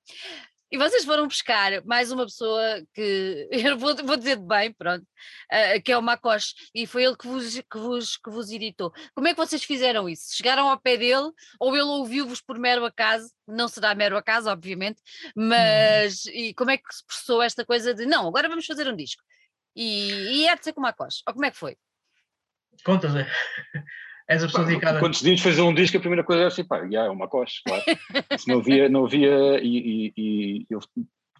E 0.72 0.78
vocês 0.78 1.04
foram 1.04 1.28
buscar 1.28 1.84
mais 1.84 2.10
uma 2.10 2.24
pessoa 2.24 2.82
que, 2.94 3.46
eu 3.52 3.76
vou, 3.76 3.94
vou 3.94 4.16
dizer 4.16 4.36
de 4.36 4.46
bem, 4.46 4.72
pronto, 4.72 5.02
uh, 5.02 5.82
que 5.84 5.92
é 5.92 5.98
o 5.98 6.00
Macoche, 6.00 6.54
e 6.74 6.86
foi 6.86 7.04
ele 7.04 7.14
que 7.14 7.26
vos, 7.26 7.60
que, 7.60 7.78
vos, 7.78 8.16
que 8.16 8.30
vos 8.30 8.50
irritou. 8.50 8.90
Como 9.14 9.28
é 9.28 9.34
que 9.34 9.36
vocês 9.36 9.62
fizeram 9.62 10.08
isso? 10.08 10.34
Chegaram 10.34 10.70
ao 10.70 10.80
pé 10.80 10.96
dele, 10.96 11.30
ou 11.60 11.76
ele 11.76 11.84
ouviu-vos 11.84 12.40
por 12.40 12.58
mero 12.58 12.86
acaso, 12.86 13.30
não 13.46 13.68
será 13.68 13.94
mero 13.94 14.16
acaso, 14.16 14.48
obviamente, 14.48 14.98
hum. 15.36 15.48
mas 15.48 16.24
e 16.24 16.54
como 16.54 16.70
é 16.70 16.78
que 16.78 16.84
se 16.90 17.04
processou 17.04 17.42
esta 17.42 17.66
coisa 17.66 17.92
de, 17.92 18.06
não, 18.06 18.26
agora 18.26 18.48
vamos 18.48 18.64
fazer 18.64 18.88
um 18.88 18.96
disco? 18.96 19.22
E, 19.76 20.40
e 20.40 20.48
é 20.48 20.56
de 20.56 20.64
ser 20.64 20.72
com 20.72 20.80
o 20.80 20.84
Macoche, 20.84 21.22
ou 21.28 21.34
como 21.34 21.44
é 21.44 21.50
que 21.50 21.58
foi? 21.58 21.76
Conta, 22.82 23.08
Zé. 23.08 23.30
És 24.32 24.42
a 24.42 24.46
pessoa 24.46 24.64
dedicada. 24.64 24.98
Quando 24.98 25.12
decidimos 25.12 25.40
fazer 25.40 25.62
um 25.62 25.74
disco, 25.74 25.96
a 25.96 26.00
primeira 26.00 26.24
coisa 26.24 26.42
era 26.42 26.48
assim, 26.48 26.64
pá, 26.64 26.78
yeah, 26.78 27.06
é 27.06 27.10
uma 27.10 27.28
coxa, 27.28 27.60
claro. 27.66 27.82
Não 28.46 28.58
havia, 28.58 28.88
não 28.88 29.04
havia 29.04 29.60
e, 29.62 29.76
e, 29.76 30.12
e, 30.16 30.66
eu 30.70 30.80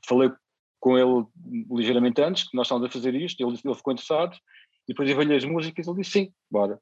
falei 0.07 0.31
com 0.79 0.99
ele 0.99 1.27
ligeiramente 1.71 2.21
antes, 2.21 2.49
que 2.49 2.57
nós 2.57 2.67
estávamos 2.67 2.91
a 2.91 2.93
fazer 2.93 3.15
isto, 3.15 3.41
ele, 3.41 3.59
ele 3.65 3.75
ficou 3.75 3.93
interessado, 3.93 4.35
e 4.35 4.93
depois 4.93 5.09
eu 5.09 5.21
lhe 5.23 5.37
as 5.37 5.45
músicas, 5.45 5.87
ele 5.87 5.99
disse 5.99 6.11
sim, 6.11 6.33
bora. 6.51 6.79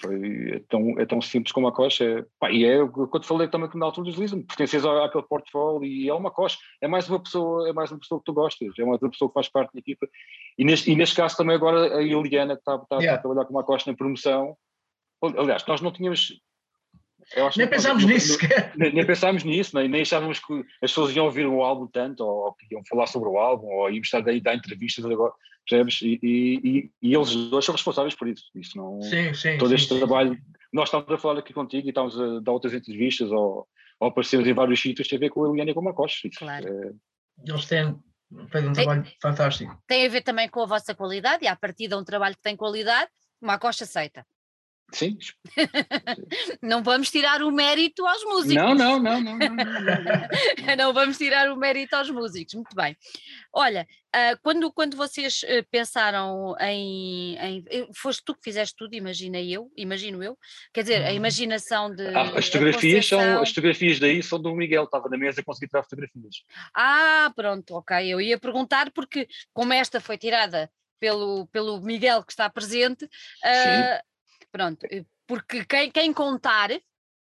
Foi, 0.00 0.54
é, 0.54 0.62
tão, 0.68 0.98
é 0.98 1.04
tão 1.04 1.20
simples 1.20 1.52
como 1.52 1.68
a 1.68 1.72
coxa. 1.72 2.04
É, 2.04 2.24
pá, 2.38 2.50
e 2.50 2.64
é 2.64 2.78
quando 2.88 3.24
falei 3.24 3.48
também 3.48 3.68
que 3.68 3.76
na 3.76 3.86
altura 3.86 4.10
dos 4.10 4.18
Lisbon, 4.18 4.42
pertences 4.42 4.84
àquele 4.84 5.24
portfólio 5.24 5.84
e 5.84 6.08
é 6.08 6.14
uma 6.14 6.30
coxa. 6.30 6.56
É 6.80 6.88
mais 6.88 7.08
uma 7.08 7.22
pessoa, 7.22 7.68
é 7.68 7.72
mais 7.72 7.90
uma 7.90 8.00
pessoa 8.00 8.18
que 8.18 8.24
tu 8.24 8.32
gostas, 8.32 8.68
é 8.78 8.84
mais 8.84 9.00
uma 9.02 9.10
pessoa 9.10 9.28
que 9.28 9.34
faz 9.34 9.48
parte 9.48 9.72
da 9.72 9.80
equipa. 9.80 10.06
E 10.58 10.64
neste, 10.64 10.90
e 10.90 10.96
neste 10.96 11.16
caso 11.16 11.36
também 11.36 11.56
agora 11.56 11.98
a 11.98 12.02
Eliana, 12.02 12.54
que 12.54 12.60
está, 12.60 12.76
está, 12.76 12.96
yeah. 12.96 13.04
está 13.04 13.14
a 13.14 13.18
trabalhar 13.18 13.44
com 13.44 13.54
uma 13.54 13.64
coxa 13.64 13.90
na 13.90 13.96
promoção, 13.96 14.56
Aliás, 15.22 15.64
nós 15.66 15.80
não 15.80 15.92
tínhamos. 15.92 16.40
nem 17.56 17.68
pensámos 17.68 18.04
nisso 18.04 18.34
sequer. 18.34 18.72
Nem, 18.76 18.92
nem, 18.92 19.06
pensámos 19.06 19.44
nisso, 19.44 19.76
nem, 19.76 19.88
nem 19.88 20.02
achávamos 20.02 20.40
que 20.40 20.52
as 20.82 20.90
pessoas 20.90 21.14
iam 21.14 21.26
ouvir 21.26 21.46
o 21.46 21.62
álbum 21.62 21.86
tanto, 21.86 22.24
ou, 22.24 22.46
ou 22.46 22.52
que 22.54 22.66
iam 22.72 22.82
falar 22.88 23.06
sobre 23.06 23.28
o 23.28 23.38
álbum, 23.38 23.66
ou 23.66 23.90
iam 23.90 24.00
estar 24.00 24.20
daí 24.20 24.40
dar 24.40 24.54
entrevistas 24.54 25.04
agora, 25.04 25.32
percebes? 25.66 26.02
E, 26.02 26.18
e, 26.22 26.90
e, 27.00 27.14
eles 27.14 27.34
dois 27.50 27.64
são 27.64 27.74
responsáveis 27.74 28.14
por 28.14 28.28
isso. 28.28 28.44
isso 28.54 28.76
não, 28.76 29.00
sim, 29.02 29.32
sim. 29.34 29.58
Todo 29.58 29.68
sim, 29.68 29.74
este 29.76 29.88
sim, 29.88 29.98
trabalho. 29.98 30.36
Nós 30.72 30.88
estamos 30.88 31.10
a 31.10 31.18
falar 31.18 31.38
aqui 31.38 31.52
contigo 31.52 31.86
e 31.86 31.90
estamos 31.90 32.18
a 32.18 32.40
dar 32.40 32.52
outras 32.52 32.74
entrevistas, 32.74 33.30
ou, 33.30 33.68
ou 34.00 34.08
aparecemos 34.08 34.46
em 34.46 34.52
vários 34.52 34.80
sítios, 34.80 35.06
tem 35.06 35.16
a 35.16 35.20
ver 35.20 35.30
com 35.30 35.44
a 35.44 35.48
Eliane 35.48 35.70
e 35.70 35.74
com 35.74 35.80
o 35.80 35.84
Marcos. 35.84 36.20
Claro. 36.36 36.66
É... 36.66 36.92
Eles 37.46 37.64
têm 37.66 37.96
feito 38.50 38.68
um 38.68 38.72
trabalho 38.72 39.02
tem, 39.02 39.16
fantástico. 39.20 39.82
Tem 39.86 40.06
a 40.06 40.08
ver 40.08 40.22
também 40.22 40.48
com 40.48 40.62
a 40.62 40.66
vossa 40.66 40.94
qualidade, 40.94 41.44
e 41.44 41.48
a 41.48 41.56
partir 41.56 41.88
de 41.88 41.94
um 41.94 42.04
trabalho 42.04 42.34
que 42.34 42.42
tem 42.42 42.56
qualidade, 42.56 43.10
uma 43.40 43.58
Costa 43.58 43.84
aceita. 43.84 44.26
Sim. 44.92 45.16
não 46.60 46.82
vamos 46.82 47.10
tirar 47.10 47.42
o 47.42 47.50
mérito 47.50 48.06
aos 48.06 48.22
músicos. 48.24 48.54
Não, 48.54 48.74
não, 48.74 48.98
não, 48.98 49.20
não. 49.20 49.38
Não, 49.38 49.48
não, 49.48 49.64
não. 49.64 50.76
não 50.76 50.92
vamos 50.94 51.16
tirar 51.16 51.50
o 51.50 51.56
mérito 51.56 51.96
aos 51.96 52.10
músicos. 52.10 52.54
Muito 52.54 52.74
bem. 52.76 52.96
Olha, 53.52 53.86
uh, 54.14 54.38
quando, 54.42 54.70
quando 54.72 54.96
vocês 54.96 55.42
uh, 55.44 55.64
pensaram 55.70 56.54
em, 56.60 57.36
em, 57.36 57.88
Foste 57.94 58.22
tu 58.24 58.34
que 58.34 58.42
fizeste 58.44 58.74
tudo, 58.76 58.94
imaginei 58.94 59.50
eu, 59.50 59.70
imagino 59.76 60.22
eu. 60.22 60.36
Quer 60.74 60.82
dizer, 60.82 61.04
a 61.04 61.08
uhum. 61.08 61.16
imaginação 61.16 61.94
de. 61.94 62.06
Ah, 62.08 62.38
as 62.38 62.46
fotografias 62.46 63.06
são. 63.06 63.40
As 63.40 63.48
fotografias 63.48 63.98
daí 63.98 64.22
são 64.22 64.40
do 64.40 64.54
Miguel, 64.54 64.84
estava 64.84 65.08
na 65.08 65.16
mesa, 65.16 65.42
consegui 65.42 65.68
tirar 65.68 65.82
fotografias. 65.84 66.42
Ah, 66.74 67.32
pronto, 67.34 67.74
ok. 67.76 67.96
Eu 68.06 68.20
ia 68.20 68.38
perguntar, 68.38 68.90
porque 68.92 69.26
como 69.54 69.72
esta 69.72 70.00
foi 70.00 70.18
tirada 70.18 70.70
pelo, 71.00 71.48
pelo 71.48 71.80
Miguel 71.80 72.22
que 72.22 72.32
está 72.32 72.48
presente. 72.48 73.06
Uh, 73.06 74.11
Pronto, 74.52 74.86
eh, 74.90 75.04
porque 75.26 75.64
quem, 75.64 75.90
quem 75.90 76.12
contar, 76.12 76.70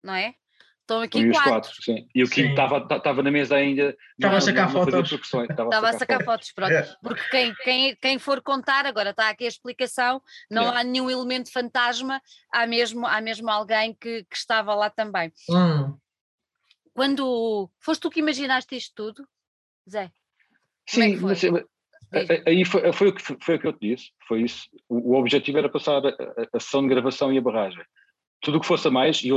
não 0.03 0.15
é? 0.15 0.35
Estão 0.81 1.03
aqui 1.03 1.21
e 1.21 1.31
quatro. 1.31 1.51
quatro 1.51 1.83
sim. 1.85 2.09
E 2.13 2.25
o 2.25 2.29
Kim 2.29 2.51
estava 2.51 3.23
na 3.23 3.31
mesa 3.31 3.55
ainda. 3.55 3.97
Estava 4.19 4.39
a 4.39 4.41
sacar 4.41 4.73
fotos. 4.73 5.13
Estava 5.13 5.89
a 5.89 5.93
sacar 5.93 6.25
fotos, 6.25 6.51
pronto. 6.51 6.73
É. 6.73 6.97
Porque 7.01 7.23
quem, 7.31 7.55
quem, 7.63 7.97
quem 7.97 8.19
for 8.19 8.43
contar, 8.43 8.87
agora 8.87 9.11
está 9.11 9.29
aqui 9.29 9.45
a 9.45 9.49
explicação, 9.49 10.21
não 10.51 10.65
é. 10.65 10.81
há 10.81 10.83
nenhum 10.83 11.09
elemento 11.09 11.53
fantasma, 11.53 12.21
há 12.53 12.67
mesmo, 12.67 13.07
há 13.07 13.21
mesmo 13.21 13.49
alguém 13.49 13.95
que, 13.95 14.25
que 14.25 14.37
estava 14.37 14.75
lá 14.75 14.91
também. 14.91 15.33
Hum. 15.49 15.97
Quando 16.93 17.71
foste 17.79 18.01
tu 18.01 18.11
que 18.11 18.19
imaginaste 18.19 18.75
isto 18.75 18.93
tudo, 18.97 19.29
Zé? 19.89 20.05
É 20.07 20.11
sim, 20.89 21.15
é 21.15 21.17
mas, 21.21 21.41
Aí 22.47 22.65
foi, 22.65 22.93
foi, 22.93 23.09
o 23.09 23.15
que, 23.15 23.23
foi 23.23 23.55
o 23.55 23.59
que 23.59 23.67
eu 23.67 23.73
te 23.73 23.95
disse, 23.95 24.11
foi 24.27 24.43
isso. 24.43 24.69
O, 24.89 25.13
o 25.13 25.19
objetivo 25.19 25.59
era 25.59 25.69
passar 25.69 26.05
a, 26.05 26.09
a, 26.09 26.47
a, 26.55 26.61
sessão 26.61 26.83
de 26.83 26.89
gravação 26.89 27.33
e 27.33 27.39
a 27.39 27.41
barragem. 27.41 27.83
Tudo 28.41 28.59
o 28.59 28.61
que 28.61 28.67
fosse 28.67 28.89
a 28.89 28.91
mais, 28.91 29.23
e 29.23 29.29
eu, 29.29 29.37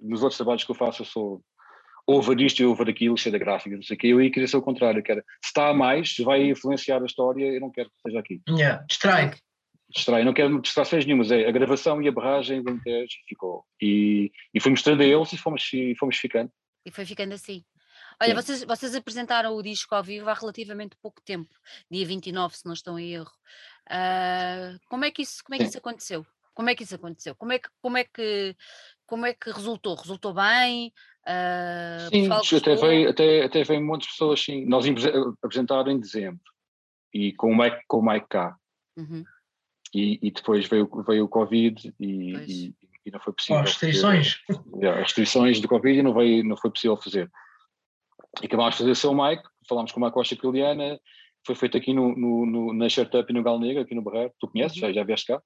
nos 0.00 0.22
outros 0.22 0.36
trabalhos 0.36 0.64
que 0.64 0.70
eu 0.70 0.76
faço, 0.76 1.02
eu 1.02 1.06
sou 1.06 1.42
over 2.06 2.38
isto 2.40 2.60
e 2.60 2.66
over 2.66 2.88
aquilo, 2.88 3.16
cheio 3.16 3.32
da 3.32 3.38
gráfica, 3.38 3.74
não 3.74 3.82
sei 3.82 3.96
o 3.96 3.98
quê, 3.98 4.06
eu 4.08 4.22
ia 4.22 4.30
querer 4.30 4.46
ser 4.46 4.58
o 4.58 4.62
contrário, 4.62 5.02
que 5.02 5.10
era, 5.10 5.22
se 5.42 5.48
está 5.48 5.70
a 5.70 5.74
mais, 5.74 6.14
vai 6.18 6.44
influenciar 6.44 7.02
a 7.02 7.06
história, 7.06 7.46
eu 7.46 7.60
não 7.60 7.70
quero 7.70 7.88
que 7.88 7.96
esteja 7.96 8.20
aqui. 8.20 8.42
Yeah, 8.48 8.84
distrai. 8.88 9.32
Distrai, 9.90 10.24
não 10.24 10.34
quero 10.34 10.60
distrações 10.60 11.06
nenhumas, 11.06 11.30
é 11.30 11.46
a 11.46 11.52
gravação 11.52 12.02
e 12.02 12.08
a 12.08 12.12
barragem 12.12 12.62
do 12.62 12.78
ficou. 13.28 13.64
E, 13.80 14.30
e 14.52 14.60
fui 14.60 14.70
mostrando 14.70 15.02
a 15.02 15.04
eles 15.04 15.32
e 15.32 15.38
fomos, 15.38 15.68
e 15.72 15.94
fomos 15.96 16.16
ficando. 16.16 16.50
E 16.84 16.90
foi 16.90 17.06
ficando 17.06 17.32
assim. 17.32 17.64
Olha, 18.20 18.34
vocês, 18.34 18.64
vocês 18.64 18.94
apresentaram 18.94 19.54
o 19.54 19.62
disco 19.62 19.94
ao 19.94 20.02
vivo 20.02 20.28
há 20.28 20.34
relativamente 20.34 20.96
pouco 21.00 21.20
tempo, 21.22 21.54
dia 21.90 22.06
29, 22.06 22.56
se 22.56 22.66
não 22.66 22.72
estou 22.72 22.98
em 22.98 23.14
erro. 23.14 23.32
Uh, 23.88 24.78
como 24.88 25.04
é 25.04 25.10
que 25.10 25.22
isso, 25.22 25.42
como 25.44 25.54
é 25.54 25.58
que 25.58 25.64
isso 25.64 25.78
aconteceu? 25.78 26.26
Como 26.54 26.70
é 26.70 26.74
que 26.74 26.84
isso 26.84 26.94
aconteceu? 26.94 27.34
Como 27.34 27.52
é 27.52 27.58
que, 27.58 27.68
como 27.82 27.96
é 27.96 28.04
que, 28.04 28.56
como 29.06 29.26
é 29.26 29.34
que 29.34 29.50
resultou? 29.50 29.96
Resultou 29.96 30.32
bem? 30.32 30.92
Uh, 31.26 32.44
sim, 32.44 32.56
até 32.56 32.76
veio, 32.76 33.10
até, 33.10 33.44
até 33.44 33.64
veio 33.64 33.82
muitas 33.82 34.08
pessoas, 34.08 34.40
sim. 34.40 34.64
Nós 34.66 34.86
íamos 34.86 35.04
apresentar 35.42 35.86
em 35.88 35.98
dezembro 35.98 36.54
e 37.12 37.32
com 37.32 37.50
o 37.50 37.56
Mike, 37.56 37.80
com 37.88 37.98
o 37.98 38.06
Mike 38.06 38.26
cá. 38.28 38.56
Uhum. 38.96 39.24
E, 39.94 40.18
e, 40.20 40.30
depois 40.30 40.66
veio, 40.66 40.90
veio 41.06 41.24
o 41.24 41.28
Covid 41.28 41.94
e, 42.00 42.34
e, 42.34 42.74
e 43.06 43.10
não 43.12 43.20
foi 43.20 43.32
possível. 43.32 43.62
as 43.62 43.70
restrições. 43.70 44.40
Fazer, 44.46 44.88
as 44.88 44.98
restrições 44.98 45.60
do 45.60 45.68
Covid 45.68 45.98
e 45.98 46.02
não, 46.02 46.12
veio, 46.12 46.44
não 46.44 46.56
foi 46.56 46.70
possível 46.70 46.96
fazer. 46.96 47.30
E 48.42 48.46
acabámos 48.46 48.74
de 48.74 48.78
fazer 48.78 48.94
São 48.94 49.14
Mike, 49.14 49.42
falámos 49.68 49.92
com 49.92 49.98
uma 49.98 50.10
costa 50.10 50.36
quiliana, 50.36 50.98
foi 51.46 51.54
feito 51.54 51.76
aqui 51.76 51.92
no, 51.92 52.16
no, 52.16 52.46
no, 52.46 52.72
na 52.72 52.86
Startup 52.86 53.30
e 53.30 53.34
no 53.34 53.42
Gal 53.42 53.58
Negro, 53.58 53.82
aqui 53.82 53.94
no 53.94 54.02
Barreiro. 54.02 54.32
Tu 54.38 54.48
conheces? 54.48 54.76
Uhum. 54.76 54.88
Já, 54.88 54.92
já 54.92 55.04
vieste 55.04 55.26
cá? 55.26 55.42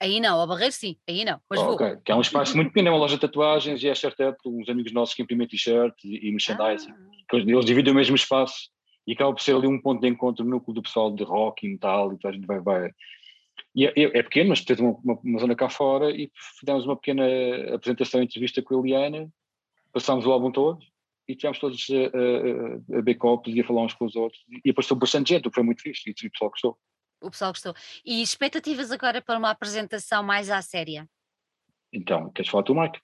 Aí 0.00 0.20
não, 0.20 0.40
ao 0.40 0.46
Barreiro 0.46 0.72
sim, 0.72 0.96
aí 1.08 1.24
não. 1.24 1.40
Mas 1.50 1.60
oh, 1.60 1.72
okay. 1.72 1.96
Que 2.04 2.12
é 2.12 2.14
um 2.14 2.20
espaço 2.20 2.54
muito 2.54 2.68
pequeno, 2.68 2.88
é 2.88 2.90
uma 2.92 2.98
loja 2.98 3.16
de 3.16 3.20
tatuagens 3.20 3.82
e 3.82 3.88
é 3.88 3.92
startup, 3.92 4.38
uns 4.46 4.68
amigos 4.68 4.92
nossos 4.92 5.14
que 5.14 5.22
imprimem 5.22 5.48
t-shirt 5.48 5.92
e, 6.04 6.28
e 6.28 6.30
merchandising. 6.30 6.90
Ah. 6.90 7.36
Eles 7.36 7.64
dividem 7.64 7.92
o 7.92 7.96
mesmo 7.96 8.14
espaço 8.14 8.70
e 9.06 9.12
acaba 9.12 9.34
por 9.34 9.42
ser 9.42 9.56
ali 9.56 9.66
um 9.66 9.80
ponto 9.80 10.00
de 10.00 10.08
encontro 10.08 10.44
no 10.44 10.50
núcleo 10.50 10.74
do 10.74 10.82
pessoal 10.82 11.10
de 11.10 11.24
rock 11.24 11.66
e 11.66 11.70
metal 11.70 12.12
e 12.12 12.26
a 12.26 12.32
gente 12.32 12.46
vai, 12.46 12.60
vai. 12.60 12.90
E 13.74 13.86
é, 13.86 13.92
é, 13.96 14.22
pequeno, 14.22 14.50
mas 14.50 14.64
temos 14.64 14.80
uma, 14.80 14.98
uma, 15.04 15.20
uma, 15.22 15.38
zona 15.40 15.56
cá 15.56 15.68
fora 15.68 16.10
e 16.10 16.30
fizemos 16.60 16.84
uma 16.84 16.96
pequena 16.96 17.24
apresentação, 17.74 18.22
entrevista 18.22 18.62
com 18.62 18.76
a 18.76 18.78
Eliana, 18.78 19.28
passámos 19.92 20.24
o 20.24 20.30
álbum 20.30 20.52
todo 20.52 20.78
e 21.28 21.36
tivemos 21.36 21.58
todos 21.58 21.86
a, 21.90 21.94
a, 21.94 22.98
a 22.98 23.02
beber 23.02 23.16
copos 23.16 23.54
e 23.54 23.60
a 23.60 23.64
falar 23.64 23.82
uns 23.82 23.94
com 23.94 24.06
os 24.06 24.16
outros 24.16 24.42
e 24.64 24.70
apareceu 24.70 24.96
bastante 24.96 25.28
gente, 25.28 25.46
o 25.46 25.50
que 25.50 25.54
foi 25.54 25.62
muito 25.62 25.82
fixe 25.82 26.08
e 26.08 26.26
o 26.26 26.30
pessoal 26.30 26.50
gostou. 26.50 26.78
O 27.20 27.30
pessoal 27.30 27.52
gostou. 27.52 27.74
E 28.04 28.22
expectativas 28.22 28.90
agora 28.90 29.20
para 29.20 29.38
uma 29.38 29.50
apresentação 29.50 30.22
mais 30.22 30.48
à 30.48 30.62
séria? 30.62 31.08
Então, 31.92 32.30
queres 32.30 32.50
falar 32.50 32.64
tu, 32.64 32.74
Mike? 32.74 33.00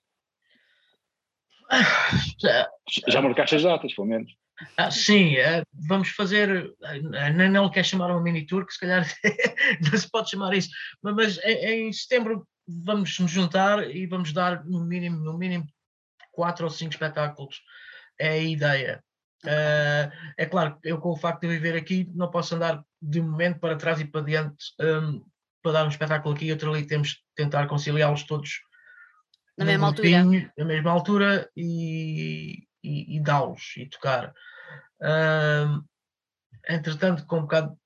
Já, 2.39 2.69
já 3.07 3.21
marcaste 3.21 3.55
as 3.55 3.63
datas, 3.63 3.93
pelo 3.93 4.07
menos. 4.07 4.31
Ah, 4.77 4.89
sim, 4.89 5.35
é, 5.35 5.63
vamos 5.73 6.09
fazer. 6.09 6.73
A 6.81 7.29
não 7.31 7.69
quer 7.69 7.83
chamar 7.83 8.09
uma 8.09 8.21
mini 8.21 8.45
tour, 8.45 8.65
que 8.65 8.73
se 8.73 8.79
calhar 8.79 9.05
não 9.81 9.97
se 9.97 10.09
pode 10.09 10.29
chamar 10.29 10.53
isso, 10.53 10.69
mas 11.01 11.37
em, 11.43 11.87
em 11.87 11.93
setembro 11.93 12.47
vamos 12.67 13.19
nos 13.19 13.31
juntar 13.31 13.89
e 13.93 14.05
vamos 14.05 14.31
dar 14.31 14.63
no 14.63 14.85
mínimo, 14.85 15.17
no 15.17 15.37
mínimo 15.37 15.65
quatro 16.31 16.65
ou 16.65 16.71
cinco 16.71 16.93
espetáculos. 16.93 17.61
É 18.19 18.29
a 18.29 18.37
ideia. 18.37 19.03
Uh, 19.43 20.11
é 20.37 20.45
claro, 20.45 20.77
eu 20.83 20.97
com 20.99 21.09
o 21.09 21.17
facto 21.17 21.41
de 21.41 21.47
viver 21.47 21.75
aqui 21.75 22.09
não 22.15 22.31
posso 22.31 22.55
andar 22.55 22.83
de 23.01 23.21
momento 23.21 23.59
para 23.59 23.75
trás 23.75 23.99
e 23.99 24.05
para 24.05 24.21
diante 24.21 24.73
um, 24.79 25.23
para 25.61 25.71
dar 25.73 25.85
um 25.85 25.89
espetáculo 25.89 26.33
aqui 26.33 26.45
e 26.45 26.51
outro 26.51 26.71
ali, 26.71 26.85
temos 26.85 27.09
de 27.09 27.19
tentar 27.35 27.67
conciliá-los 27.67 28.23
todos 28.23 28.61
na 29.57 29.65
mesma 29.65 29.87
altura, 29.87 30.23
na 30.57 30.65
mesma 30.65 30.91
altura 30.91 31.49
e, 31.55 32.67
e, 32.83 33.17
e 33.17 33.19
dá-los 33.19 33.73
e 33.77 33.87
tocar. 33.87 34.33
Uh, 35.01 35.83
entretanto, 36.67 37.25
com 37.25 37.39
um 37.39 37.41
bocado 37.41 37.77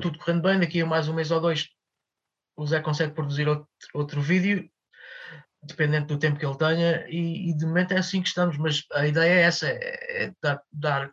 tudo 0.00 0.18
correndo 0.18 0.42
bem, 0.42 0.58
daqui 0.58 0.80
a 0.80 0.86
mais 0.86 1.08
um 1.08 1.14
mês 1.14 1.30
ou 1.30 1.40
dois 1.40 1.68
o 2.56 2.66
Zé 2.66 2.80
consegue 2.80 3.14
produzir 3.14 3.48
outro, 3.48 3.68
outro 3.92 4.20
vídeo 4.20 4.70
dependente 5.66 6.06
do 6.06 6.18
tempo 6.18 6.38
que 6.38 6.46
ele 6.46 6.56
tenha, 6.56 7.06
e, 7.08 7.50
e, 7.50 7.56
de 7.56 7.66
momento 7.66 7.92
é 7.92 7.98
assim 7.98 8.22
que 8.22 8.28
estamos, 8.28 8.56
mas 8.58 8.84
a 8.92 9.06
ideia 9.06 9.32
é 9.32 9.42
essa, 9.42 9.68
é, 9.68 10.24
é 10.24 10.32
dar, 10.42 10.62
dar, 10.72 11.12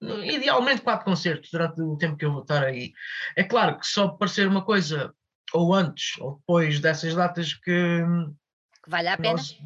idealmente 0.00 0.82
quatro 0.82 1.04
concertos 1.04 1.50
durante 1.50 1.80
o 1.80 1.96
tempo 1.96 2.16
que 2.16 2.24
eu 2.24 2.32
vou 2.32 2.42
estar 2.42 2.62
aí. 2.62 2.92
É 3.34 3.42
claro 3.42 3.78
que 3.78 3.86
só 3.86 4.08
parecer 4.08 4.46
uma 4.46 4.64
coisa 4.64 5.14
ou 5.52 5.74
antes 5.74 6.18
ou 6.20 6.36
depois 6.36 6.80
dessas 6.80 7.14
datas 7.14 7.54
que, 7.54 8.02
que 8.84 8.90
vale 8.90 9.08
a 9.08 9.16
pena. 9.16 9.32
Nós, 9.32 9.58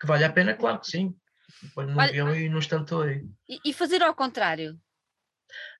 que 0.00 0.06
vale 0.06 0.24
a 0.24 0.32
pena, 0.32 0.54
claro 0.54 0.80
que 0.80 0.86
sim. 0.86 1.14
Depois 1.62 1.88
no 1.88 2.00
avião 2.00 2.34
e 2.34 2.48
no 2.48 2.58
instante 2.58 2.94
aí. 2.94 3.24
E, 3.48 3.70
e 3.70 3.72
fazer 3.72 4.02
ao 4.02 4.14
contrário? 4.14 4.78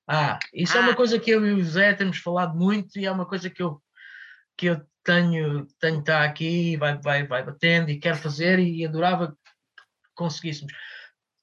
Ah, 0.07 0.39
isso 0.53 0.77
ah. 0.77 0.79
é 0.79 0.83
uma 0.83 0.93
ah. 0.93 0.95
coisa 0.95 1.19
que 1.19 1.29
eu 1.29 1.45
e 1.45 1.53
o 1.53 1.63
Zé 1.63 1.93
temos 1.93 2.17
falado 2.17 2.55
muito 2.55 2.97
e 2.97 3.05
é 3.05 3.11
uma 3.11 3.25
coisa 3.25 3.49
que 3.49 3.61
eu, 3.61 3.81
que 4.55 4.67
eu 4.67 4.81
tenho, 5.07 5.65
tenho 5.79 5.99
estar 6.01 6.23
aqui, 6.25 6.75
vai, 6.75 6.97
vai, 6.97 7.25
vai 7.25 7.41
batendo 7.41 7.89
e 7.89 7.97
quero 7.97 8.17
fazer 8.17 8.59
e 8.59 8.85
adorava 8.85 9.29
que 9.29 9.37
conseguíssemos. 10.13 10.73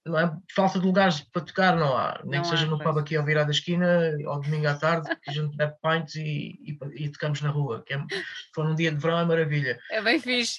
Não 0.04 0.18
é? 0.18 0.36
Falta 0.54 0.78
de 0.78 0.84
lugares 0.84 1.20
para 1.20 1.40
tocar 1.40 1.74
não 1.74 1.96
há, 1.96 2.20
nem 2.24 2.34
não 2.34 2.42
que 2.42 2.48
seja 2.48 2.66
há, 2.66 2.68
no 2.68 2.78
pub 2.78 2.98
aqui 2.98 3.16
ao 3.16 3.24
virar 3.24 3.44
da 3.44 3.52
esquina, 3.52 4.14
ao 4.26 4.38
domingo 4.38 4.68
à 4.68 4.74
tarde, 4.74 5.08
que 5.22 5.30
a 5.30 5.32
gente 5.32 5.56
bebe 5.56 5.74
pints 5.82 6.14
e, 6.16 6.58
e, 6.62 6.78
e, 6.94 7.08
tocamos 7.08 7.40
na 7.40 7.48
rua, 7.48 7.82
que 7.86 7.94
é, 7.94 8.04
for 8.54 8.66
um 8.66 8.74
dia 8.74 8.92
de 8.92 8.98
verão 8.98 9.18
é 9.18 9.24
maravilha. 9.24 9.78
É 9.90 10.02
bem 10.02 10.20
fixe. 10.20 10.58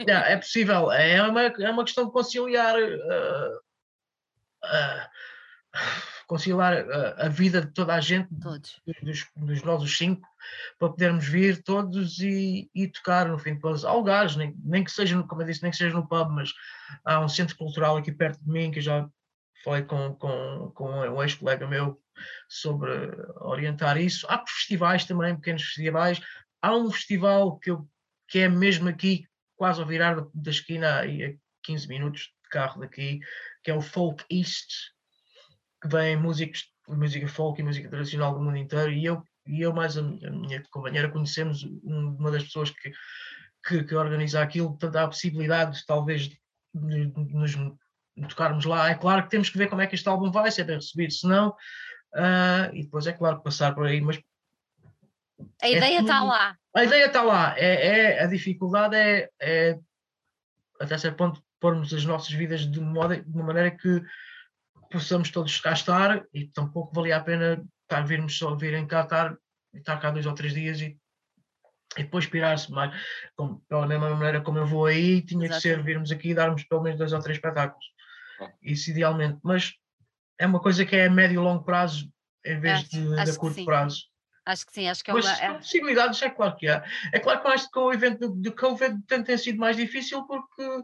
É, 0.00 0.32
é 0.32 0.36
possível, 0.36 0.90
é 0.90 1.22
uma, 1.22 1.42
é 1.42 1.70
uma 1.70 1.84
questão 1.84 2.06
de 2.06 2.10
conciliar 2.10 2.74
uh, 2.74 3.56
uh, 4.64 5.08
conciliar 6.26 6.72
a, 6.72 7.26
a, 7.26 7.28
vida 7.28 7.60
de 7.60 7.72
toda 7.72 7.94
a 7.94 8.00
gente, 8.00 8.28
todos. 8.40 8.80
Dos, 9.02 9.26
dos 9.36 9.62
nós 9.62 9.82
os 9.82 9.96
cinco, 9.96 10.26
para 10.78 10.88
podermos 10.88 11.26
vir 11.26 11.62
todos 11.62 12.18
e, 12.20 12.70
e 12.74 12.88
tocar, 12.88 13.28
no 13.28 13.38
fim, 13.38 13.54
depois 13.54 13.84
há 13.84 13.92
lugares, 13.92 14.36
nem, 14.36 14.54
nem 14.64 14.84
que 14.84 14.90
seja, 14.90 15.22
como 15.24 15.42
eu 15.42 15.46
disse, 15.46 15.62
nem 15.62 15.70
que 15.70 15.76
seja 15.76 15.94
no 15.94 16.08
pub, 16.08 16.30
mas 16.30 16.52
há 17.04 17.20
um 17.20 17.28
centro 17.28 17.56
cultural 17.56 17.96
aqui 17.96 18.12
perto 18.12 18.42
de 18.42 18.50
mim 18.50 18.70
que 18.70 18.78
eu 18.78 18.82
já 18.82 19.08
falei 19.64 19.82
com, 19.82 20.14
com, 20.14 20.72
com 20.74 20.90
um 20.90 21.22
ex-colega 21.22 21.66
meu 21.66 22.00
sobre 22.48 22.90
orientar 23.40 23.96
isso. 23.96 24.26
Há 24.28 24.44
festivais 24.46 25.04
também, 25.04 25.36
pequenos 25.36 25.62
festivais. 25.62 26.20
Há 26.62 26.74
um 26.74 26.90
festival 26.90 27.58
que, 27.58 27.70
eu, 27.70 27.88
que 28.28 28.40
é 28.40 28.48
mesmo 28.48 28.88
aqui, 28.88 29.26
quase 29.56 29.80
ao 29.80 29.86
virar 29.86 30.14
da, 30.14 30.26
da 30.34 30.50
esquina, 30.50 31.00
aí 31.00 31.24
a 31.24 31.34
15 31.62 31.88
minutos 31.88 32.22
de 32.42 32.48
carro 32.50 32.80
daqui, 32.80 33.20
que 33.62 33.70
é 33.70 33.74
o 33.74 33.80
Folk 33.80 34.24
East, 34.30 34.70
que 35.82 35.88
vem 35.88 36.16
músicos, 36.16 36.70
música 36.88 37.28
folk 37.28 37.60
e 37.60 37.64
música 37.64 37.88
tradicional 37.88 38.34
do 38.34 38.40
mundo 38.40 38.56
inteiro, 38.56 38.92
e 38.92 39.04
eu, 39.04 39.22
e 39.50 39.62
eu 39.62 39.72
mais 39.72 39.96
a 39.96 40.02
minha, 40.02 40.62
companheira 40.70 41.10
conhecemos 41.10 41.62
uma 41.82 42.30
das 42.30 42.44
pessoas 42.44 42.70
que, 42.70 42.92
que, 43.66 43.84
que 43.84 43.94
organiza 43.94 44.40
aquilo, 44.40 44.70
portanto 44.70 44.96
há 44.96 45.04
a 45.04 45.08
possibilidade 45.08 45.84
talvez 45.86 46.28
de, 46.28 46.38
nos 47.34 47.56
tocarmos 48.28 48.64
lá. 48.64 48.90
É 48.90 48.94
claro 48.94 49.24
que 49.24 49.30
temos 49.30 49.50
que 49.50 49.58
ver 49.58 49.68
como 49.68 49.82
é 49.82 49.86
que 49.86 49.94
este 49.94 50.08
álbum 50.08 50.30
vai, 50.30 50.50
se 50.50 50.60
é 50.60 50.64
bem 50.64 50.76
recebido, 50.76 51.12
se 51.12 51.26
não, 51.26 51.50
uh, 51.50 52.74
e 52.74 52.82
depois 52.84 53.06
é 53.06 53.12
claro 53.12 53.42
passar 53.42 53.74
por 53.74 53.86
aí, 53.86 54.00
mas 54.00 54.20
a 55.62 55.66
é 55.66 55.76
ideia 55.76 56.00
está 56.00 56.22
lá. 56.22 56.56
A 56.74 56.84
ideia 56.84 57.06
está 57.06 57.22
lá. 57.22 57.54
É, 57.58 57.86
é, 57.86 58.22
a 58.22 58.26
dificuldade 58.26 58.94
é, 58.94 59.28
é, 59.40 59.78
até 60.78 60.98
certo 60.98 61.16
ponto, 61.16 61.42
pormos 61.58 61.92
as 61.92 62.04
nossas 62.04 62.30
vidas 62.30 62.70
de, 62.70 62.80
modo, 62.80 63.16
de 63.16 63.36
uma 63.36 63.46
maneira 63.46 63.70
que 63.70 64.02
possamos 64.90 65.30
todos 65.30 65.58
cá 65.60 65.72
estar 65.72 66.24
e 66.32 66.46
tampouco 66.48 66.94
valia 66.94 67.16
a 67.16 67.20
pena 67.20 67.62
estar, 67.90 68.06
virmos 68.06 68.38
só 68.38 68.54
virem 68.54 68.86
cá 68.86 69.02
estar, 69.02 69.36
estar 69.74 69.98
cá 69.98 70.10
dois 70.10 70.26
ou 70.26 70.34
três 70.34 70.54
dias 70.54 70.80
e, 70.80 70.96
e 71.96 72.02
depois 72.04 72.26
pirar-se 72.26 72.70
mais. 72.70 72.94
Como, 73.36 73.60
pela 73.68 73.86
mesma 73.86 74.10
maneira 74.10 74.40
como 74.40 74.58
eu 74.58 74.66
vou 74.66 74.86
aí, 74.86 75.20
tinha 75.22 75.46
Exato. 75.46 75.60
que 75.60 75.68
ser 75.68 75.82
virmos 75.82 76.12
aqui 76.12 76.30
e 76.30 76.34
darmos 76.34 76.62
pelo 76.64 76.82
menos 76.82 76.98
dois 76.98 77.12
ou 77.12 77.20
três 77.20 77.36
espetáculos. 77.36 77.84
Isso 78.62 78.90
idealmente. 78.90 79.38
Mas 79.42 79.74
é 80.38 80.46
uma 80.46 80.60
coisa 80.60 80.86
que 80.86 80.96
é 80.96 81.06
a 81.06 81.10
médio 81.10 81.34
e 81.34 81.44
longo 81.44 81.64
prazo 81.64 82.10
em 82.44 82.58
vez 82.58 82.78
acho, 82.78 82.90
de, 82.90 83.20
acho 83.20 83.32
de 83.32 83.38
curto 83.38 83.64
prazo. 83.64 84.10
Acho 84.46 84.66
que 84.66 84.72
sim, 84.72 84.88
acho 84.88 85.04
que 85.04 85.10
é 85.10 85.14
Mas 85.14 85.26
uma. 85.26 85.36
É... 85.36 85.54
possibilidades, 85.54 86.22
é 86.22 86.30
claro 86.30 86.56
que 86.56 86.66
há. 86.68 86.82
É 87.12 87.18
claro 87.18 87.42
que 87.42 87.48
mais 87.48 87.66
com 87.66 87.80
o 87.80 87.92
evento 87.92 88.20
do, 88.20 88.34
do 88.34 88.52
Covid 88.52 88.98
tem, 89.06 89.22
tem 89.22 89.36
sido 89.36 89.58
mais 89.58 89.76
difícil 89.76 90.24
porque 90.26 90.82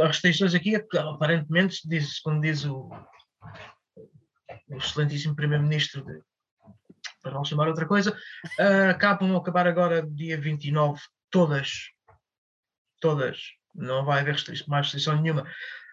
as 0.00 0.08
restrições 0.08 0.54
aqui, 0.54 0.74
aparentemente, 0.76 1.86
diz, 1.86 2.18
como 2.20 2.40
diz 2.40 2.64
o, 2.64 2.90
o 4.68 4.76
excelentíssimo 4.76 5.34
Primeiro-Ministro, 5.34 6.04
para 7.22 7.32
não 7.32 7.44
chamar 7.44 7.68
outra 7.68 7.86
coisa, 7.86 8.12
uh, 8.58 8.90
acabam 8.90 9.34
a 9.34 9.38
acabar 9.38 9.66
agora 9.66 10.06
dia 10.06 10.40
29, 10.40 11.00
todas, 11.30 11.90
todas, 13.00 13.40
não 13.74 14.04
vai 14.04 14.20
haver 14.20 14.34
restrição, 14.34 14.66
mais 14.68 14.86
restrição 14.86 15.20
nenhuma. 15.20 15.42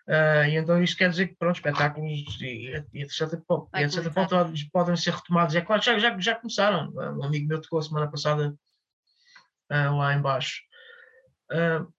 Uh, 0.07 0.45
e 0.47 0.55
então 0.55 0.81
isto 0.83 0.97
quer 0.97 1.09
dizer 1.09 1.27
que 1.29 1.35
pronto, 1.35 1.55
espetáculos 1.55 2.39
e, 2.39 2.71
e 2.93 3.01
etc. 3.01 3.33
E 3.75 3.83
etc 3.83 4.13
podem, 4.13 4.69
podem 4.71 4.95
ser 4.95 5.13
retomados. 5.13 5.55
É 5.55 5.61
claro, 5.61 5.81
já, 5.81 5.97
já, 5.97 6.19
já 6.19 6.35
começaram. 6.35 6.91
Um 6.93 7.23
amigo 7.23 7.47
meu 7.47 7.59
tocou 7.59 7.79
a 7.79 7.81
semana 7.81 8.09
passada 8.09 8.55
uh, 9.71 9.97
lá 9.97 10.13
embaixo. 10.13 10.61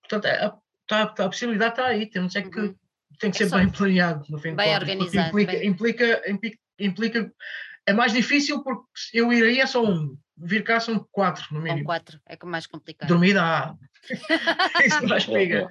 Portanto, 0.00 0.24
é, 0.26 0.52
tá, 0.86 1.06
tá, 1.06 1.24
a 1.24 1.28
possibilidade 1.28 1.72
está 1.72 1.86
aí, 1.86 2.08
temos 2.08 2.34
é 2.34 2.42
que 2.42 2.60
uhum. 2.60 2.76
Tem 3.18 3.30
que 3.30 3.42
é 3.42 3.48
ser 3.48 3.56
bem 3.56 3.68
planeado 3.68 4.24
no 4.28 4.38
fim 4.38 4.54
bem 4.54 4.66
de 4.66 4.72
contas. 4.72 4.88
Organizado, 4.88 5.28
implica, 5.28 5.52
bem... 5.52 5.66
implica, 5.66 6.30
implica, 6.30 6.58
implica, 6.78 7.32
é 7.86 7.92
mais 7.92 8.12
difícil 8.12 8.62
porque 8.62 8.86
eu 9.12 9.32
ir 9.32 9.44
aí 9.44 9.60
é 9.60 9.66
só 9.66 9.84
um, 9.84 10.16
vir 10.36 10.62
cá 10.62 10.80
são 10.80 11.06
quatro 11.10 11.46
no 11.52 11.60
mínimo. 11.60 11.78
São 11.78 11.86
quatro, 11.86 12.20
é 12.26 12.36
mais 12.44 12.66
complicado. 12.66 13.08
Dormida 13.08 13.42
há. 13.42 13.74
Isso 14.84 15.06
mais 15.08 15.24
pega. 15.26 15.68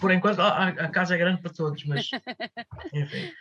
Por 0.00 0.10
enquanto 0.10 0.40
a, 0.40 0.88
casa 0.88 1.14
é 1.14 1.18
grande 1.18 1.40
para 1.40 1.52
todos, 1.52 1.84
mas 1.84 2.10
enfim, 2.92 3.32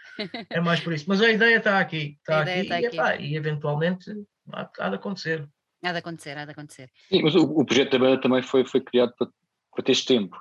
é 0.52 0.60
mais 0.60 0.80
por 0.80 0.94
isso. 0.94 1.06
Mas 1.08 1.20
a 1.20 1.32
ideia 1.32 1.58
está 1.58 1.80
aqui, 1.80 2.18
está 2.20 2.42
aqui, 2.42 2.60
está 2.60 2.80
e, 2.80 2.86
aqui. 2.86 2.96
Epá, 2.96 3.16
e 3.16 3.36
eventualmente 3.36 4.12
há, 4.54 4.70
há 4.80 4.90
de 4.90 4.96
acontecer. 4.96 5.48
Há 5.84 5.92
de 5.92 5.98
acontecer, 5.98 6.38
há 6.38 6.46
de 6.46 6.52
acontecer. 6.52 6.92
Sim, 7.10 7.24
mas 7.24 7.34
o, 7.34 7.44
o 7.44 7.66
projeto 7.66 7.92
da 7.92 8.00
banda 8.00 8.22
também 8.22 8.44
foi, 8.44 8.66
foi 8.66 8.82
criado 8.82 9.14
para, 9.18 9.28
para 9.74 9.84
teres 9.84 10.06
tempo. 10.06 10.38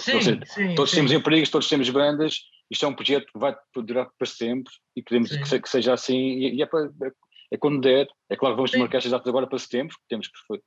Sim, 0.00 0.20
seja, 0.20 0.40
sim, 0.44 0.74
todos 0.74 0.90
sim. 0.90 0.96
temos 0.96 1.12
empregos, 1.12 1.48
todos 1.48 1.68
temos 1.68 1.88
bandas, 1.88 2.42
isto 2.70 2.84
é 2.84 2.88
um 2.88 2.94
projeto 2.94 3.26
que 3.32 3.38
vai 3.38 3.56
durar 3.76 4.10
para 4.18 4.26
sempre 4.26 4.72
e 4.94 5.02
queremos 5.02 5.30
que, 5.30 5.60
que, 5.60 5.68
seja 5.68 5.94
assim 5.94 6.18
e, 6.18 6.56
e 6.56 6.62
é, 6.62 6.66
para, 6.66 6.90
é, 7.50 7.56
quando 7.56 7.80
der. 7.80 8.06
É 8.28 8.36
claro 8.36 8.54
que 8.54 8.58
vamos 8.58 8.74
marcar 8.74 8.98
estas 8.98 9.12
datas 9.12 9.26
agora 9.28 9.46
para 9.46 9.58
setembro, 9.58 9.96
temos 10.08 10.28
que 10.28 10.62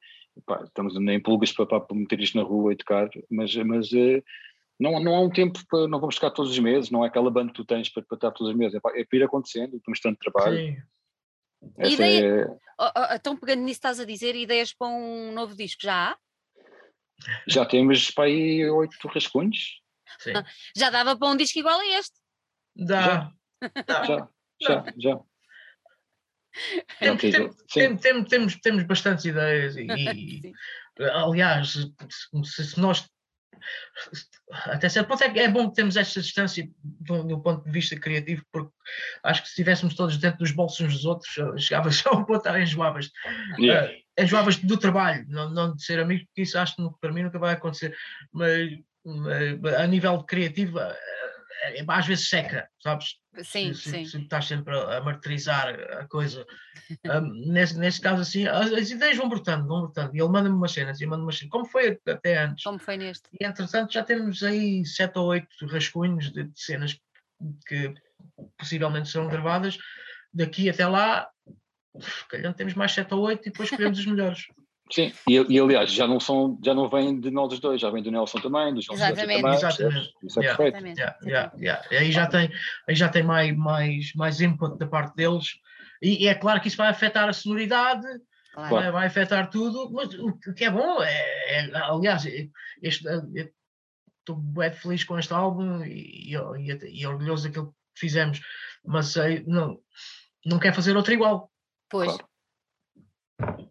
pá, 0.45 0.63
estamos 0.63 0.95
em 0.95 1.19
pulgas 1.19 1.51
para, 1.51 1.65
para, 1.65 1.95
meter 1.95 2.19
isto 2.19 2.37
na 2.37 2.43
rua 2.43 2.73
e 2.73 2.75
tocar, 2.77 3.09
mas, 3.29 3.55
mas 3.55 3.93
eh, 3.93 4.23
não, 4.79 4.99
não 4.99 5.15
há 5.15 5.21
um 5.21 5.29
tempo 5.29 5.59
para, 5.69 5.87
não 5.87 5.99
vamos 5.99 6.15
tocar 6.15 6.31
todos 6.31 6.51
os 6.51 6.59
meses, 6.59 6.89
não 6.89 7.03
é 7.03 7.07
aquela 7.07 7.29
banda 7.29 7.51
que 7.51 7.57
tu 7.57 7.65
tens 7.65 7.89
para, 7.89 8.03
para 8.03 8.15
estar 8.15 8.31
todos 8.31 8.51
os 8.51 8.57
meses, 8.57 8.73
é, 8.73 8.99
é 8.99 9.05
para 9.05 9.19
ir 9.19 9.23
acontecendo, 9.23 9.79
temos 9.85 9.99
tanto 9.99 10.17
trabalho. 10.17 10.57
Sim. 10.57 10.77
Ideia, 11.77 12.25
é... 12.25 12.47
oh, 12.79 12.91
oh, 12.97 13.13
então 13.13 13.37
pegando 13.37 13.61
nisso 13.61 13.77
estás 13.77 13.99
a 13.99 14.05
dizer, 14.05 14.35
ideias 14.35 14.73
para 14.73 14.87
um 14.87 15.31
novo 15.31 15.55
disco, 15.55 15.81
já 15.83 16.11
há? 16.11 16.17
Já 17.47 17.65
temos 17.65 18.11
para 18.11 18.25
aí 18.25 18.69
oito 18.69 19.07
rascunhos. 19.07 19.81
Sim. 20.19 20.33
Já 20.75 20.89
dava 20.89 21.17
para 21.17 21.27
um 21.29 21.37
disco 21.37 21.59
igual 21.59 21.79
a 21.79 21.85
este? 21.97 22.19
Dá. 22.75 23.31
Já, 23.61 24.05
já, 24.07 24.29
já. 24.61 24.85
já. 24.97 25.19
Temos, 26.99 27.21
temos, 27.21 28.01
temos, 28.01 28.29
temos, 28.29 28.55
temos 28.57 28.83
bastantes 28.83 29.25
ideias 29.25 29.75
e, 29.77 29.85
e 29.87 30.53
aliás, 31.13 31.71
se, 31.71 31.93
se, 32.43 32.79
nós 32.79 33.09
até 34.51 34.89
certo 34.89 35.07
ponto 35.07 35.23
é, 35.23 35.39
é 35.39 35.47
bom 35.47 35.69
que 35.69 35.75
temos 35.75 35.95
esta 35.95 36.21
distância 36.21 36.69
do, 36.83 37.23
do, 37.23 37.41
ponto 37.41 37.63
de 37.63 37.71
vista 37.71 37.99
criativo, 37.99 38.43
porque 38.51 38.71
acho 39.23 39.41
que 39.41 39.47
se 39.47 39.53
estivéssemos 39.53 39.95
todos 39.95 40.17
dentro 40.17 40.39
dos 40.39 40.51
bolsos 40.51 40.81
uns 40.81 40.93
dos 40.93 41.05
outros, 41.05 41.63
chegava 41.63 41.89
já 41.91 42.09
ao 42.09 42.25
ponto 42.25 42.51
de 42.51 42.61
enjoavas. 42.61 43.09
Yeah. 43.59 43.89
Uh, 43.89 44.23
enjoavas 44.23 44.57
do 44.57 44.77
trabalho, 44.77 45.25
não, 45.27 45.49
não 45.49 45.75
de 45.75 45.83
ser 45.83 45.99
amigo, 45.99 46.25
porque 46.25 46.41
isso 46.41 46.57
acho 46.57 46.75
que 46.75 46.99
para 46.99 47.11
mim 47.11 47.23
nunca 47.23 47.39
vai 47.39 47.53
acontecer. 47.53 47.95
Mas, 48.31 48.71
mas 49.05 49.73
a 49.75 49.87
nível 49.87 50.23
criativo, 50.23 50.79
é, 50.79 50.97
às 51.87 52.07
vezes 52.07 52.29
seca, 52.29 52.69
sabes? 52.81 53.15
Sim, 53.43 53.73
se, 53.73 53.89
sim. 53.89 54.05
Se, 54.05 54.11
se 54.11 54.17
estás 54.19 54.45
sempre 54.45 54.75
a, 54.75 54.97
a 54.97 55.01
martirizar 55.01 55.69
a 55.69 56.07
coisa. 56.07 56.45
Um, 57.05 57.51
nesse, 57.51 57.77
nesse 57.77 58.01
caso, 58.01 58.21
assim, 58.21 58.47
as, 58.47 58.71
as, 58.71 58.89
ideias 58.89 59.17
vão 59.17 59.29
brotando, 59.29 59.67
vão 59.67 59.81
brotando. 59.81 60.15
E 60.15 60.19
ele 60.19 60.29
manda-me 60.29 60.55
umas 60.55 60.71
cenas, 60.71 60.99
e 60.99 61.05
manda 61.05 61.23
umas 61.23 61.37
cenas, 61.37 61.51
como 61.51 61.65
foi 61.65 61.99
até 62.07 62.43
antes. 62.43 62.63
Como 62.63 62.79
foi 62.79 62.97
neste. 62.97 63.29
E 63.39 63.45
entretanto 63.45 63.93
já 63.93 64.03
temos 64.03 64.43
aí 64.43 64.85
sete 64.85 65.17
ou 65.17 65.27
oito 65.27 65.65
rascunhos 65.67 66.31
de, 66.31 66.43
de 66.43 66.61
cenas 66.61 66.99
que 67.65 67.93
possivelmente 68.57 69.09
serão 69.09 69.27
gravadas. 69.27 69.77
Daqui 70.33 70.69
até 70.69 70.87
lá, 70.87 71.29
calhando 72.29 72.55
temos 72.55 72.73
mais 72.73 72.91
sete 72.91 73.13
ou 73.13 73.21
oito 73.21 73.47
e 73.47 73.51
depois 73.51 73.69
escolhemos 73.69 73.99
os 73.99 74.05
melhores. 74.05 74.45
Sim, 74.91 75.13
e, 75.27 75.35
e, 75.35 75.59
aliás, 75.59 75.91
já 75.91 76.05
não, 76.05 76.19
são, 76.19 76.59
já 76.63 76.73
não 76.73 76.89
vêm 76.89 77.17
de 77.17 77.31
nós 77.31 77.57
dois, 77.59 77.79
já 77.79 77.89
vem 77.89 78.03
do 78.03 78.11
Nelson 78.11 78.39
também, 78.39 78.73
do 78.73 78.81
João 78.81 78.97
Exatamente. 78.97 79.41
também. 79.41 79.55
Exatamente. 79.55 80.13
Isso 80.21 80.39
é 80.39 80.43
yeah. 80.43 80.63
perfeito. 80.63 80.99
Yeah, 80.99 81.17
yeah, 81.23 81.53
yeah. 81.57 81.87
Aí 81.91 82.11
já 82.11 82.27
tem, 82.27 82.51
aí 82.87 82.95
já 82.95 83.07
tem 83.07 83.23
mais, 83.23 83.55
mais, 83.55 84.13
mais 84.15 84.41
input 84.41 84.77
da 84.77 84.87
parte 84.87 85.15
deles, 85.15 85.45
e, 86.01 86.25
e 86.25 86.27
é 86.27 86.35
claro 86.35 86.59
que 86.59 86.67
isso 86.67 86.75
vai 86.75 86.89
afetar 86.89 87.29
a 87.29 87.33
sonoridade, 87.33 88.05
claro. 88.53 88.75
vai, 88.75 88.91
vai, 88.91 89.07
afetar 89.07 89.49
tudo, 89.49 89.89
mas 89.91 90.13
o 90.13 90.53
que 90.53 90.65
é 90.65 90.69
bom 90.69 91.01
é, 91.01 91.69
é 91.69 91.71
aliás, 91.73 92.25
este, 92.81 93.07
estou 94.19 94.35
bem 94.35 94.73
feliz 94.73 95.05
com 95.05 95.17
este 95.17 95.33
álbum 95.33 95.85
e, 95.85 96.33
e, 96.33 96.99
e 96.99 97.07
orgulhoso 97.07 97.47
daquilo 97.47 97.73
que 97.93 97.99
fizemos, 97.99 98.41
mas 98.85 99.15
não, 99.47 99.79
não 100.45 100.59
quer 100.59 100.73
fazer 100.73 100.97
outro 100.97 101.13
igual. 101.13 101.49
Pois. 101.89 102.17
Claro. 103.37 103.70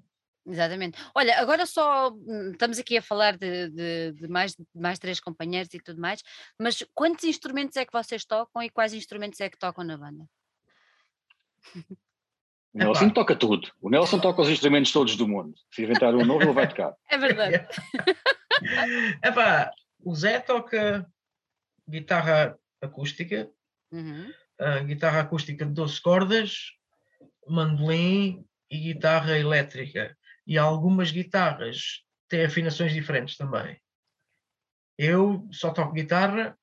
Exatamente. 0.50 0.98
Olha, 1.14 1.38
agora 1.38 1.64
só 1.64 2.10
hum, 2.10 2.50
estamos 2.50 2.78
aqui 2.78 2.96
a 2.98 3.02
falar 3.02 3.36
de, 3.36 3.70
de, 3.70 4.12
de 4.12 4.28
mais, 4.28 4.56
mais 4.74 4.98
três 4.98 5.20
companheiros 5.20 5.72
e 5.72 5.78
tudo 5.78 6.00
mais, 6.00 6.22
mas 6.58 6.84
quantos 6.92 7.24
instrumentos 7.24 7.76
é 7.76 7.84
que 7.84 7.92
vocês 7.92 8.24
tocam 8.24 8.60
e 8.62 8.68
quais 8.68 8.92
instrumentos 8.92 9.40
é 9.40 9.48
que 9.48 9.58
tocam 9.58 9.84
na 9.84 9.96
banda? 9.96 10.26
O 12.74 12.78
Nelson 12.78 13.04
Epá. 13.06 13.14
toca 13.14 13.36
tudo. 13.36 13.70
O 13.80 13.88
Nelson 13.88 14.18
toca 14.20 14.42
os 14.42 14.48
instrumentos 14.48 14.90
todos 14.90 15.16
do 15.16 15.28
mundo. 15.28 15.54
Se 15.70 15.82
inventar 15.82 16.14
um 16.14 16.24
novo, 16.24 16.42
ele 16.42 16.52
vai 16.52 16.68
tocar. 16.68 16.94
É 17.08 17.16
verdade. 17.16 17.64
Epá, 19.24 19.70
o 20.00 20.14
Zé 20.14 20.40
toca 20.40 21.06
guitarra 21.88 22.58
acústica, 22.80 23.48
uhum. 23.92 24.32
uh, 24.60 24.84
guitarra 24.84 25.20
acústica 25.20 25.64
de 25.64 25.72
12 25.72 26.00
cordas, 26.00 26.72
mandolim 27.46 28.44
e 28.68 28.78
guitarra 28.78 29.38
elétrica 29.38 30.16
e 30.46 30.58
algumas 30.58 31.10
guitarras 31.10 32.04
têm 32.28 32.44
afinações 32.44 32.92
diferentes 32.92 33.36
também. 33.36 33.80
Eu 34.98 35.48
só 35.52 35.72
toco 35.72 35.92
guitarra 35.92 36.56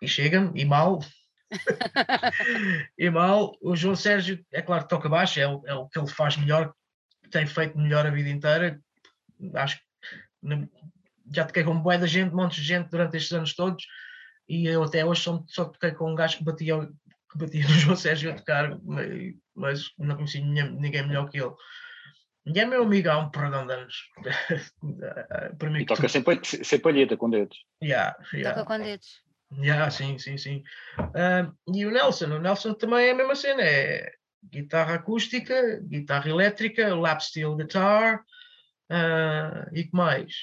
e 0.00 0.08
chega-me, 0.08 0.60
e 0.60 0.64
mal. 0.64 1.00
e 2.96 3.10
mal. 3.10 3.56
O 3.60 3.76
João 3.76 3.94
Sérgio, 3.94 4.44
é 4.52 4.62
claro 4.62 4.84
que 4.84 4.88
toca 4.88 5.08
baixo, 5.08 5.40
é 5.40 5.46
o, 5.46 5.62
é 5.66 5.74
o 5.74 5.88
que 5.88 5.98
ele 5.98 6.08
faz 6.08 6.36
melhor, 6.36 6.74
tem 7.30 7.46
feito 7.46 7.78
melhor 7.78 8.06
a 8.06 8.10
vida 8.10 8.30
inteira. 8.30 8.80
Acho 9.54 9.78
que 9.78 9.84
já 11.32 11.44
toquei 11.44 11.62
com 11.62 11.72
um 11.72 11.82
boé 11.82 11.98
da 11.98 12.06
gente, 12.06 12.32
um 12.32 12.36
monte 12.36 12.56
de 12.56 12.66
gente 12.66 12.88
durante 12.88 13.16
estes 13.16 13.32
anos 13.32 13.54
todos, 13.54 13.86
e 14.48 14.66
eu 14.66 14.82
até 14.82 15.04
hoje 15.04 15.22
só, 15.22 15.44
só 15.46 15.64
toquei 15.66 15.92
com 15.92 16.10
um 16.10 16.14
gajo 16.14 16.38
que 16.38 16.44
batia, 16.44 16.76
que 17.30 17.38
batia 17.38 17.62
no 17.62 17.74
João 17.74 17.96
Sérgio 17.96 18.32
a 18.32 18.34
tocar, 18.34 18.78
mas, 19.54 19.92
não 19.98 20.16
conheci 20.16 20.40
ninguém 20.40 21.06
melhor 21.06 21.28
que 21.28 21.38
ele. 21.38 21.52
E 22.52 22.58
é 22.58 22.64
meu 22.64 22.82
amigo 22.82 23.08
há 23.08 23.18
um 23.18 23.30
perdão 23.30 23.66
de 23.66 23.74
anos. 23.74 23.94
Para 25.58 25.70
mim, 25.70 25.82
e 25.82 25.86
toca 25.86 26.02
tu... 26.02 26.08
sem, 26.08 26.24
sem 26.64 26.80
palheta, 26.80 27.16
com 27.16 27.30
dedos. 27.30 27.64
Yeah, 27.82 28.16
yeah. 28.32 28.58
Toca 28.58 28.78
com 28.78 28.84
dedos. 28.84 29.22
Yeah, 29.58 29.90
sim, 29.90 30.18
sim, 30.18 30.36
sim. 30.36 30.62
Uh, 30.98 31.52
e 31.74 31.84
o 31.84 31.90
Nelson, 31.90 32.26
o 32.26 32.40
Nelson 32.40 32.74
também 32.74 33.06
é 33.06 33.10
a 33.10 33.14
mesma 33.14 33.34
cena, 33.34 33.62
é 33.62 34.12
guitarra 34.44 34.94
acústica, 34.94 35.80
guitarra 35.82 36.28
elétrica, 36.28 36.94
lap 36.94 37.20
steel 37.20 37.56
guitar, 37.56 38.24
uh, 38.90 39.76
e 39.76 39.84
que 39.84 39.94
mais? 39.94 40.34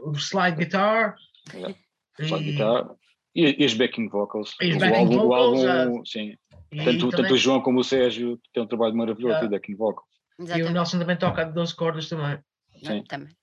O 0.00 0.12
slide 0.12 0.56
guitar. 0.56 1.16
Yeah. 1.52 1.76
Slide 2.20 2.48
e... 2.48 2.52
guitar. 2.52 2.90
E, 3.34 3.62
e 3.62 3.64
as 3.64 3.74
backing 3.74 4.08
vocals. 4.08 4.54
E 4.60 4.72
as 4.72 4.76
backing 4.76 5.16
o 5.16 5.32
álbum, 5.32 5.56
vocals, 5.56 5.62
o 5.62 5.70
álbum, 5.70 6.00
uh, 6.00 6.06
sim. 6.06 6.36
Tanto, 6.70 7.10
também... 7.10 7.10
tanto 7.10 7.34
o 7.34 7.36
João 7.36 7.60
como 7.60 7.80
o 7.80 7.84
Sérgio 7.84 8.40
têm 8.52 8.62
um 8.62 8.66
trabalho 8.66 8.94
maravilhoso 8.94 9.34
yeah. 9.34 9.46
de 9.46 9.54
backing 9.54 9.74
vocals. 9.74 10.11
Exatamente. 10.38 10.66
E 10.66 10.70
o 10.70 10.72
Nelson 10.72 10.98
também 10.98 11.16
toca 11.16 11.44
de 11.44 11.52
12 11.52 11.74
cordas 11.74 12.08
também. 12.08 12.38
Sim. 12.84 13.04
Também. 13.04 13.36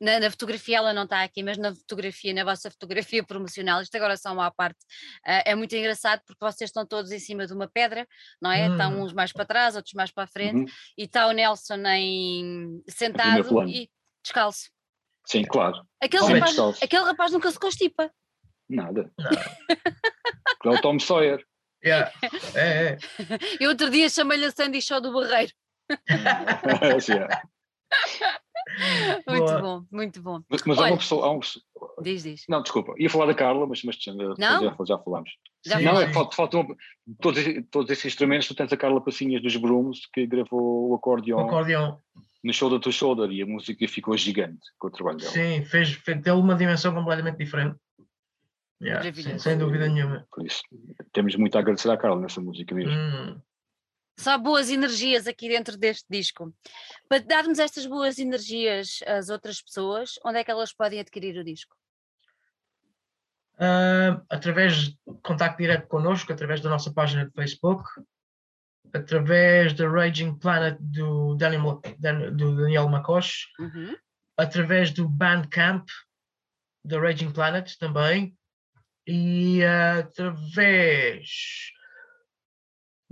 Na, 0.00 0.18
na, 0.18 0.30
fotografia 0.30 0.78
ela 0.78 0.92
não 0.92 1.04
está 1.04 1.22
aqui, 1.22 1.42
mas 1.42 1.56
na 1.56 1.72
fotografia, 1.72 2.34
na 2.34 2.42
vossa 2.42 2.70
fotografia 2.70 3.22
promocional, 3.22 3.80
isto 3.80 3.94
agora 3.96 4.16
só 4.16 4.32
uma 4.32 4.46
à 4.46 4.50
parte, 4.50 4.80
uh, 5.24 5.42
é 5.44 5.54
muito 5.54 5.76
engraçado 5.76 6.20
porque 6.26 6.44
vocês 6.44 6.68
estão 6.68 6.84
todos 6.84 7.12
em 7.12 7.20
cima 7.20 7.46
de 7.46 7.52
uma 7.52 7.68
pedra, 7.68 8.06
não 8.40 8.50
é? 8.50 8.68
Hum. 8.68 8.72
Estão 8.72 9.02
uns 9.02 9.12
mais 9.12 9.32
para 9.32 9.44
trás, 9.44 9.76
outros 9.76 9.94
mais 9.94 10.10
para 10.10 10.24
a 10.24 10.26
frente, 10.26 10.56
uhum. 10.56 10.66
e 10.98 11.04
está 11.04 11.28
o 11.28 11.32
Nelson 11.32 11.86
em, 11.86 12.82
sentado 12.88 13.68
e 13.68 13.88
descalço. 14.24 14.70
Sim, 15.24 15.44
claro. 15.44 15.86
Aquele, 16.02 16.40
rapaz, 16.40 16.82
aquele 16.82 17.04
rapaz 17.04 17.32
nunca 17.32 17.50
se 17.50 17.60
constipa. 17.60 18.10
Nada. 18.68 19.12
é 20.64 20.68
o 20.68 20.80
Tom 20.80 20.98
Sawyer. 20.98 21.44
Yeah. 21.84 22.12
É, 22.54 22.86
é. 22.86 22.98
Eu 23.60 23.70
outro 23.70 23.90
dia 23.90 24.08
chamei-lhe 24.08 24.46
a 24.46 24.50
Sandy 24.50 24.80
Show 24.80 25.00
do 25.00 25.12
Barreiro. 25.12 25.52
muito 29.28 29.44
Boa. 29.44 29.60
bom, 29.60 29.84
muito 29.90 30.22
bom. 30.22 30.40
Mas, 30.48 30.62
mas 30.64 30.78
Olha, 30.78 30.88
há 30.88 30.90
uma 30.92 30.98
pessoa. 30.98 31.26
Há 31.26 31.32
um... 31.32 31.40
Diz, 32.02 32.22
diz. 32.22 32.44
Não, 32.48 32.62
desculpa, 32.62 32.94
ia 32.96 33.10
falar 33.10 33.26
da 33.26 33.34
Carla, 33.34 33.66
mas, 33.66 33.82
mas 33.82 33.98
não? 34.06 34.36
Já, 34.36 34.76
já 34.86 34.98
falámos. 34.98 35.30
Já 35.64 35.80
não, 35.80 36.00
é, 36.00 36.12
falta, 36.12 36.34
falta 36.34 36.58
um, 36.58 36.76
todos, 37.20 37.42
todos 37.70 37.90
esses 37.90 38.06
instrumentos. 38.06 38.48
Tu 38.48 38.54
tens 38.54 38.72
a 38.72 38.76
Carla 38.76 39.00
Passinhas 39.00 39.42
dos 39.42 39.56
Brumos 39.56 40.08
que 40.12 40.26
gravou 40.26 40.90
o 40.90 40.94
acordeão. 40.94 41.38
O 41.38 41.46
acordeão. 41.46 42.00
No 42.42 42.52
Shoulder 42.52 42.80
to 42.80 42.90
Shoulder 42.90 43.30
e 43.30 43.42
a 43.42 43.46
música 43.46 43.86
ficou 43.86 44.16
gigante 44.16 44.60
com 44.78 44.88
o 44.88 44.90
trabalho 44.90 45.18
dela. 45.18 45.30
Sim, 45.30 45.64
fez, 45.64 45.92
fez 45.92 46.20
deu 46.20 46.38
uma 46.38 46.56
dimensão 46.56 46.92
completamente 46.92 47.38
diferente. 47.38 47.76
Yeah, 48.82 49.12
sem, 49.14 49.38
sem, 49.38 49.58
dúvida 49.58 49.86
nenhuma. 49.86 50.26
Por 50.32 50.44
isso, 50.44 50.60
temos 51.12 51.36
muito 51.36 51.54
a 51.54 51.60
agradecer 51.60 51.88
à 51.88 51.96
Carla 51.96 52.20
nessa 52.20 52.40
música 52.40 52.74
mesmo. 52.74 52.92
Hum. 52.92 53.40
Só 54.18 54.36
boas 54.38 54.70
energias 54.70 55.26
aqui 55.26 55.48
dentro 55.48 55.76
deste 55.76 56.06
disco. 56.08 56.54
Para 57.08 57.20
darmos 57.20 57.58
estas 57.58 57.86
boas 57.86 58.18
energias 58.18 59.00
às 59.06 59.28
outras 59.28 59.62
pessoas, 59.62 60.14
onde 60.24 60.38
é 60.38 60.44
que 60.44 60.50
elas 60.50 60.72
podem 60.72 61.00
adquirir 61.00 61.38
o 61.38 61.44
disco? 61.44 61.76
Uh, 63.54 64.20
através 64.28 64.74
de 64.76 64.98
contacto 65.22 65.58
direto 65.58 65.86
connosco, 65.86 66.32
através 66.32 66.60
da 66.60 66.68
nossa 66.68 66.92
página 66.92 67.26
de 67.26 67.32
Facebook, 67.32 67.84
através 68.92 69.72
da 69.72 69.88
Raging 69.88 70.38
Planet 70.38 70.76
do 70.80 71.34
Daniel, 71.36 71.80
do 72.34 72.56
Daniel 72.56 72.88
Macoche, 72.88 73.46
uhum. 73.58 73.96
através 74.36 74.90
do 74.90 75.08
Bandcamp 75.08 75.86
da 76.84 77.00
Raging 77.00 77.30
Planet 77.30 77.76
também, 77.78 78.36
e 79.06 79.60
uh, 79.62 80.00
através 80.00 81.72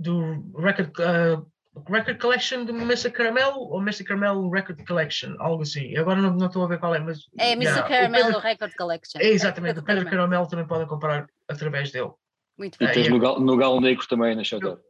do 0.01 0.51
record, 0.57 0.91
uh, 0.99 1.45
Record 1.89 2.19
Collection 2.19 2.65
do 2.65 2.73
Mr. 2.73 3.11
Caramelo 3.11 3.59
ou 3.59 3.81
Mr. 3.81 4.03
Caramelo 4.03 4.49
Record 4.49 4.85
Collection, 4.85 5.35
algo 5.39 5.63
assim. 5.63 5.95
Agora 5.97 6.21
não, 6.21 6.35
não 6.35 6.47
estou 6.47 6.63
a 6.63 6.67
ver 6.67 6.79
qual 6.79 6.93
é, 6.93 6.99
mas. 6.99 7.19
É 7.39 7.53
Mr. 7.53 7.69
Yeah, 7.69 7.87
Caramelo 7.87 8.25
Pedro, 8.25 8.39
Record 8.39 8.73
Collection. 8.75 9.19
É 9.21 9.27
exatamente, 9.27 9.79
o 9.79 9.83
Pedro 9.83 10.05
Caramelo 10.05 10.47
também 10.47 10.67
podem 10.67 10.87
comprar 10.87 11.27
através 11.47 11.91
dele. 11.91 12.11
Muito 12.57 12.77
bem. 12.77 12.89
E 12.89 12.91
tens 12.91 13.09
no, 13.09 13.19
gal, 13.19 13.39
no 13.39 13.55
Galo 13.55 13.79
Negro 13.79 14.05
também 14.07 14.35
na 14.35 14.43
Shut 14.43 14.65
Up. 14.65 14.81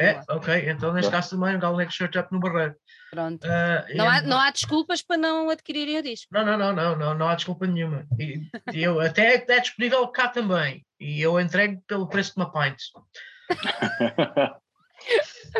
É, 0.00 0.20
ok, 0.28 0.70
então 0.70 0.92
neste 0.92 1.10
caso 1.10 1.30
também 1.30 1.56
o 1.56 1.58
Galo 1.58 1.76
Negro 1.76 1.92
Shirt 1.92 2.14
Up 2.14 2.32
no 2.32 2.38
Barreiro. 2.38 2.76
Pronto. 3.10 3.44
Uh, 3.44 3.96
não, 3.96 4.08
há, 4.08 4.22
não 4.22 4.38
há 4.38 4.50
desculpas 4.52 5.02
para 5.02 5.16
não 5.16 5.50
adquirirem 5.50 5.98
o 5.98 6.02
disco. 6.04 6.28
Não, 6.30 6.44
não, 6.44 6.56
não, 6.56 6.72
não, 6.72 6.96
não, 6.96 7.14
não 7.14 7.28
há 7.28 7.34
desculpa 7.34 7.66
nenhuma. 7.66 8.06
E, 8.16 8.48
e 8.72 8.82
eu, 8.84 9.00
até 9.00 9.34
é 9.34 9.60
disponível 9.60 10.06
cá 10.06 10.28
também. 10.28 10.86
E 11.00 11.20
eu 11.20 11.40
entrego 11.40 11.82
pelo 11.88 12.08
preço 12.08 12.34
de 12.34 12.40
uma 12.40 12.52
pint. 12.52 12.76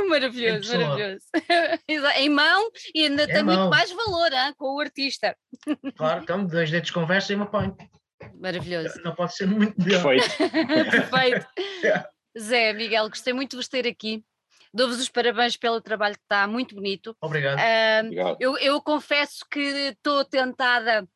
Maravilhoso, 0.09 0.76
maravilhoso. 0.76 1.26
em 2.16 2.28
mão 2.28 2.70
e 2.95 3.05
ainda 3.05 3.26
tem 3.26 3.43
mão. 3.43 3.57
muito 3.57 3.70
mais 3.70 3.91
valor 3.91 4.32
hein, 4.32 4.53
com 4.57 4.74
o 4.74 4.80
artista. 4.80 5.36
Claro, 5.97 6.22
então, 6.22 6.45
dois 6.45 6.70
dedos 6.70 6.89
de 6.89 6.93
conversa 6.93 7.32
e 7.32 7.36
uma 7.36 7.47
pint. 7.47 7.74
Maravilhoso. 8.34 9.01
Não 9.03 9.14
pode 9.14 9.34
ser 9.34 9.47
muito 9.47 9.80
melhor. 9.80 10.03
Perfeito. 10.03 10.51
Perfeito. 10.91 11.47
Zé, 12.39 12.72
Miguel, 12.72 13.09
gostei 13.09 13.32
muito 13.32 13.53
de 13.53 13.57
vos 13.57 13.68
ter 13.68 13.86
aqui. 13.86 14.24
Dou-vos 14.72 15.01
os 15.01 15.09
parabéns 15.09 15.57
pelo 15.57 15.80
trabalho 15.80 16.14
que 16.14 16.22
está 16.22 16.47
muito 16.47 16.74
bonito. 16.74 17.16
Obrigado. 17.20 17.59
Uh, 17.59 18.07
Obrigado. 18.07 18.36
Eu, 18.39 18.59
eu, 18.59 18.82
confesso 18.82 19.45
que 19.51 19.61
estou 19.61 20.24
tentada 20.24 21.09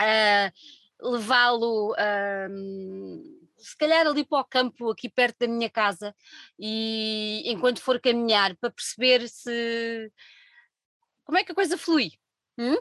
a 0.00 0.52
levá-lo. 1.00 1.92
Uh, 1.92 3.41
se 3.62 3.76
calhar 3.76 4.06
ali 4.06 4.24
para 4.24 4.40
o 4.40 4.44
campo, 4.44 4.90
aqui 4.90 5.08
perto 5.08 5.38
da 5.40 5.48
minha 5.48 5.70
casa, 5.70 6.14
e 6.58 7.42
enquanto 7.46 7.80
for 7.80 8.00
caminhar, 8.00 8.56
para 8.56 8.70
perceber 8.70 9.28
se 9.28 10.10
como 11.24 11.38
é 11.38 11.44
que 11.44 11.52
a 11.52 11.54
coisa 11.54 11.78
flui. 11.78 12.10
Hum? 12.58 12.76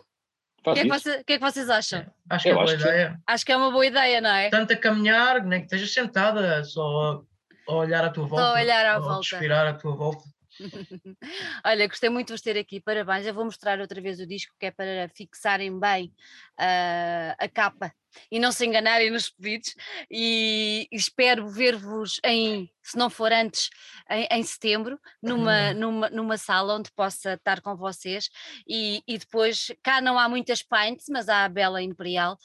O 0.66 0.74
que, 0.74 0.80
é 0.80 0.84
que, 0.84 0.90
você, 0.90 1.24
que, 1.24 1.34
é 1.34 1.38
que, 1.40 1.44
vocês 1.44 1.70
acham? 1.70 2.06
Acho 2.30 2.44
que 2.44 2.50
é 2.50 2.54
uma 2.54 2.66
boa 2.66 2.76
ideia. 2.76 3.22
Acho 3.26 3.46
que 3.46 3.52
é 3.52 3.58
uma 3.58 3.72
boa 3.72 3.86
ideia, 3.86 4.22
não 4.22 4.30
é? 4.30 4.50
Tanto 4.50 4.74
a 4.74 4.78
caminhar, 4.78 5.44
nem 5.44 5.60
que 5.60 5.66
esteja 5.66 5.88
sentada, 5.88 6.64
só 6.64 7.24
a 7.68 7.74
olhar 7.74 8.04
à 8.06 8.10
tua 8.10 8.28
volta. 8.28 8.46
Só 8.46 8.54
olhar 8.54 8.86
à 8.86 9.00
volta. 9.00 9.18
respirar 9.22 9.68
à 9.68 9.74
tua 9.74 9.96
volta. 9.96 10.24
Olha, 11.66 11.88
gostei 11.88 12.10
muito 12.10 12.28
de 12.28 12.34
vos 12.34 12.42
ter 12.42 12.58
aqui, 12.58 12.80
parabéns. 12.80 13.26
Eu 13.26 13.34
vou 13.34 13.46
mostrar 13.46 13.80
outra 13.80 14.02
vez 14.02 14.20
o 14.20 14.28
disco 14.28 14.56
que 14.60 14.68
é 14.68 14.72
para 14.72 15.10
fixarem 15.10 15.80
bem 15.80 16.14
uh, 16.60 17.36
a 17.38 17.48
capa 17.48 17.94
e 18.30 18.40
não 18.40 18.52
se 18.52 18.66
enganarem 18.66 19.10
nos 19.10 19.30
pedidos. 19.30 19.76
E 20.10 20.88
espero 20.92 21.48
ver-vos 21.50 22.20
em, 22.24 22.70
se 22.84 22.98
não 22.98 23.10
for 23.10 23.32
antes, 23.32 23.70
em, 24.10 24.28
em 24.32 24.44
setembro, 24.44 25.00
numa, 25.22 25.70
uhum. 25.70 25.80
numa, 25.80 26.10
numa 26.10 26.38
sala 26.38 26.76
onde 26.76 26.92
possa 26.92 27.34
estar 27.34 27.62
com 27.62 27.76
vocês. 27.76 28.30
E, 28.68 29.02
e 29.08 29.18
depois, 29.18 29.72
cá 29.82 30.02
não 30.02 30.20
há 30.20 30.28
muitas 30.28 30.62
pints, 30.62 31.06
mas 31.10 31.30
há 31.30 31.46
a 31.46 31.50
Bela 31.50 31.82
Imperial. 31.82 32.38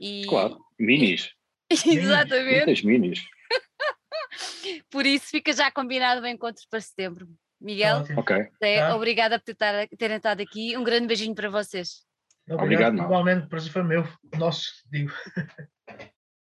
E, 0.00 0.24
claro, 0.26 0.58
minis. 0.78 1.32
Exatamente. 1.70 2.66
Muitas 2.66 2.82
minis. 2.82 3.20
Por 4.90 5.06
isso 5.06 5.26
fica 5.26 5.52
já 5.52 5.70
combinado 5.70 6.22
o 6.22 6.26
encontro 6.26 6.64
para 6.68 6.80
setembro. 6.80 7.28
Miguel, 7.64 8.04
okay. 8.18 8.50
tá. 8.78 8.94
obrigada 8.94 9.38
por 9.40 9.54
ter, 9.54 9.88
terem 9.96 10.18
estado 10.18 10.42
aqui. 10.42 10.76
Um 10.76 10.84
grande 10.84 11.06
beijinho 11.06 11.34
para 11.34 11.48
vocês. 11.48 12.04
Obrigado, 12.46 12.62
Obrigado 12.64 12.96
igualmente, 12.98 13.48
prazer 13.48 13.72
foi 13.72 13.82
meu, 13.82 14.06
nosso, 14.36 14.70
digo. 14.90 15.10